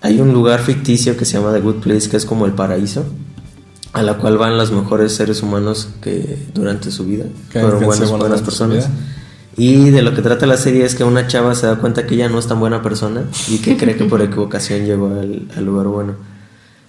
Hay 0.00 0.20
un 0.20 0.32
lugar 0.32 0.60
ficticio 0.60 1.16
que 1.16 1.24
se 1.24 1.38
llama 1.38 1.52
The 1.52 1.60
Good 1.60 1.76
Place, 1.76 2.08
que 2.08 2.16
es 2.16 2.24
como 2.24 2.46
el 2.46 2.52
paraíso, 2.52 3.04
a 3.92 4.02
la 4.02 4.18
cual 4.18 4.38
van 4.38 4.56
los 4.56 4.70
mejores 4.70 5.14
seres 5.14 5.42
humanos 5.42 5.88
que 6.00 6.38
durante 6.54 6.90
su 6.90 7.04
vida 7.06 7.24
fueron 7.50 7.84
buenas, 7.84 8.10
buenas 8.10 8.42
personas. 8.42 8.88
Y 9.56 9.90
de 9.90 10.02
lo 10.02 10.14
que 10.14 10.20
trata 10.20 10.46
la 10.46 10.58
serie 10.58 10.84
es 10.84 10.94
que 10.94 11.02
una 11.02 11.26
chava 11.26 11.54
se 11.54 11.66
da 11.66 11.76
cuenta 11.76 12.06
que 12.06 12.14
ella 12.14 12.28
no 12.28 12.38
es 12.38 12.46
tan 12.46 12.60
buena 12.60 12.82
persona 12.82 13.24
y 13.48 13.58
que 13.58 13.76
cree 13.76 13.96
que 13.96 14.04
por 14.04 14.20
equivocación 14.22 14.84
llegó 14.84 15.06
al, 15.06 15.48
al 15.56 15.64
lugar 15.64 15.86
bueno. 15.86 16.14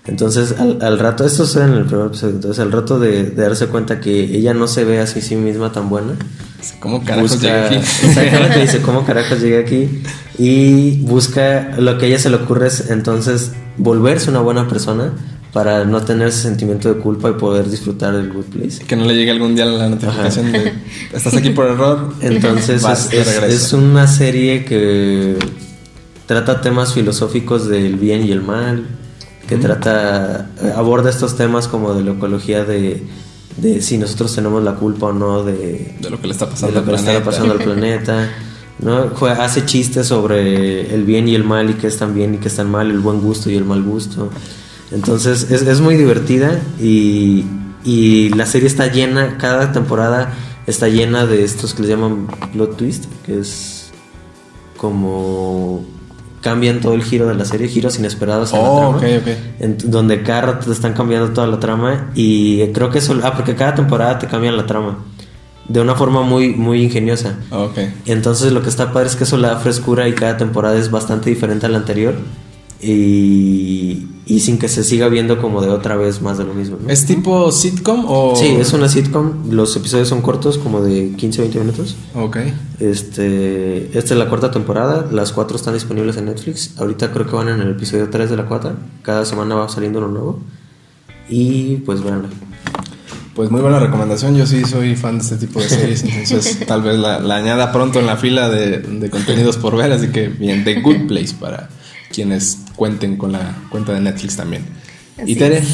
Entonces, 0.06 0.56
al, 0.58 0.80
al 0.82 1.00
rato, 1.00 1.26
esto 1.26 1.46
sucede 1.46 1.66
en 1.66 1.74
el 1.74 1.86
primer 1.86 2.08
episodio, 2.08 2.36
entonces 2.36 2.60
al 2.62 2.72
rato 2.72 2.98
de, 2.98 3.24
de 3.24 3.42
darse 3.42 3.68
cuenta 3.68 4.00
que 4.00 4.38
ella 4.38 4.54
no 4.54 4.68
se 4.68 4.86
ve 4.86 5.00
así 5.00 5.22
sí 5.22 5.36
misma 5.36 5.72
tan 5.72 5.90
buena, 5.90 6.14
¿Cómo 6.80 7.04
carajos 7.04 7.32
busca, 7.34 7.48
llegué 7.48 7.66
aquí? 7.66 7.76
exactamente 8.08 8.60
dice 8.62 8.82
cómo 8.82 9.06
carajos 9.06 9.40
llegué 9.42 9.60
aquí 9.60 10.02
y 10.38 10.98
busca 11.02 11.76
lo 11.78 11.98
que 11.98 12.06
a 12.06 12.08
ella 12.10 12.20
se 12.20 12.30
le 12.30 12.38
ocurre 12.38 12.68
es 12.68 12.90
entonces 12.90 13.52
volverse 13.78 14.30
una 14.30 14.40
buena 14.40 14.68
persona 14.68 15.14
para 15.54 15.86
no 15.86 16.02
tener 16.04 16.28
ese 16.28 16.42
sentimiento 16.44 16.94
de 16.94 17.00
culpa 17.00 17.30
y 17.30 17.34
poder 17.34 17.70
disfrutar 17.70 18.16
del 18.16 18.32
good 18.32 18.46
place. 18.46 18.84
Que 18.86 18.96
no 18.96 19.06
le 19.06 19.16
llegue 19.16 19.32
algún 19.32 19.56
día 19.56 19.66
la 19.66 19.90
notificación 19.90 20.52
de 20.52 20.74
estás 21.14 21.34
aquí 21.36 21.50
por 21.52 21.68
error. 21.68 22.14
Entonces 22.22 22.82
Vas 22.84 23.12
es, 23.14 23.28
es- 23.44 23.74
una 23.74 24.08
serie 24.08 24.66
que 24.66 25.38
trata 26.28 26.62
temas 26.62 26.94
filosóficos 26.94 27.68
del 27.68 27.96
bien 27.96 28.26
y 28.26 28.32
el 28.32 28.42
mal, 28.42 28.86
que 29.48 29.56
trata, 29.58 30.50
eh, 30.62 30.74
aborda 30.76 31.10
estos 31.10 31.38
temas 31.38 31.68
como 31.68 31.94
de 31.94 32.04
la 32.04 32.12
ecología 32.12 32.66
de, 32.66 33.02
de 33.58 33.82
si 33.82 33.98
nosotros 33.98 34.34
tenemos 34.36 34.64
la 34.64 34.76
culpa 34.76 35.08
o 35.08 35.14
no 35.14 35.44
de, 35.44 35.96
de 36.00 36.10
lo 36.10 36.22
que 36.22 36.28
le 36.28 36.34
está 36.34 36.46
de 36.46 36.52
pasando 36.52 36.80
lo 36.80 36.86
que 36.86 36.92
le 36.92 36.98
al 36.98 37.00
está 37.00 37.12
planeta. 37.12 37.26
pasando 37.26 37.54
al 37.54 37.60
planeta. 37.60 38.30
¿no? 38.80 39.12
Hace 39.28 39.66
chistes 39.66 40.06
sobre 40.08 40.94
el 40.94 41.04
bien 41.04 41.28
y 41.28 41.34
el 41.36 41.44
mal 41.44 41.70
y 41.70 41.74
qué 41.74 41.88
es 41.88 41.98
tan 41.98 42.14
bien 42.14 42.36
y 42.36 42.38
qué 42.38 42.48
es 42.48 42.56
tan 42.56 42.70
mal, 42.70 42.92
el 42.92 43.00
buen 43.00 43.20
gusto 43.22 43.50
y 43.50 43.56
el 43.56 43.66
mal 43.66 43.82
gusto. 43.82 44.30
Entonces 44.92 45.48
es, 45.50 45.64
es 45.64 45.82
muy 45.82 45.96
divertida 45.96 46.62
y, 46.80 47.44
y 47.84 48.30
la 48.30 48.46
serie 48.46 48.68
está 48.68 48.88
llena, 48.88 49.38
cada 49.38 49.72
temporada 49.72 50.32
está 50.68 50.88
llena 50.88 51.26
de 51.26 51.44
estos 51.44 51.74
que 51.74 51.82
les 51.82 51.90
llaman 51.92 52.28
plot 52.54 52.78
twist, 52.78 53.06
que 53.26 53.40
es 53.40 53.90
como 54.78 55.84
cambian 56.48 56.80
todo 56.80 56.94
el 56.94 57.04
giro 57.04 57.28
de 57.28 57.36
la 57.36 57.44
serie, 57.46 57.68
giros 57.68 58.00
inesperados 58.00 58.54
en 58.54 58.60
Oh, 58.62 58.80
la 58.82 58.88
ok, 58.90 59.00
trama. 59.00 59.38
En- 59.60 59.78
donde 59.96 60.24
cada 60.24 60.42
rato 60.42 60.66
te 60.68 60.72
están 60.72 60.94
cambiando 60.94 61.30
toda 61.34 61.48
la 61.48 61.60
trama 61.60 62.12
y 62.16 62.66
creo 62.74 62.90
que 62.90 63.00
eso, 63.00 63.16
ah, 63.24 63.34
porque 63.36 63.56
cada 63.56 63.76
temporada 63.76 64.18
te 64.20 64.28
cambian 64.28 64.56
la 64.56 64.66
trama 64.66 65.00
de 65.68 65.82
una 65.82 65.96
forma 65.96 66.22
muy, 66.22 66.54
muy 66.56 66.82
ingeniosa. 66.84 67.36
Entonces 68.06 68.54
lo 68.54 68.62
que 68.62 68.70
está 68.70 68.94
padre 68.94 69.10
es 69.10 69.16
que 69.18 69.26
eso 69.26 69.36
le 69.38 69.48
da 69.48 69.58
frescura 69.58 70.08
y 70.08 70.14
cada 70.14 70.38
temporada 70.38 70.78
es 70.78 70.90
bastante 70.90 71.30
diferente 71.30 71.66
a 71.66 71.70
la 71.70 71.78
anterior 71.80 72.16
y, 72.82 74.08
y 74.26 74.40
sin 74.40 74.58
que 74.60 74.68
se 74.68 74.84
siga 74.84 75.08
viendo 75.08 75.42
como 75.42 75.62
de 75.62 75.70
otra 75.70 75.96
vez 75.96 76.22
más 76.22 76.38
de 76.38 76.44
lo 76.44 76.54
mismo. 76.54 76.78
¿no? 76.82 76.90
¿Es 76.90 77.06
tipo 77.06 77.52
sitcom 77.52 78.06
o...? 78.08 78.36
Sí, 78.36 78.46
es 78.60 78.74
una 78.74 78.88
sitcom, 78.90 79.50
los 79.52 79.76
episodios 79.76 80.08
son 80.10 80.22
cortos, 80.22 80.58
como 80.58 80.82
de 80.82 81.12
15-20 81.14 81.60
minutos. 81.60 81.96
Ok. 82.16 82.38
Este, 82.80 83.98
esta 83.98 84.14
es 84.14 84.20
la 84.20 84.30
cuarta 84.30 84.52
temporada, 84.52 85.08
las 85.12 85.32
cuatro 85.32 85.58
están 85.58 85.74
disponibles 85.74 86.18
en 86.18 86.26
Netflix. 86.26 86.74
Ahorita 86.78 87.12
creo 87.12 87.26
que 87.26 87.36
van 87.36 87.50
en 87.50 87.62
el 87.62 87.72
episodio 87.72 88.10
3 88.10 88.30
de 88.30 88.38
la 88.38 88.46
cuarta. 88.46 88.76
Cada 89.02 89.26
semana 89.26 89.56
va 89.56 89.70
saliendo 89.70 90.00
uno 90.00 90.10
nuevo. 90.10 90.40
Y 91.30 91.78
pues 91.78 92.02
bueno, 92.02 92.24
Pues 93.36 93.52
muy 93.52 93.62
buena 93.62 93.80
recomendación. 93.80 94.36
Yo 94.36 94.46
sí 94.46 94.64
soy 94.66 94.96
fan 94.96 95.18
de 95.18 95.24
este 95.24 95.38
tipo 95.38 95.60
de 95.60 95.68
series, 95.70 96.04
entonces 96.04 96.60
tal 96.68 96.82
vez 96.84 96.98
la, 96.98 97.20
la 97.20 97.36
añada 97.36 97.72
pronto 97.72 98.00
en 98.00 98.06
la 98.06 98.18
fila 98.18 98.50
de, 98.50 98.80
de 98.80 99.10
contenidos 99.10 99.58
por 99.58 99.76
ver. 99.76 99.92
Así 99.92 100.08
que 100.08 100.28
bien, 100.30 100.64
The 100.64 100.82
Good 100.82 101.08
Place 101.08 101.34
para 101.40 101.70
quienes 102.12 102.60
cuenten 102.78 103.18
con 103.18 103.34
la 103.34 103.58
cuenta 103.70 103.92
de 103.92 104.00
Netflix 104.00 104.38
también. 104.38 104.64
Así 105.18 105.34
¿Y 105.34 105.36
Tere? 105.36 105.58
es. 105.58 105.68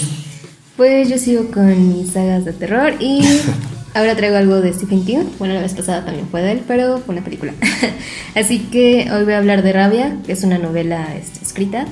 Pues 0.75 1.07
yo 1.07 1.19
sigo 1.19 1.51
con 1.51 1.89
mis 1.89 2.13
sagas 2.13 2.45
de 2.45 2.53
terror 2.53 2.95
y 2.99 3.21
ahora 3.93 4.15
traigo 4.15 4.37
algo 4.37 4.59
de 4.59 4.73
Stephen 4.73 5.05
King. 5.05 5.25
Bueno, 5.37 5.53
la 5.53 5.61
vez 5.61 5.73
pasada 5.73 6.03
también 6.03 6.27
fue 6.31 6.41
de 6.41 6.53
él, 6.53 6.61
pero 6.67 6.97
fue 6.97 7.13
una 7.13 7.23
película. 7.23 7.53
Así 8.35 8.59
que 8.71 9.07
hoy 9.11 9.23
voy 9.23 9.33
a 9.33 9.37
hablar 9.37 9.61
de 9.61 9.73
Rabia, 9.73 10.17
que 10.25 10.31
es 10.31 10.43
una 10.43 10.57
novela 10.57 11.15
este, 11.15 11.43
escrita. 11.43 11.85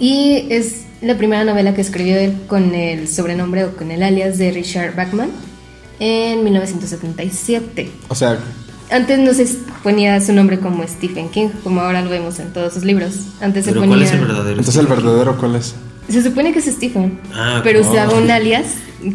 Y 0.00 0.46
es 0.48 0.84
la 1.02 1.18
primera 1.18 1.44
novela 1.44 1.74
que 1.74 1.82
escribió 1.82 2.16
él 2.16 2.34
con 2.46 2.74
el 2.74 3.08
sobrenombre 3.08 3.64
o 3.64 3.76
con 3.76 3.90
el 3.90 4.02
alias 4.02 4.38
de 4.38 4.52
Richard 4.52 4.96
Bachman 4.96 5.30
en 6.00 6.42
1977. 6.44 7.90
O 8.08 8.14
sea, 8.14 8.38
Antes 8.90 9.18
no 9.18 9.34
se 9.34 9.46
ponía 9.82 10.20
su 10.20 10.32
nombre 10.32 10.60
como 10.60 10.86
Stephen 10.86 11.28
King, 11.28 11.48
como 11.64 11.80
ahora 11.80 12.02
lo 12.02 12.10
vemos 12.10 12.38
en 12.38 12.52
todos 12.52 12.74
sus 12.74 12.84
libros. 12.84 13.14
Antes 13.40 13.64
se 13.64 13.72
pero 13.72 13.82
ponía... 13.82 13.96
¿cuál 13.96 14.06
es 14.06 14.12
el 14.12 14.20
verdadero? 14.20 14.58
entonces 14.58 14.76
el 14.76 14.86
verdadero 14.86 15.36
cuál 15.36 15.56
es? 15.56 15.74
Se 16.08 16.22
supone 16.22 16.52
que 16.52 16.60
es 16.60 16.66
Stephen, 16.66 17.18
Ah, 17.34 17.60
pero 17.64 17.80
oh. 17.80 17.90
usaba 17.90 18.14
un 18.14 18.30
alias 18.30 18.66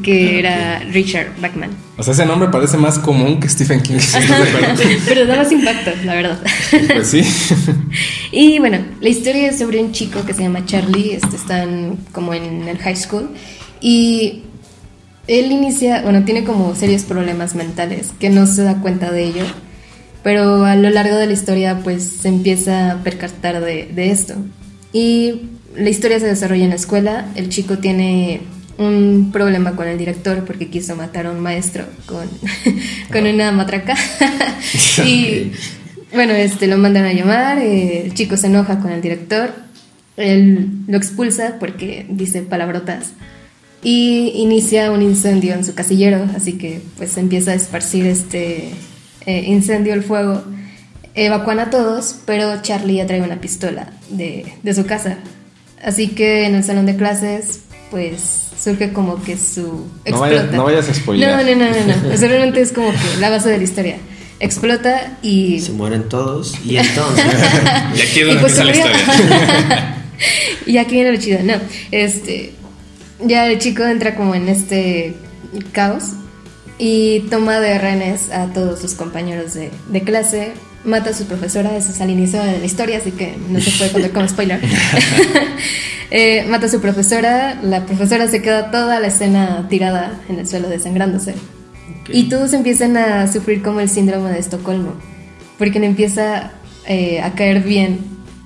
que 0.03 0.39
era 0.39 0.79
Richard 0.91 1.27
Bachman. 1.41 1.69
O 1.97 2.03
sea, 2.03 2.13
ese 2.13 2.25
nombre 2.25 2.49
parece 2.49 2.77
más 2.77 2.99
común 2.99 3.39
que 3.39 3.47
Stephen 3.47 3.81
King. 3.81 3.97
pero 5.05 5.25
da 5.25 5.37
más 5.37 5.51
impacto, 5.51 5.91
la 6.03 6.15
verdad. 6.15 6.39
Pues 6.93 7.07
sí. 7.07 7.23
y 8.31 8.59
bueno, 8.59 8.79
la 8.99 9.09
historia 9.09 9.49
es 9.49 9.59
sobre 9.59 9.81
un 9.81 9.91
chico 9.91 10.23
que 10.25 10.33
se 10.33 10.43
llama 10.43 10.65
Charlie, 10.65 11.13
este, 11.13 11.35
están 11.35 11.97
como 12.11 12.33
en 12.33 12.67
el 12.67 12.77
high 12.77 12.95
school 12.95 13.29
y 13.79 14.43
él 15.27 15.51
inicia, 15.51 16.01
bueno, 16.01 16.23
tiene 16.23 16.43
como 16.43 16.75
serios 16.75 17.03
problemas 17.03 17.55
mentales 17.55 18.11
que 18.19 18.29
no 18.29 18.47
se 18.47 18.63
da 18.63 18.81
cuenta 18.81 19.11
de 19.11 19.23
ello, 19.23 19.45
pero 20.23 20.65
a 20.65 20.75
lo 20.75 20.89
largo 20.89 21.15
de 21.15 21.27
la 21.27 21.33
historia 21.33 21.79
pues 21.83 22.03
se 22.03 22.27
empieza 22.27 22.91
a 22.91 23.03
percatar 23.03 23.61
de, 23.61 23.89
de 23.93 24.11
esto. 24.11 24.35
Y 24.93 25.49
la 25.75 25.89
historia 25.89 26.19
se 26.19 26.25
desarrolla 26.25 26.63
en 26.63 26.69
la 26.71 26.75
escuela, 26.75 27.27
el 27.35 27.49
chico 27.49 27.77
tiene 27.77 28.41
un 28.77 29.29
problema 29.31 29.75
con 29.75 29.87
el 29.87 29.97
director 29.97 30.43
porque 30.43 30.69
quiso 30.69 30.95
matar 30.95 31.27
a 31.27 31.31
un 31.31 31.39
maestro 31.39 31.85
con, 32.05 32.27
con 33.11 33.25
una 33.25 33.51
matraca. 33.51 33.95
y 35.05 35.51
bueno, 36.13 36.33
este, 36.33 36.67
lo 36.67 36.77
mandan 36.77 37.05
a 37.05 37.13
llamar, 37.13 37.59
eh, 37.59 38.05
el 38.05 38.13
chico 38.13 38.37
se 38.37 38.47
enoja 38.47 38.79
con 38.79 38.91
el 38.91 39.01
director, 39.01 39.53
él 40.17 40.69
lo 40.87 40.97
expulsa 40.97 41.57
porque 41.59 42.05
dice 42.09 42.41
palabrotas 42.41 43.13
y 43.83 44.31
inicia 44.35 44.91
un 44.91 45.01
incendio 45.01 45.53
en 45.53 45.65
su 45.65 45.73
casillero, 45.73 46.25
así 46.35 46.53
que 46.53 46.81
pues 46.97 47.17
empieza 47.17 47.51
a 47.51 47.53
esparcir 47.55 48.05
este 48.05 48.69
eh, 49.25 49.43
incendio, 49.47 49.93
el 49.93 50.03
fuego. 50.03 50.43
Evacúan 51.13 51.59
a 51.59 51.69
todos, 51.69 52.15
pero 52.25 52.61
Charlie 52.61 52.95
ya 52.97 53.07
trae 53.07 53.21
una 53.21 53.41
pistola 53.41 53.91
de, 54.09 54.45
de 54.63 54.73
su 54.73 54.85
casa. 54.85 55.17
Así 55.83 56.09
que 56.09 56.45
en 56.45 56.55
el 56.55 56.63
salón 56.63 56.85
de 56.85 56.95
clases, 56.95 57.61
pues 57.89 58.21
surge 58.61 58.93
como 58.93 59.21
que 59.21 59.35
su... 59.35 59.87
No 60.05 60.19
vayas- 60.19 60.35
explota. 60.41 60.57
no 60.57 60.63
vayas 60.63 60.87
a 60.89 60.93
spoilear. 60.93 61.43
No, 61.43 61.55
no, 61.55 61.65
no, 61.65 61.71
no, 61.71 62.03
no. 62.07 62.11
Eso 62.13 62.27
realmente 62.27 62.61
es 62.61 62.71
como 62.71 62.91
que 62.91 62.97
la 63.19 63.29
base 63.29 63.49
de 63.49 63.57
la 63.57 63.63
historia. 63.63 63.97
Explota 64.39 65.17
y... 65.21 65.59
Se 65.59 65.71
mueren 65.71 66.07
todos 66.07 66.53
y 66.63 66.77
entonces... 66.77 67.25
Y 67.95 67.99
aquí 68.01 68.03
es 68.03 68.17
Y 68.17 68.21
donde 68.21 68.41
pues 68.41 68.57
empieza 68.57 68.85
la 68.85 68.97
historia. 68.97 69.95
y 70.65 70.77
aquí 70.77 70.93
viene 70.95 71.11
lo 71.11 71.17
chido, 71.19 71.39
no. 71.43 71.55
Este. 71.91 72.53
Ya 73.23 73.47
el 73.47 73.59
chico 73.59 73.83
entra 73.83 74.15
como 74.15 74.35
en 74.35 74.47
este 74.47 75.15
caos 75.71 76.13
y 76.77 77.21
toma 77.29 77.59
de 77.59 77.77
rehenes 77.77 78.31
a 78.31 78.47
todos 78.47 78.79
sus 78.79 78.93
compañeros 78.93 79.53
de, 79.53 79.71
de 79.89 80.01
clase. 80.01 80.53
Mata 80.83 81.11
a 81.11 81.13
su 81.13 81.25
profesora, 81.25 81.77
eso 81.77 81.91
es 81.91 82.01
al 82.01 82.09
inicio 82.09 82.41
de 82.41 82.57
la 82.57 82.65
historia, 82.65 82.97
así 82.97 83.11
que 83.11 83.37
no 83.49 83.59
se 83.61 83.69
puede 83.71 83.91
contar 83.91 84.11
como 84.11 84.27
spoiler. 84.27 84.59
Eh, 86.13 86.43
mata 86.49 86.65
a 86.65 86.69
su 86.69 86.81
profesora, 86.81 87.57
la 87.63 87.85
profesora 87.85 88.27
se 88.27 88.41
queda 88.41 88.69
toda 88.69 88.99
la 88.99 89.07
escena 89.07 89.67
tirada 89.69 90.19
en 90.27 90.39
el 90.39 90.47
suelo 90.47 90.67
desangrándose. 90.67 91.35
Y 92.09 92.27
todos 92.27 92.51
empiezan 92.51 92.97
a 92.97 93.31
sufrir 93.31 93.61
como 93.61 93.79
el 93.79 93.87
síndrome 93.87 94.29
de 94.29 94.39
Estocolmo, 94.39 94.95
porque 95.57 95.79
le 95.79 95.85
empieza 95.85 96.51
eh, 96.85 97.21
a 97.21 97.31
caer 97.31 97.61
bien 97.61 97.99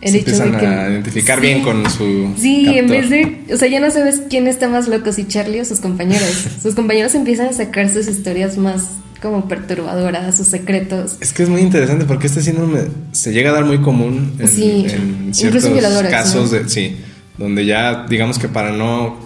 el 0.05 0.11
Se 0.11 0.17
hecho 0.19 0.31
empiezan 0.43 0.51
de 0.53 0.57
que... 0.59 0.65
a 0.67 0.89
identificar 0.89 1.39
Sí. 1.39 1.45
bien 1.45 1.61
con 1.61 1.89
su. 1.89 2.33
Sí, 2.37 2.77
en 2.77 2.87
vez 2.87 3.09
de, 3.09 3.41
o 3.53 3.57
sea, 3.57 3.67
ya 3.67 3.79
no 3.79 3.91
sabes 3.91 4.21
quién 4.29 4.47
está 4.47 4.69
más 4.69 4.87
loco, 4.87 5.11
si 5.11 5.25
Charlie 5.27 5.59
o 5.61 5.65
sus 5.65 5.79
compañeros. 5.79 6.45
sus 6.61 6.75
compañeros 6.75 7.13
empiezan 7.15 7.47
a 7.47 7.53
sacar 7.53 7.89
sus 7.91 8.07
historias 8.07 8.57
más 8.57 8.83
como 9.21 9.47
perturbadoras, 9.47 10.37
sus 10.37 10.47
secretos. 10.47 11.17
Es 11.19 11.33
que 11.33 11.43
es 11.43 11.49
muy 11.49 11.61
interesante 11.61 12.05
porque 12.05 12.27
este 12.27 12.41
síndrome 12.41 12.81
se 13.11 13.33
llega 13.33 13.49
a 13.49 13.53
dar 13.53 13.65
muy 13.65 13.79
común 13.79 14.33
en, 14.39 14.47
Sí, 14.47 14.85
en 14.89 15.33
ciertos 15.33 15.65
casos 16.09 16.51
¿no? 16.51 16.57
de 16.59 16.69
sí, 16.69 16.97
donde 17.37 17.65
ya 17.65 18.05
digamos 18.07 18.37
que 18.37 18.47
para 18.47 18.71
no 18.71 19.17